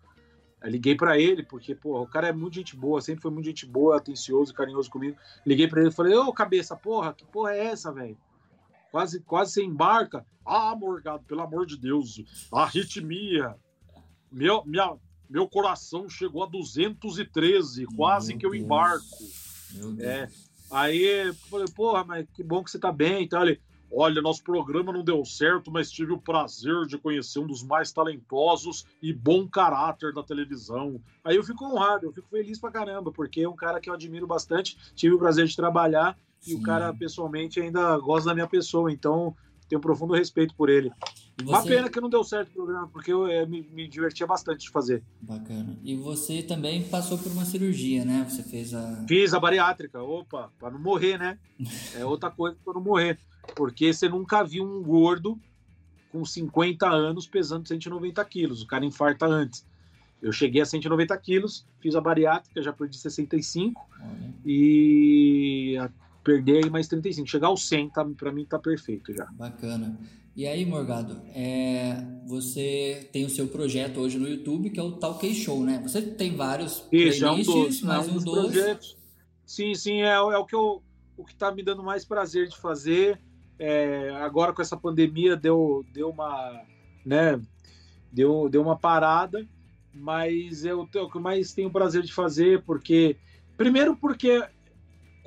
Eu 0.62 0.70
liguei 0.72 0.96
para 0.96 1.20
ele, 1.20 1.44
porque, 1.44 1.76
pô, 1.76 2.02
o 2.02 2.08
cara 2.08 2.30
é 2.30 2.34
muito 2.34 2.56
gente 2.56 2.76
boa, 2.76 3.00
sempre 3.00 3.22
foi 3.22 3.32
muito 3.32 3.46
gente 3.46 3.66
boa, 3.66 3.98
atencioso, 3.98 4.54
carinhoso 4.54 4.90
comigo. 4.90 5.16
Liguei 5.46 5.68
para 5.68 5.82
ele 5.82 5.90
e 5.90 5.94
falei, 5.94 6.16
ô 6.16 6.34
cabeça, 6.34 6.76
porra, 6.76 7.13
que 7.13 7.24
porra 7.26 7.54
é 7.54 7.68
essa, 7.68 7.92
velho? 7.92 8.18
Quase, 8.92 9.20
quase 9.22 9.52
você 9.52 9.63
embarca. 9.63 10.26
Ah, 10.44 10.76
Morgado, 10.76 11.24
pelo 11.26 11.42
amor 11.42 11.66
de 11.66 11.78
Deus, 11.78 12.24
arritmia. 12.52 13.56
Meu, 14.32 14.63
minha, 14.66 14.98
meu 15.30 15.48
coração 15.48 16.10
chegou 16.10 16.44
a 16.44 16.48
213, 16.48 17.86
quase 17.96 18.30
Meu 18.30 18.40
que 18.40 18.46
eu 18.46 18.56
embarco. 18.56 19.06
É. 20.00 20.28
Aí 20.71 21.01
eu 21.01 21.34
falei, 21.34 21.67
porra, 21.73 22.03
mas 22.03 22.25
que 22.34 22.43
bom 22.43 22.63
que 22.63 22.71
você 22.71 22.80
tá 22.80 22.91
bem. 22.91 23.23
Então 23.23 23.41
ele, 23.41 23.60
olha, 23.91 24.21
nosso 24.21 24.43
programa 24.43 24.91
não 24.91 25.03
deu 25.03 25.23
certo, 25.23 25.71
mas 25.71 25.91
tive 25.91 26.12
o 26.12 26.19
prazer 26.19 26.86
de 26.86 26.97
conhecer 26.97 27.39
um 27.39 27.47
dos 27.47 27.63
mais 27.63 27.91
talentosos 27.91 28.86
e 29.01 29.13
bom 29.13 29.47
caráter 29.47 30.13
da 30.13 30.23
televisão. 30.23 30.99
Aí 31.23 31.36
eu 31.36 31.43
fico 31.43 31.65
honrado, 31.65 32.06
eu 32.06 32.13
fico 32.13 32.27
feliz 32.30 32.60
pra 32.60 32.71
caramba, 32.71 33.12
porque 33.12 33.41
é 33.41 33.49
um 33.49 33.56
cara 33.56 33.80
que 33.80 33.89
eu 33.89 33.93
admiro 33.93 34.27
bastante, 34.27 34.77
tive 34.95 35.15
o 35.15 35.19
prazer 35.19 35.45
de 35.47 35.56
trabalhar 35.56 36.17
e 36.45 36.53
o 36.53 36.58
Sim. 36.58 36.63
cara 36.63 36.93
pessoalmente 36.93 37.60
ainda 37.60 37.97
gosta 37.97 38.30
da 38.30 38.36
minha 38.36 38.47
pessoa, 38.47 38.91
então 38.91 39.36
tenho 39.67 39.82
profundo 39.82 40.13
respeito 40.13 40.56
por 40.56 40.69
ele. 40.69 40.91
E 41.39 41.43
Uma 41.43 41.62
você- 41.62 41.69
pena 41.69 41.89
que 41.89 42.02
não 42.02 42.10
deu 42.10 42.23
certo 42.23 42.50
o 42.50 42.54
programa, 42.54 42.88
porque 42.88 43.13
eu 43.13 43.28
eh, 43.28 43.45
me, 43.45 43.62
me 43.71 43.88
divertia 43.88 44.26
bastante 44.26 44.62
de 44.62 44.69
fazer. 44.71 45.04
Bacana. 45.21 45.78
E 45.84 45.95
você 45.95 46.41
também 46.41 46.84
passou 46.89 47.17
por 47.17 47.32
uma 47.32 47.45
cirurgia, 47.45 48.04
né? 48.04 48.26
Você 48.28 48.41
fez 48.41 48.73
a. 48.73 49.06
Fiz 49.08 49.34
a 49.36 49.39
bariátrica, 49.39 50.02
opa, 50.02 50.52
para 50.58 50.71
não 50.71 50.80
morrer, 50.80 51.17
né? 51.19 51.38
É 51.95 52.04
outra 52.04 52.32
coisa 52.32 52.58
para 52.65 52.73
não 52.73 52.82
morrer. 52.82 53.19
Porque 53.56 53.93
você 53.93 54.10
nunca 54.10 54.43
viu 54.43 54.63
um 54.65 54.82
gordo 54.82 55.39
com 56.12 56.26
50 56.26 56.88
anos 56.89 57.28
pesando 57.28 57.67
190 57.67 58.23
quilos. 58.26 58.63
O 58.63 58.67
cara 58.67 58.84
infarta 58.84 59.26
antes. 59.28 59.63
Eu 60.19 60.32
cheguei 60.32 60.62
a 60.62 60.65
190 60.65 61.15
quilos, 61.19 61.67
fiz 61.80 61.95
a 61.95 62.02
bariátrica, 62.02 62.63
já 62.63 62.73
perdi 62.73 62.97
65 62.97 63.88
Olha. 64.02 64.34
e 64.43 65.76
perder 66.28 66.66
aí 66.66 66.70
mais 66.70 66.90
35. 66.90 67.26
Chegar 67.26 67.48
aos 67.48 67.66
100, 67.70 67.90
tá, 67.92 68.06
para 68.18 68.34
mim 68.34 68.46
tá 68.46 68.60
perfeito 68.60 69.13
já. 69.13 69.26
Bacana. 69.32 69.98
E 70.36 70.46
aí, 70.46 70.66
Morgado, 70.66 71.22
é, 71.34 71.96
você 72.28 73.10
tem 73.13 73.26
o 73.26 73.30
seu 73.30 73.48
projeto 73.48 74.02
hoje 74.02 74.20
no 74.20 74.28
YouTube, 74.28 74.70
que 74.70 74.80
é 74.80 74.84
o 74.84 74.92
Talk 74.92 75.34
Show, 75.34 75.63
né? 75.63 75.80
Você 75.82 76.02
tem 76.02 76.36
vários 76.36 76.86
Isso, 76.92 77.26
é 77.26 77.32
um 77.32 77.42
dos, 77.42 77.82
mas 77.82 78.08
é 78.08 78.12
um 78.12 78.13
dos, 78.16 78.24
dos 78.26 78.34
projetos. 78.34 78.98
Sim, 79.46 79.74
sim, 79.74 80.02
é, 80.02 80.12
é, 80.12 80.20
o 80.20 80.46
que 80.46 80.54
eu, 80.54 80.84
o 81.16 81.24
que 81.24 81.34
tá 81.34 81.50
me 81.50 81.63
dando 81.63 81.82
mais 81.82 82.04
prazer 82.04 82.50
de 82.50 82.58
fazer. 82.58 83.20
É, 83.58 84.12
agora 84.18 84.54
com 84.54 84.62
essa 84.62 84.78
pandemia 84.78 85.36
deu, 85.36 85.84
deu 85.92 86.10
uma, 86.10 86.62
né, 87.04 87.42
deu, 88.12 88.48
deu 88.50 88.62
uma 88.62 88.78
parada, 88.78 89.48
mas 89.92 90.66
é 90.66 90.76
o, 90.76 90.88
é 90.94 91.02
o 91.02 91.10
que 91.10 91.18
eu 91.18 91.22
mais 91.22 91.54
tenho 91.54 91.72
prazer 91.72 92.04
de 92.04 92.13
fazer, 92.13 92.62
porque 92.63 93.18
primeiro 93.58 93.96
porque 93.96 94.46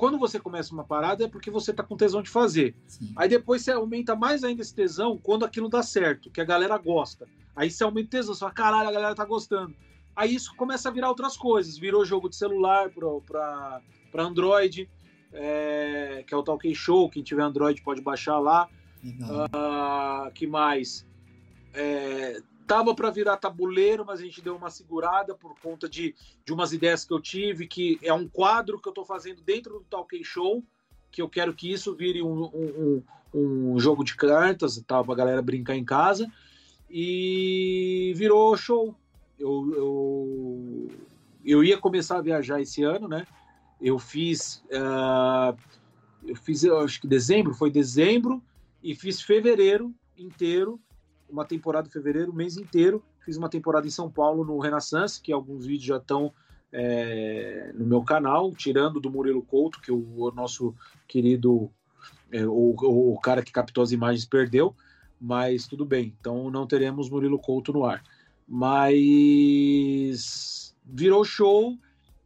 quando 0.01 0.19
você 0.19 0.41
começa 0.41 0.73
uma 0.73 0.83
parada 0.83 1.25
é 1.25 1.29
porque 1.29 1.51
você 1.51 1.75
tá 1.75 1.83
com 1.83 1.95
tesão 1.95 2.23
de 2.23 2.31
fazer. 2.31 2.75
Sim. 2.87 3.13
Aí 3.15 3.29
depois 3.29 3.61
você 3.61 3.73
aumenta 3.73 4.17
mais 4.17 4.43
ainda 4.43 4.63
esse 4.63 4.75
tesão 4.75 5.19
quando 5.23 5.45
aquilo 5.45 5.69
dá 5.69 5.83
certo, 5.83 6.31
que 6.31 6.41
a 6.41 6.45
galera 6.45 6.79
gosta. 6.79 7.29
Aí 7.55 7.71
você 7.71 7.85
aumenta 7.85 8.07
o 8.07 8.11
tesão, 8.11 8.33
você 8.33 8.41
fala, 8.41 8.53
caralho, 8.53 8.89
a 8.89 8.93
galera 8.93 9.15
tá 9.15 9.27
gostando. 9.27 9.75
Aí 10.17 10.35
isso 10.35 10.57
começa 10.57 10.89
a 10.89 10.93
virar 10.93 11.11
outras 11.11 11.37
coisas. 11.37 11.77
Virou 11.77 12.03
jogo 12.03 12.31
de 12.31 12.37
celular 12.37 12.91
para 12.91 13.83
Android, 14.17 14.89
é, 15.35 16.25
que 16.27 16.33
é 16.33 16.37
o 16.37 16.43
Talk 16.43 16.75
Show. 16.75 17.11
Quem 17.11 17.23
tiver 17.23 17.43
Android 17.43 17.83
pode 17.83 18.01
baixar 18.01 18.39
lá. 18.39 18.71
Uh, 19.05 20.33
que 20.33 20.47
mais? 20.47 21.07
É, 21.75 22.41
Tava 22.71 22.95
para 22.95 23.11
virar 23.11 23.37
tabuleiro, 23.37 24.05
mas 24.07 24.21
a 24.21 24.23
gente 24.23 24.41
deu 24.41 24.55
uma 24.55 24.71
segurada 24.71 25.35
por 25.35 25.59
conta 25.59 25.89
de, 25.89 26.15
de 26.45 26.53
umas 26.53 26.73
ideias 26.73 27.05
que 27.05 27.13
eu 27.13 27.21
tive, 27.21 27.67
que 27.67 27.99
é 28.01 28.15
um 28.15 28.29
quadro 28.29 28.81
que 28.81 28.87
eu 28.87 28.93
estou 28.93 29.05
fazendo 29.05 29.43
dentro 29.43 29.81
do 29.81 29.85
Talk 29.91 30.23
Show, 30.23 30.63
que 31.11 31.21
eu 31.21 31.29
quero 31.29 31.53
que 31.53 31.69
isso 31.69 31.97
vire 31.97 32.23
um, 32.23 32.45
um, 32.45 33.03
um, 33.35 33.73
um 33.73 33.81
jogo 33.81 34.05
de 34.05 34.15
cartas, 34.15 34.81
tá, 34.87 35.03
para 35.03 35.13
a 35.13 35.17
galera 35.17 35.43
brincar 35.43 35.75
em 35.75 35.85
casa. 35.85 36.31
E 36.89 38.13
virou 38.15 38.57
show. 38.57 38.95
Eu, 39.37 39.75
eu, 39.75 40.89
eu 41.45 41.65
ia 41.65 41.77
começar 41.77 42.19
a 42.19 42.23
viajar 42.23 42.61
esse 42.61 42.85
ano, 42.85 43.09
né? 43.09 43.27
Eu 43.81 43.99
fiz, 43.99 44.63
uh, 44.71 45.59
eu 46.25 46.37
fiz, 46.37 46.63
eu 46.63 46.79
acho 46.79 47.01
que 47.01 47.09
dezembro, 47.09 47.53
foi 47.53 47.69
dezembro, 47.69 48.41
e 48.81 48.95
fiz 48.95 49.21
fevereiro 49.21 49.93
inteiro 50.17 50.81
uma 51.31 51.45
temporada 51.45 51.89
em 51.89 51.91
fevereiro, 51.91 52.33
o 52.33 52.35
mês 52.35 52.57
inteiro. 52.57 53.03
Fiz 53.25 53.37
uma 53.37 53.49
temporada 53.49 53.87
em 53.87 53.91
São 53.91 54.11
Paulo 54.11 54.45
no 54.45 54.59
Renaissance, 54.59 55.21
que 55.21 55.33
alguns 55.33 55.67
vídeos 55.67 55.85
já 55.85 55.97
estão 55.97 56.33
é, 56.73 57.73
no 57.75 57.87
meu 57.87 58.03
canal, 58.03 58.53
tirando 58.53 59.01
do 59.01 59.11
Murilo 59.11 59.43
Couto, 59.43 59.81
que 59.81 59.91
o, 59.91 60.17
o 60.17 60.31
nosso 60.31 60.75
querido, 61.07 61.71
é, 62.31 62.47
o, 62.47 62.75
o, 62.77 63.19
cara 63.21 63.43
que 63.43 63.53
captou 63.53 63.83
as 63.83 63.93
imagens 63.93 64.25
perdeu, 64.25 64.75
mas 65.21 65.67
tudo 65.67 65.85
bem, 65.85 66.15
então 66.21 66.51
não 66.51 66.67
teremos 66.67 67.11
Murilo 67.11 67.39
Couto 67.39 67.73
no 67.73 67.85
ar. 67.85 68.03
Mas 68.47 70.75
virou 70.85 71.25
show 71.25 71.77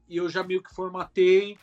e 0.09 0.17
eu 0.17 0.29
já 0.29 0.43
meio 0.43 0.63
que 0.63 0.75
formatei 0.75 1.59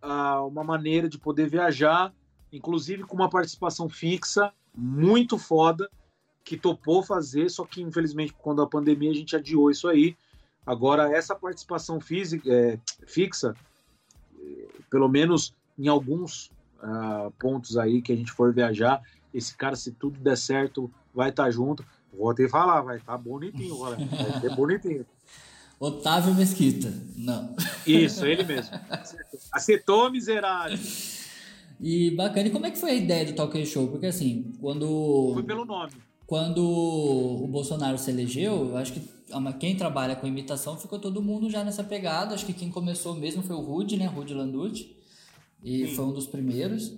ah, 0.00 0.42
uma 0.44 0.64
maneira 0.64 1.08
de 1.08 1.18
poder 1.18 1.48
viajar, 1.48 2.12
inclusive 2.52 3.04
com 3.04 3.14
uma 3.14 3.30
participação 3.30 3.88
fixa, 3.88 4.52
muito 4.74 5.38
foda 5.38 5.88
que 6.44 6.56
topou 6.56 7.02
fazer, 7.02 7.50
só 7.50 7.64
que 7.64 7.82
infelizmente 7.82 8.34
quando 8.38 8.62
a 8.62 8.66
pandemia 8.66 9.10
a 9.10 9.14
gente 9.14 9.36
adiou 9.36 9.70
isso 9.70 9.88
aí. 9.88 10.16
Agora 10.66 11.14
essa 11.14 11.34
participação 11.34 12.00
física, 12.00 12.48
é, 12.52 12.78
fixa, 13.06 13.54
pelo 14.90 15.08
menos 15.08 15.54
em 15.78 15.88
alguns 15.88 16.50
uh, 16.82 17.30
pontos 17.38 17.76
aí 17.78 18.02
que 18.02 18.12
a 18.12 18.16
gente 18.16 18.32
for 18.32 18.52
viajar, 18.52 19.00
esse 19.32 19.56
cara 19.56 19.76
se 19.76 19.92
tudo 19.92 20.18
der 20.18 20.36
certo 20.36 20.90
vai 21.14 21.30
estar 21.30 21.44
tá 21.44 21.50
junto. 21.50 21.84
Vou 22.12 22.30
até 22.30 22.48
falar, 22.48 22.82
vai 22.82 22.96
estar 22.96 23.12
tá 23.12 23.18
bonitinho, 23.18 23.78
vai 23.78 23.96
ser 24.40 24.54
bonitinho. 24.54 25.06
Otávio 25.78 26.34
Mesquita, 26.34 26.92
não. 27.16 27.56
Isso, 27.86 28.26
ele 28.26 28.44
mesmo. 28.44 28.78
Acertou, 29.50 30.10
miserável. 30.10 30.78
E 31.80 32.10
bacana. 32.10 32.48
E 32.48 32.50
como 32.50 32.66
é 32.66 32.70
que 32.70 32.78
foi 32.78 32.90
a 32.90 32.94
ideia 32.94 33.24
do 33.24 33.32
Talk 33.32 33.64
Show? 33.64 33.88
Porque 33.88 34.04
assim, 34.04 34.52
quando. 34.60 35.30
Foi 35.32 35.42
pelo 35.42 35.64
nome 35.64 35.92
quando 36.30 36.64
o 36.64 37.48
Bolsonaro 37.48 37.98
se 37.98 38.08
elegeu, 38.08 38.68
eu 38.68 38.76
acho 38.76 38.92
que 38.92 39.02
quem 39.58 39.76
trabalha 39.76 40.14
com 40.14 40.28
imitação 40.28 40.78
ficou 40.78 40.96
todo 40.96 41.20
mundo 41.20 41.50
já 41.50 41.64
nessa 41.64 41.82
pegada. 41.82 42.36
Acho 42.36 42.46
que 42.46 42.52
quem 42.52 42.70
começou 42.70 43.16
mesmo 43.16 43.42
foi 43.42 43.56
o 43.56 43.60
Rude, 43.60 43.96
né? 43.96 44.06
Rude 44.06 44.32
Landucci. 44.32 44.96
E 45.64 45.88
Sim. 45.88 45.94
foi 45.96 46.04
um 46.04 46.12
dos 46.12 46.28
primeiros. 46.28 46.96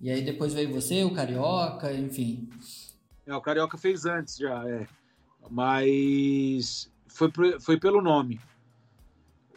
E 0.00 0.08
aí 0.08 0.22
depois 0.22 0.54
veio 0.54 0.72
você, 0.72 1.02
o 1.02 1.12
Carioca, 1.12 1.92
enfim. 1.92 2.48
É, 3.26 3.34
o 3.34 3.40
Carioca 3.40 3.76
fez 3.76 4.06
antes 4.06 4.36
já, 4.36 4.64
é. 4.68 4.86
Mas 5.50 6.88
foi, 7.08 7.32
foi 7.58 7.80
pelo 7.80 8.00
nome. 8.00 8.38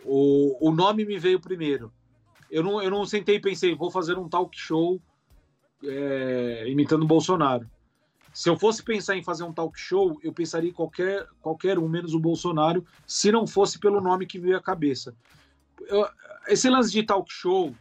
O, 0.03 0.67
o 0.67 0.71
nome 0.71 1.05
me 1.05 1.19
veio 1.19 1.39
primeiro. 1.39 1.93
Eu 2.49 2.63
não, 2.63 2.81
eu 2.81 2.89
não 2.89 3.05
sentei 3.05 3.36
e 3.36 3.39
pensei, 3.39 3.75
vou 3.75 3.91
fazer 3.91 4.17
um 4.17 4.27
talk 4.27 4.57
show 4.57 4.99
é, 5.84 6.67
imitando 6.67 7.03
o 7.03 7.07
Bolsonaro. 7.07 7.69
Se 8.34 8.50
eu 8.50 8.58
fosse 8.58 8.82
pensar 8.82 9.15
em 9.17 9.24
fazer 9.24 9.44
um 9.44 9.54
talk 9.54 9.78
show, 9.80 10.20
eu 10.24 10.32
pensaria 10.32 10.70
em 10.70 10.74
qualquer, 10.74 11.28
qualquer 11.41 11.78
um, 11.78 11.88
menos 11.88 12.13
o 12.13 12.20
Bolsonaro, 12.20 12.86
se 13.06 13.32
não 13.32 13.46
fosse 13.46 13.78
pelo 13.78 14.00
nome 14.00 14.26
que 14.26 14.39
veio 14.39 14.58
à 14.58 14.62
cabeça. 14.62 15.13
Eu, 15.88 16.08
esse 16.48 16.70
lance 16.70 16.91
de 16.91 17.04
talk 17.04 17.32
show, 17.32 17.74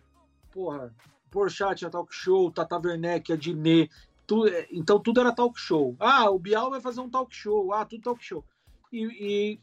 porra, 0.53 0.93
Porchat 1.31 1.85
é 1.85 1.89
talk 1.89 2.13
show, 2.15 2.51
Tata 2.51 2.81
Werneck, 2.85 3.33
Adnet, 3.33 3.91
tu, 4.27 4.45
então 4.71 4.99
tudo 4.99 5.21
era 5.21 5.33
talk 5.33 5.59
show. 5.59 5.95
Ah, 6.01 6.29
o 6.31 6.39
Bial 6.39 6.71
vai 6.71 6.81
fazer 6.81 7.01
um 7.01 7.09
talk 7.09 7.35
show, 7.35 7.73
ah, 7.73 7.85
tudo 7.85 8.03
talk 8.03 8.25
show. 8.25 8.45
E, 8.93 9.05
e 9.05 9.61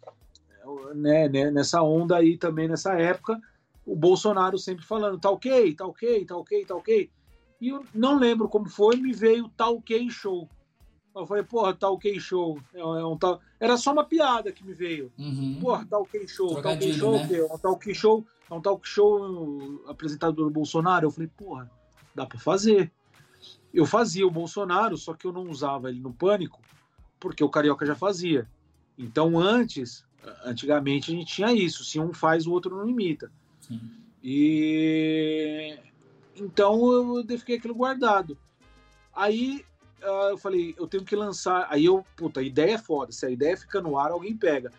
né, 0.95 1.27
né, 1.27 1.51
nessa 1.51 1.81
onda 1.81 2.17
aí 2.17 2.37
também, 2.37 2.67
nessa 2.67 2.93
época, 2.93 3.39
o 3.85 3.95
Bolsonaro 3.95 4.57
sempre 4.57 4.85
falando, 4.85 5.19
tá 5.19 5.29
ok, 5.29 5.75
tá 5.75 5.85
ok, 5.85 6.25
tá 6.25 6.37
ok, 6.37 6.65
tá 6.65 6.75
ok. 6.75 7.11
E 7.59 7.69
eu 7.69 7.83
não 7.93 8.17
lembro 8.17 8.47
como 8.47 8.69
foi, 8.69 8.97
me 8.97 9.13
veio 9.13 9.49
tá 9.49 9.69
ok 9.69 10.09
show. 10.09 10.47
Eu 11.19 11.27
falei, 11.27 11.43
porra, 11.43 11.73
tá 11.73 11.89
ok 11.89 12.19
show. 12.19 12.59
É, 12.73 12.79
é 12.79 13.05
um 13.05 13.17
tal... 13.17 13.41
Era 13.59 13.77
só 13.77 13.91
uma 13.91 14.03
piada 14.03 14.51
que 14.51 14.63
me 14.63 14.73
veio. 14.73 15.11
Uhum. 15.17 15.59
Porra, 15.59 15.85
tá 15.85 15.97
ok 15.97 16.27
show. 16.27 16.61
Tá 16.61 16.71
ok 16.71 16.93
show, 16.93 17.13
né? 17.13 17.27
é 17.35 17.43
um 17.43 17.57
talk 17.57 17.93
show, 17.93 18.25
é 18.49 18.53
um 18.53 18.61
talk 18.61 18.87
show 18.87 19.83
apresentado 19.87 20.35
pelo 20.35 20.49
Bolsonaro. 20.49 21.07
Eu 21.07 21.11
falei, 21.11 21.29
porra, 21.35 21.69
dá 22.13 22.25
pra 22.25 22.39
fazer. 22.39 22.91
Eu 23.73 23.85
fazia 23.85 24.25
o 24.25 24.31
Bolsonaro, 24.31 24.97
só 24.97 25.13
que 25.13 25.25
eu 25.25 25.33
não 25.33 25.49
usava 25.49 25.89
ele 25.89 25.99
no 25.99 26.13
pânico, 26.13 26.61
porque 27.19 27.43
o 27.43 27.49
Carioca 27.49 27.85
já 27.85 27.95
fazia. 27.95 28.47
Então, 28.97 29.37
antes, 29.39 30.05
antigamente 30.43 31.11
a 31.11 31.15
gente 31.15 31.33
tinha 31.33 31.51
isso. 31.53 31.83
Se 31.83 31.99
um 31.99 32.13
faz, 32.13 32.47
o 32.47 32.51
outro 32.51 32.75
não 32.75 32.87
imita. 32.87 33.31
Sim. 33.59 33.79
E 34.23 35.77
então 36.35 36.91
eu 36.91 37.39
fiquei 37.39 37.57
aquilo 37.57 37.75
guardado. 37.75 38.37
Aí 39.13 39.65
uh, 40.01 40.29
eu 40.29 40.37
falei, 40.37 40.75
eu 40.77 40.87
tenho 40.87 41.03
que 41.03 41.15
lançar. 41.15 41.67
Aí 41.69 41.85
eu, 41.85 42.05
puta, 42.15 42.39
a 42.39 42.43
ideia 42.43 42.75
é 42.75 42.77
foda. 42.77 43.11
Se 43.11 43.25
a 43.25 43.29
ideia 43.29 43.57
fica 43.57 43.81
no 43.81 43.97
ar, 43.97 44.11
alguém 44.11 44.35
pega. 44.35 44.71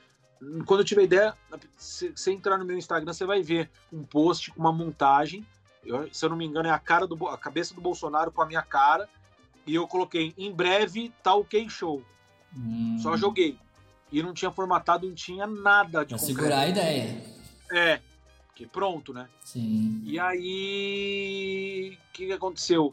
Quando 0.66 0.80
eu 0.80 0.84
tiver 0.84 1.02
ideia, 1.02 1.34
se 1.76 2.12
você 2.14 2.32
entrar 2.32 2.58
no 2.58 2.64
meu 2.64 2.78
Instagram, 2.78 3.12
você 3.12 3.26
vai 3.26 3.42
ver 3.42 3.70
um 3.92 4.04
post 4.04 4.52
com 4.52 4.60
uma 4.60 4.72
montagem. 4.72 5.44
Eu, 5.84 6.08
se 6.12 6.24
eu 6.24 6.30
não 6.30 6.36
me 6.36 6.44
engano, 6.44 6.68
é 6.68 6.72
a 6.72 6.78
cara 6.78 7.06
do 7.06 7.26
a 7.26 7.36
cabeça 7.36 7.74
do 7.74 7.80
Bolsonaro 7.80 8.30
com 8.30 8.42
a 8.42 8.46
minha 8.46 8.62
cara. 8.62 9.08
E 9.66 9.74
eu 9.74 9.86
coloquei 9.86 10.32
em 10.38 10.52
breve 10.52 11.12
tal 11.22 11.44
tá 11.44 11.68
show. 11.68 12.02
Hum. 12.56 12.98
Só 13.02 13.16
joguei. 13.16 13.58
E 14.10 14.22
não 14.22 14.32
tinha 14.32 14.50
formatado, 14.50 15.06
não 15.06 15.14
tinha 15.14 15.46
nada 15.46 16.04
de 16.04 16.14
Pra 16.14 16.18
segurar 16.18 16.60
a 16.60 16.68
ideia. 16.68 17.22
É, 17.70 18.00
pronto, 18.66 19.12
né? 19.12 19.28
Sim. 19.44 20.00
E 20.04 20.18
aí, 20.18 21.98
o 22.08 22.12
que 22.12 22.32
aconteceu? 22.32 22.92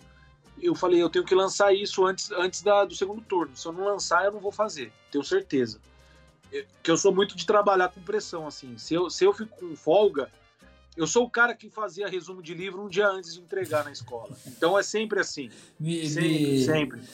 Eu 0.66 0.76
falei, 0.76 1.02
eu 1.02 1.10
tenho 1.10 1.26
que 1.26 1.36
lançar 1.36 1.74
isso 1.74 2.06
antes, 2.06 2.32
antes 2.32 2.62
da, 2.62 2.86
do 2.86 2.96
segundo 2.96 3.22
turno. 3.22 3.56
Se 3.56 3.68
eu 3.68 3.74
não 3.74 3.86
lançar, 3.86 4.26
eu 4.26 4.32
não 4.32 4.40
vou 4.40 4.52
fazer, 4.52 4.92
tenho 5.12 5.24
certeza. 5.24 5.80
Eu, 6.52 6.66
que 6.82 6.92
eu 6.92 6.98
sou 6.98 7.14
muito 7.14 7.36
de 7.36 7.46
trabalhar 7.46 7.90
com 7.90 8.02
pressão, 8.02 8.48
assim. 8.48 8.78
Se 8.78 8.94
eu, 8.94 9.10
se 9.10 9.26
eu 9.26 9.34
fico 9.34 9.56
com 9.58 9.76
folga, 9.76 10.32
eu 10.96 11.06
sou 11.06 11.26
o 11.26 11.30
cara 11.30 11.54
que 11.54 11.70
fazia 11.70 12.08
resumo 12.08 12.42
de 12.42 12.54
livro 12.54 12.84
um 12.84 12.88
dia 12.88 13.08
antes 13.08 13.34
de 13.34 13.42
entregar 13.42 13.84
na 13.84 13.92
escola. 13.92 14.36
Então 14.48 14.78
é 14.78 14.84
sempre 14.84 15.20
assim. 15.20 15.50
Me, 15.80 16.08
sempre, 16.08 16.30
me... 16.30 16.64
sempre. 16.64 17.02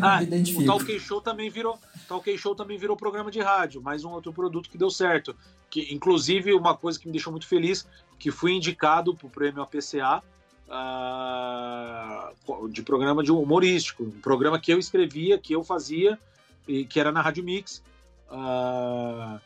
Ah, 0.00 0.20
o 0.56 0.64
Talk 0.66 1.00
Show 1.00 1.20
também 1.20 1.50
virou, 1.50 1.76
Talk 2.06 2.38
Show 2.38 2.54
também 2.54 2.78
virou 2.78 2.96
programa 2.96 3.28
de 3.28 3.40
rádio, 3.40 3.82
mais 3.82 4.04
um 4.04 4.10
outro 4.10 4.32
produto 4.32 4.68
que 4.68 4.78
deu 4.78 4.90
certo. 4.90 5.34
Que 5.68 5.92
inclusive 5.92 6.52
uma 6.52 6.76
coisa 6.76 6.96
que 6.96 7.06
me 7.06 7.12
deixou 7.12 7.32
muito 7.32 7.46
feliz, 7.46 7.88
que 8.18 8.30
fui 8.30 8.52
indicado 8.52 9.16
para 9.16 9.26
o 9.26 9.30
prêmio 9.30 9.62
APCA 9.62 10.22
uh, 10.68 12.68
de 12.68 12.82
programa 12.82 13.22
de 13.22 13.32
humorístico, 13.32 14.04
um 14.04 14.20
programa 14.20 14.58
que 14.58 14.72
eu 14.72 14.78
escrevia, 14.78 15.38
que 15.38 15.54
eu 15.54 15.64
fazia, 15.64 16.18
e 16.66 16.84
que 16.84 17.00
era 17.00 17.10
na 17.10 17.22
Rádio 17.22 17.44
Mix. 17.44 17.82
Uh, 18.30 19.40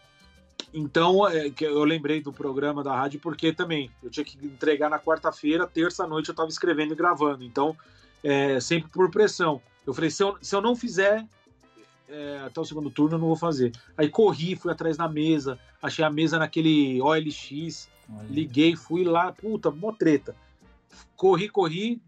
Então, 0.75 1.29
é, 1.29 1.51
que 1.51 1.65
eu 1.65 1.85
lembrei 1.85 2.23
do 2.23 2.33
programa 2.33 2.83
da 2.83 2.97
rádio 2.97 3.21
porque 3.21 3.53
também 3.53 3.91
eu 4.03 4.09
tinha 4.09 4.25
que 4.25 4.39
entregar 4.47 4.89
na 4.89 4.99
quarta-feira, 4.99 5.67
terça-noite 5.67 6.31
eu 6.31 6.33
estava 6.33 6.49
escrevendo 6.49 6.93
e 6.93 6.97
gravando. 6.97 7.45
Então, 7.45 7.77
é, 8.25 8.59
sempre 8.59 8.91
por 8.91 9.11
pressão. 9.11 9.61
Eu 9.87 9.93
falei, 9.93 10.11
se 10.11 10.23
eu, 10.23 10.37
se 10.41 10.55
eu 10.55 10.63
não 10.63 10.75
fizer 10.75 11.27
é, 12.09 12.43
até 12.47 12.61
o 12.61 12.65
segundo 12.65 12.91
turno, 12.91 13.17
eu 13.17 13.19
não 13.19 13.27
vou 13.27 13.37
fazer. 13.37 13.73
Aí 13.97 14.09
corri, 14.09 14.57
fui 14.57 14.73
atrás 14.73 14.97
da 14.97 15.09
mesa, 15.09 15.59
achei 15.83 16.05
a 16.05 16.11
mesa 16.11 16.39
naquele 16.39 17.03
OLX, 17.03 17.89
Olha. 18.09 18.27
liguei, 18.31 18.75
fui 18.75 19.05
lá, 19.05 19.31
puta, 19.33 19.71
mó 19.71 19.93
treta. 19.93 20.35
Corri, 21.17 21.49
corri, 21.49 22.01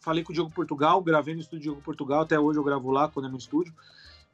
falei 0.00 0.22
com 0.22 0.32
o 0.32 0.34
Diogo 0.34 0.50
Portugal, 0.50 1.02
gravei 1.02 1.34
no 1.34 1.40
estúdio 1.40 1.62
Diogo 1.62 1.82
Portugal, 1.82 2.22
até 2.22 2.38
hoje 2.38 2.58
eu 2.58 2.64
gravo 2.64 2.90
lá 2.90 3.08
quando 3.08 3.28
é 3.28 3.30
no 3.30 3.38
estúdio. 3.38 3.74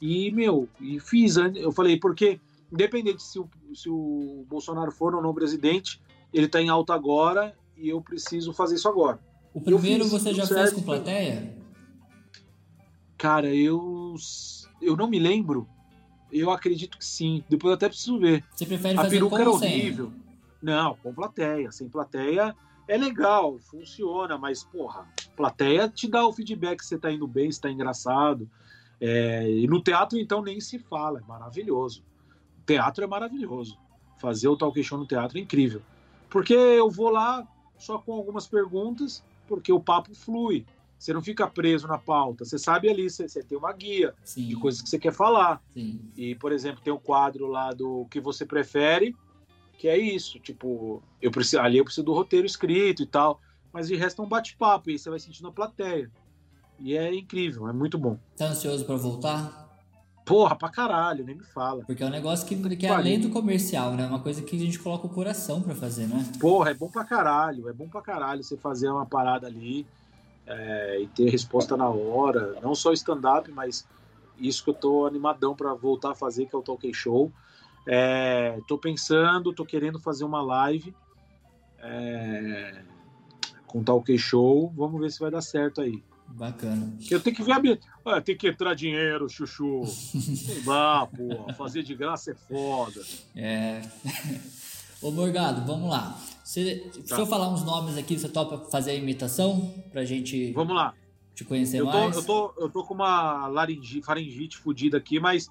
E, 0.01 0.31
meu, 0.33 0.69
e 0.81 1.01
fiz, 1.01 1.37
eu 1.37 1.73
falei, 1.73 1.99
porque 1.99 2.41
independente 2.71 3.23
se 3.23 3.39
o, 3.39 3.49
se 3.75 3.89
o 3.89 4.45
Bolsonaro 4.49 4.91
for 4.91 5.15
ou 5.15 5.23
não 5.23 5.33
presidente, 5.35 6.01
ele 6.33 6.49
tá 6.49 6.61
em 6.61 6.69
alta 6.69 6.95
agora 6.95 7.57
e 7.77 7.89
eu 7.89 8.01
preciso 8.01 8.53
fazer 8.53 8.75
isso 8.75 8.89
agora. 8.89 9.19
O 9.53 9.61
primeiro 9.61 10.05
fiz, 10.05 10.13
você 10.13 10.35
já 10.35 10.47
fez 10.47 10.73
com 10.73 10.83
plateia? 10.83 11.57
Cara, 13.17 13.55
eu 13.55 14.15
eu 14.83 14.97
não 14.97 15.09
me 15.09 15.19
lembro. 15.19 15.69
Eu 16.31 16.51
acredito 16.51 16.99
que 16.99 17.05
sim. 17.05 17.45
Depois 17.49 17.71
eu 17.71 17.77
até 17.77 17.89
preciso 17.89 18.19
ver. 18.19 18.45
Você 18.55 18.67
prefere 18.67 18.99
a 18.99 19.03
fazer 19.03 19.17
peruca 19.17 19.41
era 19.41 19.51
horrível. 19.51 20.11
Sem? 20.11 20.25
Não, 20.61 20.97
com 20.97 21.15
plateia. 21.15 21.71
Sem 21.71 21.89
plateia 21.89 22.55
é 22.87 22.97
legal, 22.97 23.59
funciona, 23.59 24.37
mas, 24.37 24.63
porra, 24.63 25.07
plateia 25.37 25.89
te 25.89 26.09
dá 26.09 26.27
o 26.27 26.33
feedback 26.33 26.83
se 26.83 26.89
você 26.89 26.99
tá 26.99 27.11
indo 27.11 27.27
bem, 27.27 27.51
se 27.51 27.61
tá 27.61 27.71
engraçado. 27.71 28.49
É, 29.01 29.51
e 29.51 29.67
no 29.67 29.83
teatro, 29.83 30.19
então, 30.19 30.43
nem 30.43 30.61
se 30.61 30.79
fala, 30.79 31.21
é 31.21 31.23
maravilhoso. 31.23 32.05
O 32.61 32.67
teatro 32.67 33.05
é 33.05 33.07
maravilhoso. 33.07 33.79
Fazer 34.19 34.49
o 34.49 34.57
talk 34.57 34.83
show 34.83 34.99
no 34.99 35.07
teatro 35.07 35.39
é 35.39 35.41
incrível. 35.41 35.83
Porque 36.29 36.55
eu 36.55 36.91
vou 36.91 37.11
lá 37.11 37.47
só 37.77 37.99
com 37.99 38.13
algumas 38.13 38.47
perguntas, 38.47 39.25
porque 39.47 39.73
o 39.73 39.81
papo 39.81 40.15
flui. 40.15 40.65
Você 40.99 41.13
não 41.13 41.21
fica 41.21 41.47
preso 41.47 41.87
na 41.87 41.99
pauta. 41.99 42.45
Você 42.45 42.59
sabe 42.59 42.89
ali, 42.89 43.11
você, 43.11 43.29
você 43.29 43.43
tem 43.43 43.59
uma 43.59 43.73
guia 43.73 44.15
Sim. 44.25 44.49
de 44.49 44.57
coisas 44.57 44.81
que 44.81 44.89
você 44.89 44.99
quer 44.99 45.13
falar. 45.13 45.63
Sim. 45.75 46.01
E, 46.17 46.35
por 46.37 46.51
exemplo, 46.53 46.81
tem 46.83 46.93
o 46.93 46.97
um 46.97 47.01
quadro 47.01 47.47
lá 47.47 47.73
do 47.73 48.07
que 48.07 48.21
você 48.21 48.47
prefere, 48.47 49.15
que 49.79 49.89
é 49.89 49.97
isso. 49.97 50.39
Tipo, 50.39 51.03
eu 51.21 51.31
preciso, 51.31 51.61
ali 51.61 51.79
eu 51.79 51.85
preciso 51.85 52.05
do 52.05 52.13
roteiro 52.13 52.47
escrito 52.47 53.03
e 53.03 53.07
tal. 53.07 53.41
Mas 53.73 53.89
de 53.89 53.97
resto 53.97 54.23
é 54.23 54.25
um 54.25 54.29
bate-papo 54.29 54.91
e 54.91 54.99
você 54.99 55.11
vai 55.11 55.19
sentindo 55.19 55.49
a 55.49 55.53
plateia. 55.53 56.11
E 56.79 56.97
é 56.97 57.13
incrível, 57.15 57.69
é 57.69 57.73
muito 57.73 57.99
bom. 57.99 58.19
Tá 58.37 58.47
ansioso 58.47 58.85
para 58.85 58.97
voltar? 58.97 59.65
Porra, 60.25 60.57
pra 60.57 60.71
caralho, 60.71 61.25
nem 61.25 61.35
me 61.35 61.45
fala. 61.45 61.85
Porque 61.85 62.03
é 62.03 62.07
um 62.07 62.11
negócio 62.11 62.47
que, 62.47 62.77
que 62.77 62.87
é 62.87 62.89
além 62.89 63.21
do 63.21 63.29
comercial, 63.29 63.93
né? 63.93 64.05
É 64.05 64.07
uma 64.07 64.21
coisa 64.21 64.43
que 64.43 64.57
a 64.57 64.59
gente 64.59 64.79
coloca 64.79 65.07
o 65.07 65.11
coração 65.11 65.61
para 65.61 65.75
fazer, 65.75 66.07
né? 66.07 66.25
Porra, 66.41 66.71
é 66.71 66.75
bom 66.75 66.89
pra 66.89 67.05
caralho. 67.05 67.69
É 67.69 67.73
bom 67.73 67.89
pra 67.89 68.01
caralho 68.01 68.43
você 68.43 68.57
fazer 68.57 68.89
uma 68.89 69.05
parada 69.05 69.47
ali 69.47 69.87
é, 70.47 71.01
e 71.03 71.07
ter 71.09 71.29
resposta 71.29 71.77
na 71.77 71.89
hora. 71.89 72.59
Não 72.63 72.75
só 72.75 72.93
stand-up, 72.93 73.51
mas 73.53 73.87
isso 74.39 74.65
que 74.65 74.71
eu 74.71 74.75
tô 74.75 75.07
animadão 75.07 75.55
para 75.55 75.75
voltar 75.75 76.13
a 76.13 76.15
fazer, 76.15 76.47
que 76.47 76.57
é 76.57 76.59
o 76.59 76.63
Talk 76.63 76.93
Show. 76.95 77.31
É, 77.87 78.59
tô 78.67 78.79
pensando, 78.79 79.53
tô 79.53 79.65
querendo 79.65 80.01
fazer 80.01 80.25
uma 80.25 80.43
live 80.43 80.95
é, 81.79 82.83
com 83.67 83.83
Talk 83.83 84.17
Show. 84.19 84.73
Vamos 84.77 85.01
ver 85.01 85.11
se 85.11 85.21
vai 85.21 85.31
dar 85.31 85.43
certo 85.43 85.81
aí. 85.81 86.03
Bacana. 86.27 86.97
Eu 87.11 87.21
tenho 87.21 87.37
que 87.37 87.43
ver 87.43 87.79
a 88.05 88.21
tem 88.21 88.37
que 88.37 88.49
entrar 88.49 88.75
dinheiro, 88.75 89.29
chuchu. 89.29 89.83
Não 89.83 90.63
dá, 90.65 91.07
pô. 91.07 91.53
Fazer 91.53 91.83
de 91.83 91.95
graça 91.95 92.33
é 92.33 92.35
foda. 92.35 93.03
É. 93.37 93.83
Ô, 95.01 95.11
Morgado, 95.11 95.67
vamos 95.67 95.91
lá. 95.91 96.19
Se, 96.43 96.91
tá. 97.07 97.15
se 97.15 97.21
eu 97.21 97.27
falar 97.27 97.51
uns 97.51 97.63
nomes 97.63 97.97
aqui, 97.97 98.19
você 98.19 98.29
topa 98.29 98.59
fazer 98.71 98.93
a 98.93 98.95
imitação 98.95 99.75
pra 99.93 100.05
gente. 100.05 100.53
Vamos 100.53 100.75
lá. 100.75 100.95
Te 101.35 101.45
conhecer 101.45 101.81
eu 101.81 101.87
tô, 101.87 101.93
mais? 101.93 102.17
Eu 102.17 102.25
tô, 102.25 102.55
eu 102.59 102.71
tô 102.71 102.85
com 102.85 102.95
uma 102.95 103.47
laringite, 103.49 104.03
faringite 104.03 104.57
fodida 104.57 104.97
aqui, 104.97 105.21
mas 105.21 105.49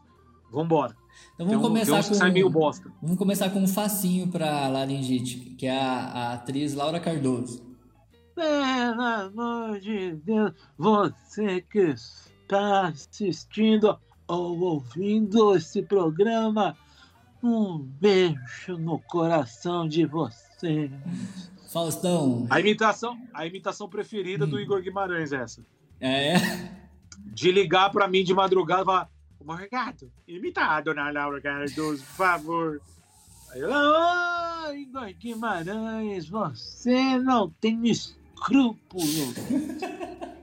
vambora. 0.52 0.96
Então 1.34 1.48
vamos 1.48 1.62
um, 1.62 1.68
começar 1.68 2.04
com. 2.04 2.14
Sai 2.14 2.32
meio 2.32 2.50
bosta. 2.50 2.92
Vamos 3.02 3.18
começar 3.18 3.50
com 3.50 3.60
um 3.60 3.68
facinho 3.68 4.28
pra 4.28 4.68
laringite, 4.68 5.56
que 5.58 5.66
é 5.66 5.78
a, 5.78 5.94
a 5.94 6.34
atriz 6.34 6.74
Laura 6.74 7.00
Cardoso. 7.00 7.74
Pelo 8.36 9.02
amor 9.02 9.80
de 9.80 10.16
Deus, 10.16 10.54
você 10.78 11.62
que 11.62 11.94
está 11.96 12.88
assistindo 12.88 13.98
ou 14.28 14.60
ouvindo 14.60 15.56
esse 15.56 15.84
programa, 15.84 16.76
um 17.44 17.78
beijo 17.78 18.78
no 18.80 19.00
coração 19.00 19.88
de 19.88 20.06
vocês. 20.06 20.92
Faustão. 21.72 22.48
A 22.50 22.60
imitação, 22.60 23.18
a 23.34 23.46
imitação 23.46 23.90
preferida 23.90 24.46
hum. 24.46 24.50
do 24.50 24.60
Igor 24.60 24.82
Guimarães 24.82 25.34
essa. 25.34 25.66
É. 26.00 26.36
De 27.26 27.52
ligar 27.52 27.90
para 27.92 28.08
mim 28.08 28.24
de 28.24 28.34
madrugada 28.34 28.84
e 28.84 28.86
falar: 28.86 29.10
Morgado, 29.44 30.12
imita 30.28 30.62
a 30.62 30.82
dona 30.82 31.12
Laura 31.12 31.42
Cardoso, 31.42 32.04
por 32.04 32.16
favor. 32.16 32.82
Aí 33.52 33.62
ela, 33.62 34.68
oh, 34.70 34.74
Igor 34.74 35.14
Guimarães, 35.14 36.28
você 36.30 37.18
não 37.20 37.50
tem 37.50 37.88
escrúpulos. 37.88 39.36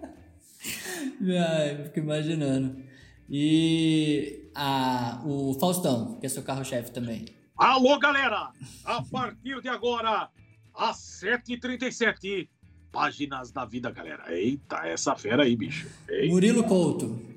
Ai, 1.20 1.84
fico 1.84 1.98
imaginando. 2.00 2.82
E 3.28 4.50
a, 4.54 5.22
o 5.24 5.54
Faustão, 5.54 6.18
que 6.20 6.26
é 6.26 6.28
seu 6.28 6.42
carro-chefe 6.42 6.90
também. 6.90 7.26
Alô, 7.56 7.98
galera! 7.98 8.50
A 8.84 9.02
partir 9.02 9.60
de 9.60 9.68
agora, 9.68 10.30
às 10.74 10.96
7h37, 11.22 12.48
páginas 12.90 13.52
da 13.52 13.64
vida, 13.64 13.90
galera. 13.90 14.24
Eita, 14.32 14.86
essa 14.86 15.14
fera 15.14 15.44
aí, 15.44 15.56
bicho. 15.56 15.88
Eita. 16.08 16.32
Murilo 16.32 16.64
Couto. 16.64 17.29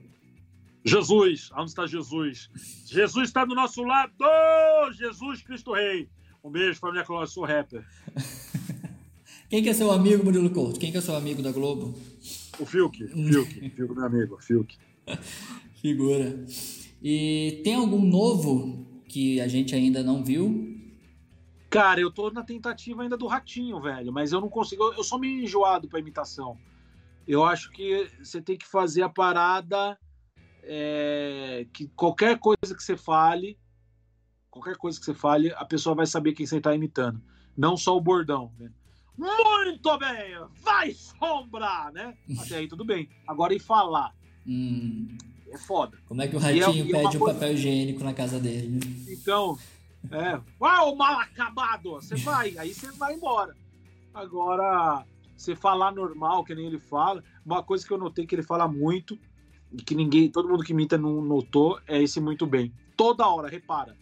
Jesus, 0.85 1.49
onde 1.53 1.69
está 1.69 1.87
Jesus? 1.87 2.49
Jesus 2.85 3.29
está 3.29 3.45
do 3.45 3.55
nosso 3.55 3.83
lado! 3.83 4.13
Jesus 4.93 5.41
Cristo 5.41 5.73
Rei! 5.73 6.09
Um 6.43 6.51
beijo 6.51 6.79
para 6.81 6.91
minha 6.91 7.05
clã, 7.05 7.25
sou 7.25 7.45
rapper. 7.45 7.85
Quem 9.49 9.63
que 9.63 9.69
é 9.69 9.73
seu 9.73 9.91
amigo, 9.91 10.25
Murilo 10.25 10.49
Couto? 10.49 10.79
Quem 10.79 10.91
que 10.91 10.97
é 10.97 11.01
seu 11.01 11.15
amigo 11.15 11.41
da 11.41 11.51
Globo? 11.51 11.97
O 12.59 12.65
Fiuk, 12.65 13.07
Fiuk, 13.07 13.69
Fiuk, 13.69 13.93
meu 13.95 14.05
amigo, 14.05 14.37
Fiuk. 14.41 14.77
Figura. 15.81 16.45
E 17.01 17.61
tem 17.63 17.75
algum 17.75 18.05
novo 18.05 18.85
que 19.07 19.39
a 19.39 19.47
gente 19.47 19.73
ainda 19.75 20.03
não 20.03 20.23
viu? 20.23 20.77
Cara, 21.69 22.01
eu 22.01 22.11
tô 22.11 22.29
na 22.29 22.43
tentativa 22.43 23.03
ainda 23.03 23.15
do 23.15 23.27
ratinho, 23.27 23.79
velho, 23.79 24.11
mas 24.11 24.33
eu 24.33 24.41
não 24.41 24.49
consigo. 24.49 24.91
Eu 24.93 25.03
sou 25.03 25.17
meio 25.17 25.43
enjoado 25.43 25.87
pra 25.87 25.99
imitação. 25.99 26.57
Eu 27.27 27.43
acho 27.43 27.71
que 27.71 28.09
você 28.21 28.41
tem 28.41 28.57
que 28.57 28.67
fazer 28.67 29.01
a 29.01 29.09
parada 29.09 29.97
é, 30.63 31.67
que 31.73 31.87
qualquer 31.89 32.39
coisa 32.39 32.75
que 32.75 32.83
você 32.83 32.97
fale, 32.97 33.57
qualquer 34.49 34.77
coisa 34.77 34.99
que 34.99 35.05
você 35.05 35.13
fale, 35.13 35.51
a 35.53 35.65
pessoa 35.65 35.95
vai 35.95 36.05
saber 36.05 36.33
quem 36.33 36.45
você 36.45 36.59
tá 36.59 36.73
imitando. 36.73 37.21
Não 37.55 37.77
só 37.77 37.95
o 37.95 38.01
bordão. 38.01 38.51
Né? 38.59 38.71
Muito 39.17 39.97
bem! 39.97 40.35
Vai, 40.63 40.93
sombra! 40.93 41.91
Né? 41.91 42.17
Até 42.39 42.57
aí 42.57 42.67
tudo 42.67 42.83
bem. 42.83 43.09
Agora 43.27 43.53
em 43.53 43.59
falar. 43.59 44.15
Hum. 44.45 45.17
É 45.51 45.57
foda. 45.57 45.97
Como 46.07 46.21
é 46.21 46.27
que 46.27 46.35
o 46.35 46.39
é- 46.39 46.41
ratinho 46.41 46.87
é, 46.87 47.03
pede 47.03 47.17
o 47.17 47.19
coisa... 47.19 47.33
papel 47.35 47.53
higiênico 47.53 48.03
na 48.03 48.13
casa 48.13 48.39
dele? 48.39 48.79
Então, 49.07 49.57
é. 50.11 50.41
Uau, 50.59 50.95
mal 50.95 51.19
acabado! 51.19 51.91
Você 51.91 52.15
vai, 52.15 52.57
aí 52.57 52.73
você 52.73 52.91
vai 52.93 53.13
embora. 53.13 53.55
Agora, 54.13 55.05
você 55.35 55.55
falar 55.55 55.91
normal, 55.91 56.43
que 56.43 56.55
nem 56.55 56.65
ele 56.65 56.79
fala, 56.79 57.23
uma 57.45 57.61
coisa 57.61 57.85
que 57.85 57.93
eu 57.93 57.97
notei 57.97 58.25
que 58.25 58.33
ele 58.33 58.43
fala 58.43 58.67
muito, 58.67 59.19
que 59.85 59.95
ninguém, 59.95 60.29
todo 60.29 60.49
mundo 60.49 60.63
que 60.63 60.73
imita 60.73 60.97
não 60.97 61.21
notou, 61.21 61.79
é 61.87 62.01
esse 62.01 62.19
muito 62.19 62.45
bem. 62.45 62.73
Toda 62.95 63.27
hora, 63.27 63.47
repara 63.47 63.95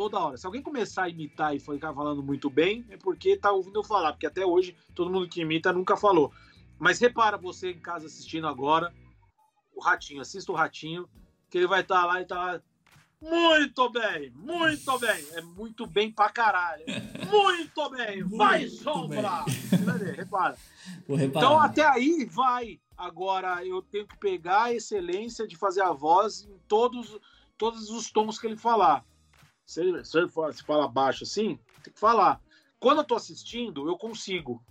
toda 0.00 0.18
hora. 0.18 0.36
Se 0.38 0.46
alguém 0.46 0.62
começar 0.62 1.02
a 1.02 1.08
imitar 1.10 1.54
e 1.54 1.60
ficar 1.60 1.92
falando 1.92 2.22
muito 2.22 2.48
bem, 2.48 2.86
é 2.88 2.96
porque 2.96 3.36
tá 3.36 3.52
ouvindo 3.52 3.80
eu 3.80 3.84
falar, 3.84 4.12
porque 4.14 4.26
até 4.26 4.46
hoje 4.46 4.74
todo 4.94 5.10
mundo 5.10 5.28
que 5.28 5.42
imita 5.42 5.74
nunca 5.74 5.94
falou. 5.94 6.32
Mas 6.78 6.98
repara 6.98 7.36
você 7.36 7.72
em 7.72 7.78
casa 7.78 8.06
assistindo 8.06 8.46
agora 8.46 8.94
o 9.74 9.82
Ratinho, 9.82 10.22
assista 10.22 10.50
o 10.50 10.54
Ratinho, 10.54 11.06
que 11.50 11.58
ele 11.58 11.66
vai 11.66 11.82
estar 11.82 12.00
tá 12.00 12.06
lá 12.06 12.20
e 12.22 12.24
tá 12.24 12.34
lá. 12.34 12.62
Muito 13.20 13.90
bem, 13.90 14.32
muito 14.34 14.98
bem. 14.98 15.24
É 15.34 15.42
muito 15.42 15.86
bem 15.86 16.10
pra 16.10 16.30
caralho. 16.30 16.84
Muito 17.30 17.90
bem, 17.90 18.24
vai 18.24 18.62
muito 18.62 18.74
sombra. 18.74 19.44
Bem. 19.44 20.14
repara. 20.16 20.56
Então 21.08 21.60
até 21.60 21.86
aí 21.86 22.24
vai. 22.24 22.80
Agora 23.00 23.64
eu 23.64 23.80
tenho 23.80 24.06
que 24.06 24.14
pegar 24.18 24.64
a 24.64 24.74
excelência 24.74 25.46
de 25.46 25.56
fazer 25.56 25.80
a 25.80 25.90
voz 25.90 26.42
em 26.42 26.58
todos, 26.68 27.18
todos 27.56 27.88
os 27.88 28.10
tons 28.10 28.38
que 28.38 28.46
ele 28.46 28.58
falar. 28.58 29.06
Se 29.64 29.80
ele, 29.80 30.04
se 30.04 30.18
ele 30.18 30.28
se 30.28 30.62
fala 30.62 30.86
baixo 30.86 31.24
assim, 31.24 31.58
tem 31.82 31.94
que 31.94 31.98
falar. 31.98 32.42
Quando 32.78 32.98
eu 32.98 33.04
tô 33.04 33.14
assistindo, 33.14 33.88
eu 33.88 33.96
consigo. 33.96 34.62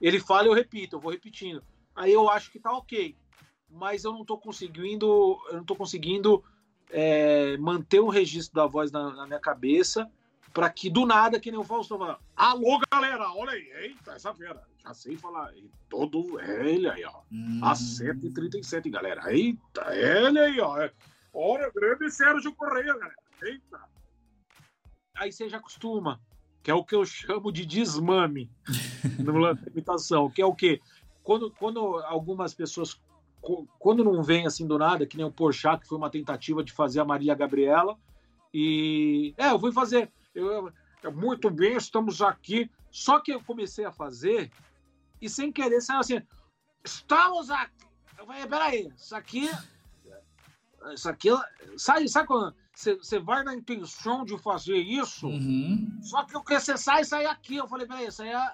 Ele 0.00 0.20
fala, 0.20 0.46
eu 0.46 0.52
repito, 0.52 0.94
eu 0.94 1.00
vou 1.00 1.10
repetindo. 1.10 1.60
Aí 1.96 2.12
eu 2.12 2.30
acho 2.30 2.52
que 2.52 2.60
tá 2.60 2.70
ok. 2.70 3.16
Mas 3.68 4.04
eu 4.04 4.12
não 4.12 4.24
tô 4.24 4.38
conseguindo, 4.38 5.36
eu 5.50 5.56
não 5.56 5.64
tô 5.64 5.74
conseguindo 5.74 6.44
é, 6.90 7.56
manter 7.56 7.98
o 7.98 8.08
registro 8.08 8.54
da 8.54 8.68
voz 8.68 8.92
na, 8.92 9.12
na, 9.16 9.26
minha 9.26 9.40
cabeça 9.40 10.08
para 10.58 10.70
que 10.70 10.90
do 10.90 11.06
nada, 11.06 11.38
que 11.38 11.52
nem 11.52 11.60
o 11.60 11.62
Fausto 11.62 11.96
fala, 11.96 12.18
alô 12.34 12.80
galera, 12.90 13.30
olha 13.32 13.52
aí, 13.52 13.70
eita, 13.80 14.14
essa 14.14 14.34
fera, 14.34 14.60
já 14.82 14.92
sei 14.92 15.16
falar, 15.16 15.56
e 15.56 15.70
todo 15.88 16.40
ele 16.40 16.90
aí, 16.90 17.04
ó, 17.04 17.20
Hum. 17.30 17.60
às 17.62 17.78
7h37, 18.00 18.90
galera, 18.90 19.32
eita, 19.32 19.94
ele 19.94 20.40
aí, 20.40 20.60
ó, 20.60 20.90
olha, 21.32 21.70
grande 21.72 22.10
Sérgio 22.10 22.52
Correia, 22.56 22.92
galera, 22.92 23.14
eita. 23.40 23.80
Aí 25.14 25.30
você 25.30 25.48
já 25.48 25.58
acostuma, 25.58 26.20
que 26.60 26.72
é 26.72 26.74
o 26.74 26.82
que 26.84 26.96
eu 26.96 27.04
chamo 27.06 27.52
de 27.52 27.64
desmame 27.64 28.50
da 29.62 29.70
imitação, 29.70 30.28
que 30.28 30.42
é 30.42 30.46
o 30.46 30.56
quê? 30.56 30.80
Quando, 31.22 31.52
quando 31.52 31.78
algumas 31.98 32.52
pessoas, 32.52 33.00
quando 33.78 34.02
não 34.02 34.24
vem 34.24 34.44
assim 34.44 34.66
do 34.66 34.76
nada, 34.76 35.06
que 35.06 35.16
nem 35.16 35.24
o 35.24 35.30
Porchat, 35.30 35.80
que 35.80 35.88
foi 35.88 35.98
uma 35.98 36.10
tentativa 36.10 36.64
de 36.64 36.72
fazer 36.72 36.98
a 36.98 37.04
Marília 37.04 37.36
Gabriela, 37.36 37.96
e, 38.52 39.34
é, 39.36 39.50
eu 39.50 39.60
fui 39.60 39.70
fazer, 39.70 40.10
eu, 40.34 40.72
muito 41.12 41.50
bem, 41.50 41.76
estamos 41.76 42.20
aqui, 42.22 42.70
só 42.90 43.20
que 43.20 43.32
eu 43.32 43.42
comecei 43.42 43.84
a 43.84 43.92
fazer, 43.92 44.50
e 45.20 45.28
sem 45.28 45.52
querer 45.52 45.80
saiu 45.80 46.00
assim, 46.00 46.22
estamos 46.84 47.50
aqui, 47.50 47.86
eu 48.18 48.26
falei, 48.26 48.46
peraí, 48.46 48.92
isso 48.96 49.14
aqui, 49.14 49.50
isso 50.92 51.08
aqui, 51.08 51.28
sabe, 51.76 52.08
sabe 52.08 52.26
quando 52.26 52.54
você 52.74 53.18
vai 53.18 53.42
na 53.42 53.54
intenção 53.54 54.24
de 54.24 54.38
fazer 54.38 54.76
isso, 54.76 55.26
Uhum. 55.26 55.98
só 56.00 56.24
que 56.24 56.36
o 56.36 56.44
que 56.44 56.58
você 56.58 56.76
sai, 56.78 57.02
sai 57.04 57.26
aqui. 57.26 57.56
Eu 57.56 57.66
falei, 57.66 57.88
peraí, 57.88 58.06
isso 58.06 58.22
aí 58.22 58.28
é. 58.28 58.52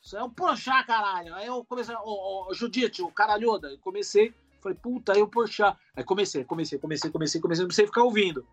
Isso 0.00 0.16
aí 0.16 0.22
é 0.22 0.24
um 0.24 0.30
Porchat, 0.30 0.86
caralho. 0.86 1.34
Aí 1.34 1.48
eu 1.48 1.64
comecei, 1.64 1.92
ô, 1.96 2.46
ô, 2.48 2.54
Judite, 2.54 3.02
o 3.02 3.10
caralhuda. 3.10 3.68
Eu 3.68 3.78
comecei, 3.80 4.32
falei, 4.62 4.78
puta, 4.80 5.12
aí 5.12 5.20
o 5.20 5.26
Porchat. 5.26 5.76
Aí 5.96 6.04
comecei, 6.04 6.44
comecei, 6.44 6.78
comecei, 6.78 7.10
comecei, 7.10 7.40
comecei, 7.40 7.64
comecei 7.64 7.84
a 7.84 7.88
ficar 7.88 8.04
ouvindo. 8.04 8.46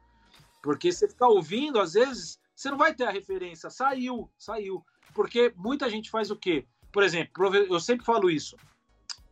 Porque 0.64 0.91
você 0.91 1.08
ficar 1.08 1.28
ouvindo, 1.28 1.80
às 1.80 1.93
vezes, 1.93 2.39
você 2.56 2.70
não 2.72 2.78
vai 2.78 2.93
ter 2.93 3.03
a 3.06 3.12
referência. 3.12 3.70
Saiu, 3.70 4.30
saiu. 4.38 4.84
Porque 5.14 5.53
muita 5.56 5.89
gente 5.89 6.10
faz 6.10 6.32
o 6.32 6.36
quê? 6.36 6.66
Por 6.91 7.03
exemplo, 7.03 7.53
eu 7.56 7.80
sempre 7.80 8.06
falo 8.06 8.30
isso. 8.30 8.56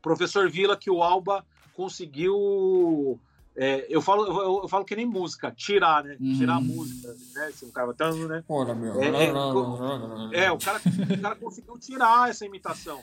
Professor 0.02 0.50
Vila, 0.50 0.76
que 0.78 0.92
o 0.92 1.02
Alba 1.02 1.46
conseguiu. 1.74 3.20
é, 3.56 3.86
eu, 3.90 4.02
falo, 4.02 4.26
eu, 4.26 4.62
eu 4.64 4.68
falo 4.68 4.84
que 4.86 4.96
nem 4.96 5.06
música, 5.06 5.52
tirar, 5.52 6.04
né? 6.04 6.18
Uhum. 6.20 6.38
Tirar 6.38 6.56
a 6.56 6.62
música, 6.62 7.16
né? 7.36 7.52
Se 7.54 7.66
o 7.66 7.72
cara 7.72 7.88
vai 7.88 7.96
tão, 7.96 8.28
né? 8.28 8.44
Ora, 8.48 8.74
meu. 8.76 9.02
É, 9.02 9.08
é, 9.26 10.44
É, 10.46 10.52
o 10.52 10.58
cara, 10.58 10.82
o 11.18 11.22
cara 11.22 11.36
conseguiu 11.36 11.78
tirar 11.78 12.30
essa 12.30 12.46
imitação. 12.46 13.02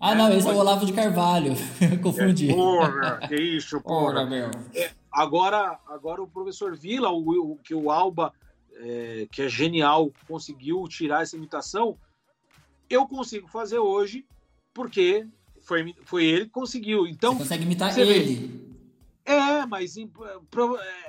Ah, 0.00 0.14
não, 0.14 0.30
esse 0.32 0.46
é 0.48 0.52
o 0.52 0.56
Olavo 0.56 0.84
de 0.84 0.92
Carvalho. 0.92 1.54
Confundi. 2.02 2.48
Porra, 2.48 3.20
que 3.28 3.36
isso, 3.36 3.76
Ora, 3.84 3.84
porra. 3.84 4.26
meu. 4.26 4.50
Agora, 5.10 5.78
agora 5.88 6.22
o 6.22 6.26
professor 6.26 6.76
Vila, 6.76 7.10
o, 7.10 7.52
o- 7.52 7.58
que 7.62 7.74
o 7.74 7.90
Alba, 7.90 8.32
é, 8.76 9.26
que 9.30 9.42
é 9.42 9.48
genial, 9.48 10.12
conseguiu 10.26 10.86
tirar 10.88 11.22
essa 11.22 11.36
imitação, 11.36 11.96
eu 12.88 13.06
consigo 13.06 13.48
fazer 13.48 13.78
hoje, 13.78 14.26
porque 14.72 15.26
foi, 15.62 15.94
foi 16.04 16.24
ele 16.24 16.44
que 16.44 16.50
conseguiu. 16.50 17.06
Então, 17.06 17.32
Você 17.32 17.44
consegue 17.44 17.64
imitar 17.64 17.92
você 17.92 18.04
vê. 18.04 18.16
ele. 18.16 18.74
É, 19.24 19.64
mas 19.66 19.96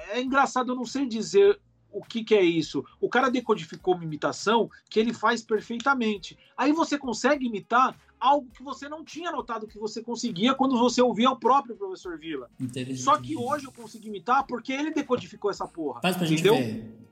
é 0.10 0.22
engraçado, 0.22 0.72
eu 0.72 0.76
não 0.76 0.86
sei 0.86 1.06
dizer 1.06 1.60
o 1.92 2.02
que, 2.02 2.24
que 2.24 2.36
é 2.36 2.44
isso. 2.44 2.84
O 3.00 3.10
cara 3.10 3.30
decodificou 3.30 3.96
uma 3.96 4.04
imitação 4.04 4.70
que 4.90 5.00
ele 5.00 5.14
faz 5.14 5.42
perfeitamente. 5.42 6.38
Aí 6.58 6.72
você 6.72 6.98
consegue 6.98 7.46
imitar 7.46 7.98
algo 8.20 8.50
que 8.52 8.64
você 8.64 8.90
não 8.90 9.04
tinha 9.04 9.32
notado 9.32 9.68
que 9.68 9.78
você 9.78 10.02
conseguia 10.02 10.54
quando 10.54 10.78
você 10.78 11.02
ouvia 11.02 11.30
o 11.30 11.38
próprio 11.38 11.76
professor 11.76 12.18
Vila. 12.18 12.50
Só 12.98 13.18
que 13.18 13.38
hoje 13.38 13.66
eu 13.66 13.72
consegui 13.72 14.08
imitar 14.08 14.46
porque 14.46 14.74
ele 14.74 14.92
decodificou 14.92 15.52
essa 15.52 15.68
porra. 15.68 16.02
Faz 16.02 16.18
pra 16.18 16.26
gente 16.26 16.40
entendeu? 16.40 16.58
ver. 16.58 17.06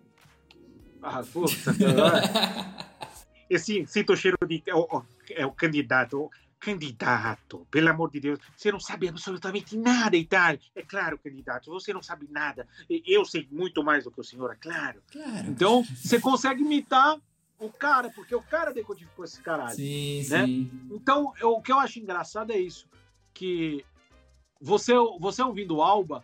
Ah, 1.04 1.22
puta. 1.24 1.54
Esse 3.50 3.86
sinto 3.86 4.14
o 4.14 4.18
cheiro 4.18 4.38
de. 4.48 4.64
É 4.66 4.74
o, 4.76 5.04
é 5.32 5.46
o 5.46 5.52
candidato. 5.52 6.18
o 6.24 6.32
Candidato, 6.60 7.68
pelo 7.70 7.90
amor 7.90 8.10
de 8.10 8.22
Deus, 8.22 8.40
você 8.56 8.72
não 8.72 8.80
sabe 8.80 9.10
absolutamente 9.10 9.76
nada, 9.76 10.16
Itália. 10.16 10.62
É 10.74 10.82
claro, 10.82 11.20
candidato, 11.20 11.70
você 11.70 11.92
não 11.94 12.02
sabe 12.02 12.26
nada. 12.32 12.66
E 12.90 13.04
Eu 13.06 13.26
sei 13.26 13.46
muito 13.52 13.84
mais 13.84 14.06
do 14.06 14.12
que 14.12 14.22
o 14.22 14.24
senhor, 14.24 14.50
é 14.54 14.56
claro. 14.56 15.04
Claro. 15.12 15.46
Então, 15.50 15.84
você 15.84 16.22
consegue 16.22 16.62
imitar 16.62 17.20
o 17.60 17.70
cara, 17.70 18.10
porque 18.12 18.34
o 18.34 18.42
cara 18.42 18.74
decodificou 18.74 19.26
esse 19.26 19.42
caralho. 19.42 19.76
Sim, 19.76 20.26
né? 20.30 20.46
sim. 20.46 20.72
Então, 20.90 21.34
eu- 21.38 21.52
o 21.52 21.62
que 21.62 21.70
eu 21.70 21.80
acho 21.80 22.00
engraçado 22.00 22.52
é 22.54 22.58
isso, 22.58 22.88
que 23.34 23.84
você, 24.62 24.94
você 25.20 25.42
ouvindo 25.44 25.76
o 25.76 25.82
Alba, 25.82 26.24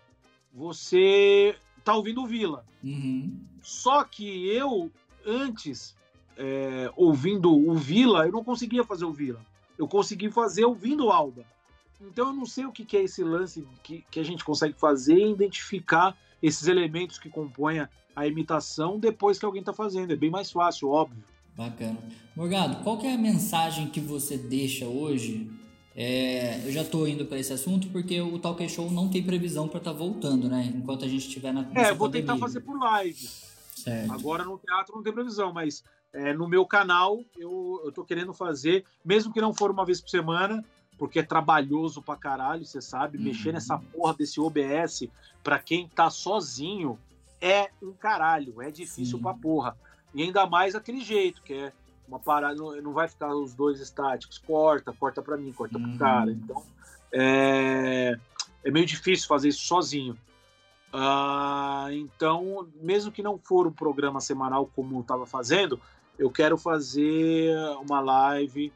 você 0.54 1.54
tá 1.84 1.94
ouvindo 1.94 2.22
o 2.24 2.28
Vila. 2.28 2.66
Uhum. 2.82 3.46
Só 3.62 4.04
que 4.04 4.48
eu, 4.48 4.92
antes, 5.26 5.96
é, 6.38 6.92
ouvindo 6.96 7.54
o 7.54 7.76
Vila, 7.76 8.26
eu 8.26 8.32
não 8.32 8.44
conseguia 8.44 8.84
fazer 8.84 9.06
o 9.06 9.14
Vila. 9.14 9.42
Eu 9.78 9.88
consegui 9.88 10.30
fazer 10.32 10.66
ouvindo 10.66 11.06
o 11.06 11.12
Alba. 11.12 11.46
Então 12.02 12.28
eu 12.28 12.34
não 12.34 12.46
sei 12.46 12.66
o 12.66 12.72
que, 12.72 12.86
que 12.86 12.96
é 12.96 13.04
esse 13.04 13.24
lance 13.24 13.66
que, 13.84 14.04
que 14.10 14.20
a 14.20 14.24
gente 14.24 14.44
consegue 14.44 14.74
fazer 14.74 15.16
e 15.16 15.32
identificar 15.32 16.18
esses 16.42 16.68
elementos 16.68 17.20
que 17.20 17.30
compõem 17.30 17.80
a, 18.16 18.28
imitação 18.28 19.00
depois 19.00 19.38
que 19.38 19.46
alguém 19.46 19.62
está 19.62 19.74
fazendo. 19.74 20.12
É 20.12 20.16
bem 20.16 20.30
mais 20.30 20.52
fácil, 20.52 20.90
óbvio. 20.90 21.24
Bacana. 21.56 21.98
Morgado, 22.36 22.84
qual 22.84 23.00
é 23.02 23.14
a 23.14 23.18
mensagem 23.18 23.88
que 23.88 24.00
você 24.00 24.38
deixa 24.38 24.86
hoje? 24.86 25.50
É, 25.96 26.62
eu 26.66 26.72
já 26.72 26.84
tô 26.84 27.06
indo 27.06 27.26
para 27.26 27.38
esse 27.38 27.52
assunto 27.52 27.90
porque 27.90 28.22
o 28.22 28.40
Talk 28.40 28.68
Show 28.70 28.90
não 28.90 29.10
tem 29.10 29.22
previsão 29.22 29.68
para 29.68 29.80
estar 29.80 29.92
voltando, 29.92 30.48
né? 30.48 30.72
Enquanto 30.74 31.04
a 31.04 31.08
gente 31.08 31.28
estiver 31.28 31.54
na 31.54 31.62
É, 31.76 31.94
vou 31.94 32.10
tentar 32.10 32.34
pandemia. 32.34 32.40
fazer 32.40 32.62
por 32.62 32.80
live. 32.80 33.28
Certo. 33.84 34.12
Agora 34.12 34.44
no 34.44 34.58
teatro 34.58 34.96
não 34.96 35.04
tem 35.04 35.14
previsão, 35.14 35.54
mas 35.54 35.84
é, 36.12 36.34
no 36.34 36.48
meu 36.48 36.66
canal 36.66 37.24
eu, 37.38 37.82
eu 37.86 37.92
tô 37.92 38.04
querendo 38.04 38.34
fazer, 38.34 38.84
mesmo 39.06 39.32
que 39.34 39.40
não 39.42 39.54
for 39.54 39.72
uma 39.72 39.86
vez 39.86 40.02
por 40.02 40.10
semana, 40.10 40.64
porque 40.98 41.20
é 41.20 41.24
trabalhoso 41.24 42.02
pra 42.02 42.16
caralho, 42.18 42.66
você 42.66 42.82
sabe, 42.82 43.18
Uhum. 43.18 43.24
mexer 43.24 43.54
nessa 43.54 43.78
porra 43.78 44.14
desse 44.14 44.40
OBS 44.40 45.08
pra 45.44 45.58
quem 45.60 45.88
tá 45.88 46.10
sozinho 46.10 47.00
é 47.40 47.70
um 47.82 47.94
caralho, 47.94 48.62
é 48.62 48.70
difícil 48.70 49.18
Sim. 49.18 49.24
pra 49.24 49.34
porra. 49.34 49.78
E 50.14 50.24
ainda 50.24 50.46
mais 50.46 50.76
aquele 50.76 51.00
jeito, 51.02 51.42
que 51.42 51.54
é 51.54 51.72
uma 52.08 52.20
parada, 52.20 52.56
não, 52.56 52.76
não 52.82 52.92
vai 52.92 53.08
ficar 53.08 53.34
os 53.34 53.54
dois 53.54 53.80
estáticos, 53.80 54.38
corta, 54.40 54.92
corta 54.92 55.22
pra 55.22 55.38
mim, 55.38 55.54
corta 55.54 55.78
Uhum. 55.78 55.90
pro 55.90 56.00
cara. 56.00 56.32
Então, 56.32 56.62
é, 57.14 58.18
é 58.66 58.72
meio 58.72 58.86
difícil 58.86 59.28
fazer 59.28 59.50
isso 59.50 59.66
sozinho. 59.66 60.18
Ah, 60.92 61.88
então, 61.92 62.68
mesmo 62.82 63.12
que 63.12 63.22
não 63.22 63.38
for 63.38 63.68
um 63.68 63.72
programa 63.72 64.20
semanal 64.20 64.70
como 64.76 64.98
eu 64.98 65.02
estava 65.02 65.26
fazendo, 65.26 65.80
eu 66.18 66.30
quero 66.30 66.58
fazer 66.58 67.56
uma 67.80 68.00
live 68.00 68.74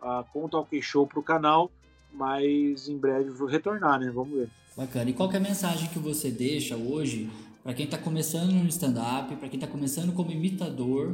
ah, 0.00 0.24
com 0.32 0.44
o 0.44 0.48
Talk 0.48 0.80
Show 0.82 1.06
para 1.06 1.18
o 1.18 1.22
canal, 1.22 1.70
mas 2.12 2.88
em 2.88 2.96
breve 2.96 3.30
vou 3.30 3.48
retornar, 3.48 3.98
né? 3.98 4.10
Vamos 4.10 4.38
ver. 4.38 4.50
Bacana. 4.76 5.10
E 5.10 5.12
qual 5.12 5.28
que 5.28 5.36
é 5.36 5.38
a 5.38 5.42
mensagem 5.42 5.88
que 5.88 5.98
você 5.98 6.30
deixa 6.30 6.76
hoje 6.76 7.30
para 7.62 7.72
quem 7.72 7.86
tá 7.86 7.96
começando 7.96 8.52
no 8.52 8.68
stand-up, 8.68 9.34
para 9.36 9.48
quem 9.48 9.58
tá 9.58 9.66
começando 9.66 10.12
como 10.12 10.30
imitador? 10.30 11.12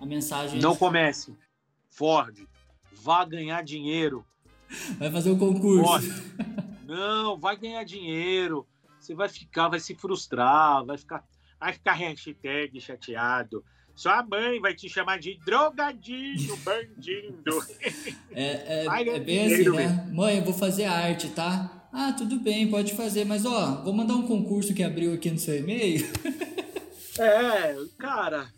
A 0.00 0.06
mensagem 0.06 0.60
Não 0.60 0.74
comece. 0.74 1.32
Ford, 1.88 2.40
vá 2.92 3.24
ganhar 3.24 3.62
dinheiro. 3.62 4.24
vai 4.98 5.10
fazer 5.10 5.30
o 5.30 5.38
concurso. 5.38 5.84
Ford. 5.84 6.04
Não, 6.84 7.38
vai 7.38 7.56
ganhar 7.56 7.84
dinheiro. 7.84 8.66
Você 9.02 9.16
vai 9.16 9.28
ficar, 9.28 9.68
vai 9.68 9.80
se 9.80 9.96
frustrar, 9.96 10.84
vai 10.84 10.96
ficar, 10.96 11.24
vai 11.58 11.72
ficar 11.72 11.92
hashtag 11.94 12.80
chateado. 12.80 13.64
Sua 13.96 14.22
mãe 14.22 14.60
vai 14.60 14.74
te 14.74 14.88
chamar 14.88 15.18
de 15.18 15.38
drogadinho, 15.44 16.56
bandido. 16.58 17.60
É, 18.34 18.86
é, 18.86 19.08
é 19.08 19.20
bem 19.20 19.44
assim, 19.44 19.68
né? 19.68 20.08
Mãe, 20.10 20.38
eu 20.38 20.44
vou 20.44 20.54
fazer 20.54 20.84
arte, 20.84 21.28
tá? 21.28 21.86
Ah, 21.92 22.14
tudo 22.16 22.38
bem, 22.40 22.70
pode 22.70 22.94
fazer, 22.94 23.26
mas 23.26 23.44
ó, 23.44 23.82
vou 23.82 23.92
mandar 23.92 24.14
um 24.14 24.26
concurso 24.26 24.72
que 24.72 24.82
abriu 24.82 25.12
aqui 25.12 25.30
no 25.30 25.38
seu 25.38 25.58
e-mail. 25.58 26.06
É, 27.18 27.76
cara, 27.98 28.50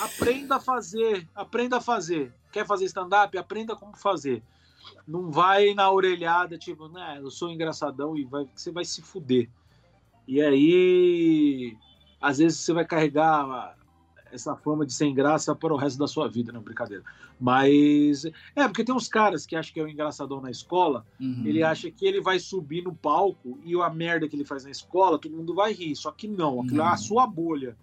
aprenda 0.00 0.56
a 0.56 0.60
fazer, 0.60 1.28
aprenda 1.34 1.76
a 1.76 1.80
fazer. 1.80 2.32
Quer 2.50 2.66
fazer 2.66 2.86
stand-up? 2.86 3.36
Aprenda 3.36 3.76
como 3.76 3.94
fazer. 3.94 4.42
Não 5.06 5.30
vai 5.30 5.74
na 5.74 5.90
orelhada, 5.90 6.56
tipo, 6.58 6.88
né, 6.88 7.18
eu 7.20 7.30
sou 7.30 7.50
engraçadão 7.50 8.16
e 8.16 8.24
vai, 8.24 8.46
você 8.54 8.70
vai 8.70 8.84
se 8.84 9.00
fuder. 9.02 9.48
E 10.26 10.40
aí, 10.42 11.76
às 12.20 12.38
vezes 12.38 12.58
você 12.58 12.72
vai 12.72 12.84
carregar 12.84 13.76
essa 14.30 14.54
fama 14.54 14.84
de 14.84 14.92
sem 14.92 15.14
graça 15.14 15.54
para 15.54 15.72
o 15.72 15.76
resto 15.78 15.98
da 15.98 16.06
sua 16.06 16.28
vida, 16.28 16.52
não 16.52 16.60
brincadeira. 16.60 17.02
Mas 17.40 18.26
é 18.54 18.68
porque 18.68 18.84
tem 18.84 18.94
uns 18.94 19.08
caras 19.08 19.46
que 19.46 19.56
acham 19.56 19.72
que 19.72 19.80
é 19.80 19.82
o 19.82 19.88
engraçadão 19.88 20.38
na 20.40 20.50
escola, 20.50 21.06
Uhum. 21.18 21.44
ele 21.46 21.62
acha 21.62 21.90
que 21.90 22.04
ele 22.06 22.20
vai 22.20 22.38
subir 22.38 22.82
no 22.84 22.94
palco 22.94 23.58
e 23.64 23.74
a 23.80 23.88
merda 23.88 24.28
que 24.28 24.36
ele 24.36 24.44
faz 24.44 24.64
na 24.64 24.70
escola, 24.70 25.18
todo 25.18 25.34
mundo 25.34 25.54
vai 25.54 25.72
rir. 25.72 25.96
Só 25.96 26.12
que 26.12 26.28
não, 26.28 26.60
aquilo 26.60 26.82
é 26.82 26.84
Não. 26.84 26.92
a 26.92 26.96
sua 26.98 27.26
bolha. 27.26 27.74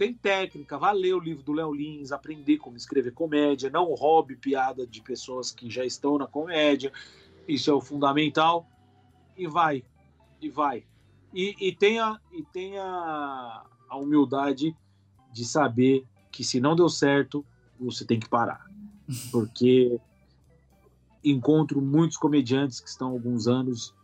Tem 0.00 0.14
técnica, 0.14 0.78
vai 0.78 0.94
ler 0.94 1.12
o 1.12 1.20
livro 1.20 1.42
do 1.42 1.52
Léo 1.52 1.74
Lins, 1.74 2.10
aprender 2.10 2.56
como 2.56 2.74
escrever 2.74 3.12
comédia, 3.12 3.68
não 3.68 3.92
roube 3.92 4.34
piada 4.34 4.86
de 4.86 5.02
pessoas 5.02 5.50
que 5.50 5.68
já 5.68 5.84
estão 5.84 6.16
na 6.16 6.26
comédia. 6.26 6.90
Isso 7.46 7.70
é 7.70 7.74
o 7.74 7.82
fundamental. 7.82 8.66
E 9.36 9.46
vai, 9.46 9.84
e 10.40 10.48
vai. 10.48 10.86
E, 11.34 11.54
e 11.60 11.76
tenha, 11.76 12.18
e 12.32 12.42
tenha 12.42 12.82
a 12.82 13.96
humildade 13.98 14.74
de 15.34 15.44
saber 15.44 16.06
que 16.32 16.42
se 16.42 16.60
não 16.60 16.74
deu 16.74 16.88
certo, 16.88 17.44
você 17.78 18.02
tem 18.02 18.18
que 18.18 18.26
parar. 18.26 18.64
Porque 19.30 20.00
encontro 21.22 21.82
muitos 21.82 22.16
comediantes 22.16 22.80
que 22.80 22.88
estão 22.88 23.08
há 23.08 23.10
alguns 23.10 23.46
anos 23.46 23.94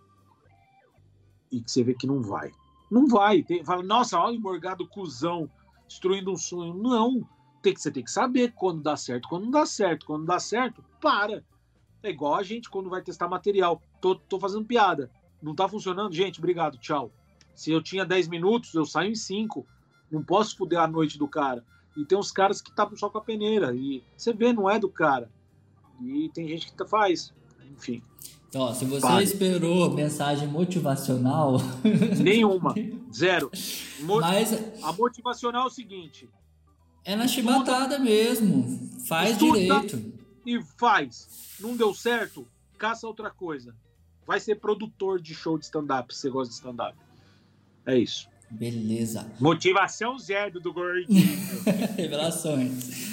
e 1.50 1.58
que 1.58 1.70
você 1.70 1.82
vê 1.82 1.94
que 1.94 2.06
não 2.06 2.20
vai. 2.20 2.52
Não 2.90 3.08
vai. 3.08 3.42
Tem, 3.42 3.64
fala, 3.64 3.82
nossa, 3.82 4.20
olha 4.20 4.36
o 4.36 4.42
Morgado 4.42 4.86
cuzão, 4.86 5.50
destruindo 5.86 6.32
um 6.32 6.36
sonho. 6.36 6.74
Não. 6.74 7.28
Tem 7.62 7.74
que, 7.74 7.80
você 7.80 7.90
tem 7.90 8.04
que 8.04 8.10
saber 8.10 8.52
quando 8.54 8.82
dá 8.82 8.96
certo, 8.96 9.28
quando 9.28 9.44
não 9.44 9.50
dá 9.50 9.66
certo. 9.66 10.06
Quando 10.06 10.24
dá 10.24 10.38
certo, 10.38 10.84
para. 11.00 11.44
É 12.02 12.10
igual 12.10 12.34
a 12.34 12.42
gente 12.42 12.70
quando 12.70 12.90
vai 12.90 13.02
testar 13.02 13.28
material. 13.28 13.80
Tô, 14.00 14.14
tô 14.14 14.38
fazendo 14.38 14.64
piada. 14.64 15.10
Não 15.42 15.54
tá 15.54 15.68
funcionando? 15.68 16.14
Gente, 16.14 16.38
obrigado, 16.38 16.78
tchau. 16.78 17.10
Se 17.54 17.70
eu 17.70 17.82
tinha 17.82 18.04
10 18.04 18.28
minutos, 18.28 18.74
eu 18.74 18.84
saio 18.84 19.10
em 19.10 19.14
5. 19.14 19.66
Não 20.10 20.22
posso 20.22 20.56
fuder 20.56 20.78
a 20.78 20.86
noite 20.86 21.18
do 21.18 21.26
cara. 21.26 21.64
E 21.96 22.04
tem 22.04 22.18
uns 22.18 22.30
caras 22.30 22.60
que 22.60 22.70
estavam 22.70 22.96
só 22.96 23.08
com 23.08 23.18
a 23.18 23.22
peneira. 23.22 23.74
E 23.74 24.04
você 24.16 24.32
vê, 24.32 24.52
não 24.52 24.68
é 24.68 24.78
do 24.78 24.88
cara. 24.88 25.30
E 26.02 26.28
tem 26.34 26.46
gente 26.46 26.72
que 26.72 26.86
faz. 26.86 27.32
Enfim. 27.72 28.02
Então, 28.48 28.62
ó, 28.62 28.72
se 28.72 28.84
você 28.84 29.02
Pare. 29.02 29.24
esperou 29.24 29.90
mensagem 29.92 30.48
motivacional. 30.48 31.58
Nenhuma. 32.22 32.74
Zero. 33.12 33.50
Mas... 34.00 34.52
A 34.82 34.92
motivacional 34.92 35.64
é 35.64 35.66
o 35.66 35.70
seguinte. 35.70 36.28
É 37.04 37.14
na 37.14 37.28
chibatada 37.28 37.98
mesmo. 37.98 38.90
Faz 39.06 39.32
estuda 39.32 39.58
direito. 39.58 40.12
E 40.44 40.60
faz. 40.76 41.56
Não 41.60 41.76
deu 41.76 41.94
certo? 41.94 42.46
Caça 42.78 43.06
outra 43.06 43.30
coisa. 43.30 43.74
Vai 44.26 44.40
ser 44.40 44.56
produtor 44.56 45.20
de 45.20 45.34
show 45.34 45.56
de 45.56 45.66
stand-up, 45.66 46.12
se 46.12 46.22
você 46.22 46.30
gosta 46.30 46.48
de 46.48 46.56
stand-up. 46.56 46.96
É 47.84 47.96
isso. 47.96 48.28
Beleza. 48.50 49.30
Motivação 49.40 50.18
zero 50.18 50.60
do 50.60 50.72
gordinho. 50.72 51.36
Revelações. 51.96 53.05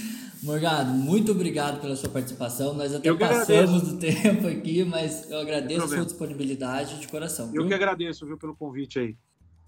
Morgado, 0.43 0.91
muito 0.91 1.31
obrigado 1.31 1.79
pela 1.79 1.95
sua 1.95 2.09
participação. 2.09 2.73
Nós 2.73 2.93
até 2.93 3.13
passamos 3.13 3.81
do 3.83 3.97
tempo 3.97 4.45
aqui, 4.45 4.83
mas 4.83 5.31
eu 5.31 5.39
agradeço 5.39 5.85
a 5.85 5.87
sua 5.87 6.05
disponibilidade 6.05 6.99
de 6.99 7.07
coração. 7.07 7.45
Eu 7.47 7.61
viu? 7.61 7.67
que 7.67 7.73
agradeço, 7.73 8.25
viu, 8.25 8.37
pelo 8.37 8.53
convite 8.53 8.99
aí. 8.99 9.17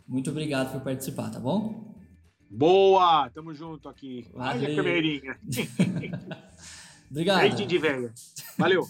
Muito 0.05 0.29
obrigado 0.29 0.73
por 0.73 0.81
participar, 0.81 1.31
tá 1.31 1.39
bom? 1.39 1.95
Boa! 2.51 3.29
Tamo 3.29 3.53
junto 3.53 3.87
aqui. 3.87 4.27
Olha 4.33 4.67
a 4.67 4.75
câmerinha. 4.75 5.39
obrigado. 7.09 7.65
de 7.65 7.77
velha. 7.77 8.13
Valeu. 8.57 8.85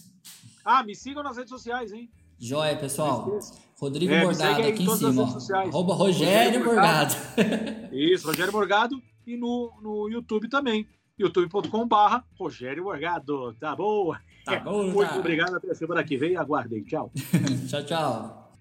Ah, 0.65 0.83
me 0.83 0.95
sigam 0.95 1.21
nas 1.21 1.37
redes 1.37 1.51
sociais, 1.51 1.93
hein? 1.93 2.09
Joia, 2.39 2.75
pessoal. 2.75 3.39
Rodrigo 3.79 4.11
é, 4.11 4.23
Morgado 4.23 4.63
aqui 4.63 4.83
em 4.83 4.95
cima. 4.95 5.37
Arroba 5.53 5.93
Rogério, 5.93 6.63
Rogério 6.63 6.65
Morgado. 6.65 7.15
Morgado. 7.15 7.95
Isso, 7.95 8.25
Rogério 8.25 8.51
Morgado. 8.51 8.99
E 9.27 9.37
no, 9.37 9.71
no 9.81 10.09
YouTube 10.09 10.49
também 10.49 10.87
youtube.com.br 11.17 12.19
Rogério 12.37 12.83
Morgado. 12.83 13.53
Tá 13.53 13.75
bom? 13.75 14.13
Tá 14.43 14.59
bom, 14.59 14.91
Muito 14.91 15.09
tá. 15.09 15.17
obrigado. 15.17 15.55
Até 15.55 15.73
semana 15.73 16.03
que 16.03 16.17
vem. 16.17 16.35
Aguardem. 16.35 16.83
Tchau. 16.83 17.11
tchau, 17.67 17.83
tchau. 17.85 18.59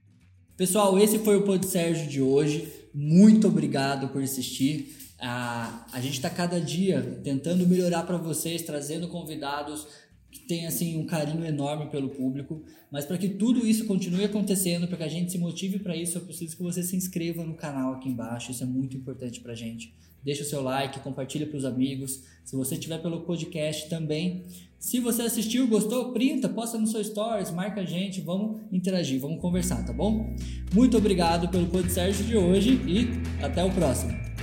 Pessoal, 0.57 0.97
esse 0.99 1.19
foi 1.19 1.37
o 1.37 1.43
Pod 1.43 1.67
Sérgio 1.67 2.09
de 2.09 2.23
hoje. 2.23 2.89
Muito 2.95 3.49
obrigado 3.49 4.09
por 4.09 4.23
assistir. 4.23 4.97
Ah, 5.21 5.87
a 5.93 6.01
gente 6.01 6.15
está 6.15 6.31
cada 6.31 6.61
dia 6.61 7.21
tentando 7.25 7.67
melhorar 7.67 8.05
para 8.05 8.17
vocês, 8.17 8.63
trazendo 8.63 9.09
convidados 9.09 9.89
que 10.31 10.41
têm 10.47 10.67
assim 10.67 10.97
um 10.97 11.07
carinho 11.07 11.45
enorme 11.45 11.91
pelo 11.91 12.09
público. 12.09 12.65
Mas 12.91 13.05
para 13.05 13.19
que 13.19 13.29
tudo 13.29 13.67
isso 13.67 13.85
continue 13.87 14.25
acontecendo, 14.25 14.87
para 14.87 14.99
que 14.99 15.03
a 15.03 15.09
gente 15.09 15.33
se 15.33 15.39
motive 15.39 15.81
para 15.81 15.97
isso, 15.97 16.19
eu 16.19 16.23
preciso 16.23 16.57
que 16.57 16.63
você 16.63 16.85
se 16.85 16.95
inscreva 16.95 17.45
no 17.45 17.55
canal 17.55 17.95
aqui 17.95 18.09
embaixo. 18.09 18.53
Isso 18.53 18.63
é 18.63 18.67
muito 18.67 18.97
importante 18.97 19.41
para 19.41 19.53
a 19.53 19.57
gente 19.57 19.93
deixa 20.25 20.43
o 20.43 20.47
seu 20.47 20.63
like, 20.63 21.01
compartilha 21.01 21.47
para 21.47 21.57
os 21.57 21.65
amigos. 21.65 22.23
Se 22.45 22.57
você 22.57 22.75
estiver 22.75 22.99
pelo 22.99 23.21
podcast 23.23 23.89
também, 23.89 24.45
se 24.79 25.01
você 25.01 25.23
assistiu, 25.23 25.67
gostou, 25.67 26.13
printa, 26.13 26.49
posta 26.49 26.77
no 26.77 26.87
seu 26.87 27.03
stories, 27.03 27.51
marca 27.51 27.81
a 27.81 27.85
gente, 27.85 28.21
vamos 28.21 28.61
interagir, 28.71 29.21
vamos 29.21 29.41
conversar, 29.41 29.85
tá 29.85 29.93
bom? 29.93 30.35
Muito 30.75 30.97
obrigado 30.97 31.49
pelo 31.49 31.67
podcast 31.67 32.23
de 32.23 32.37
hoje 32.37 32.81
e 32.87 33.09
até 33.43 33.65
o 33.65 33.71
próximo. 33.71 34.34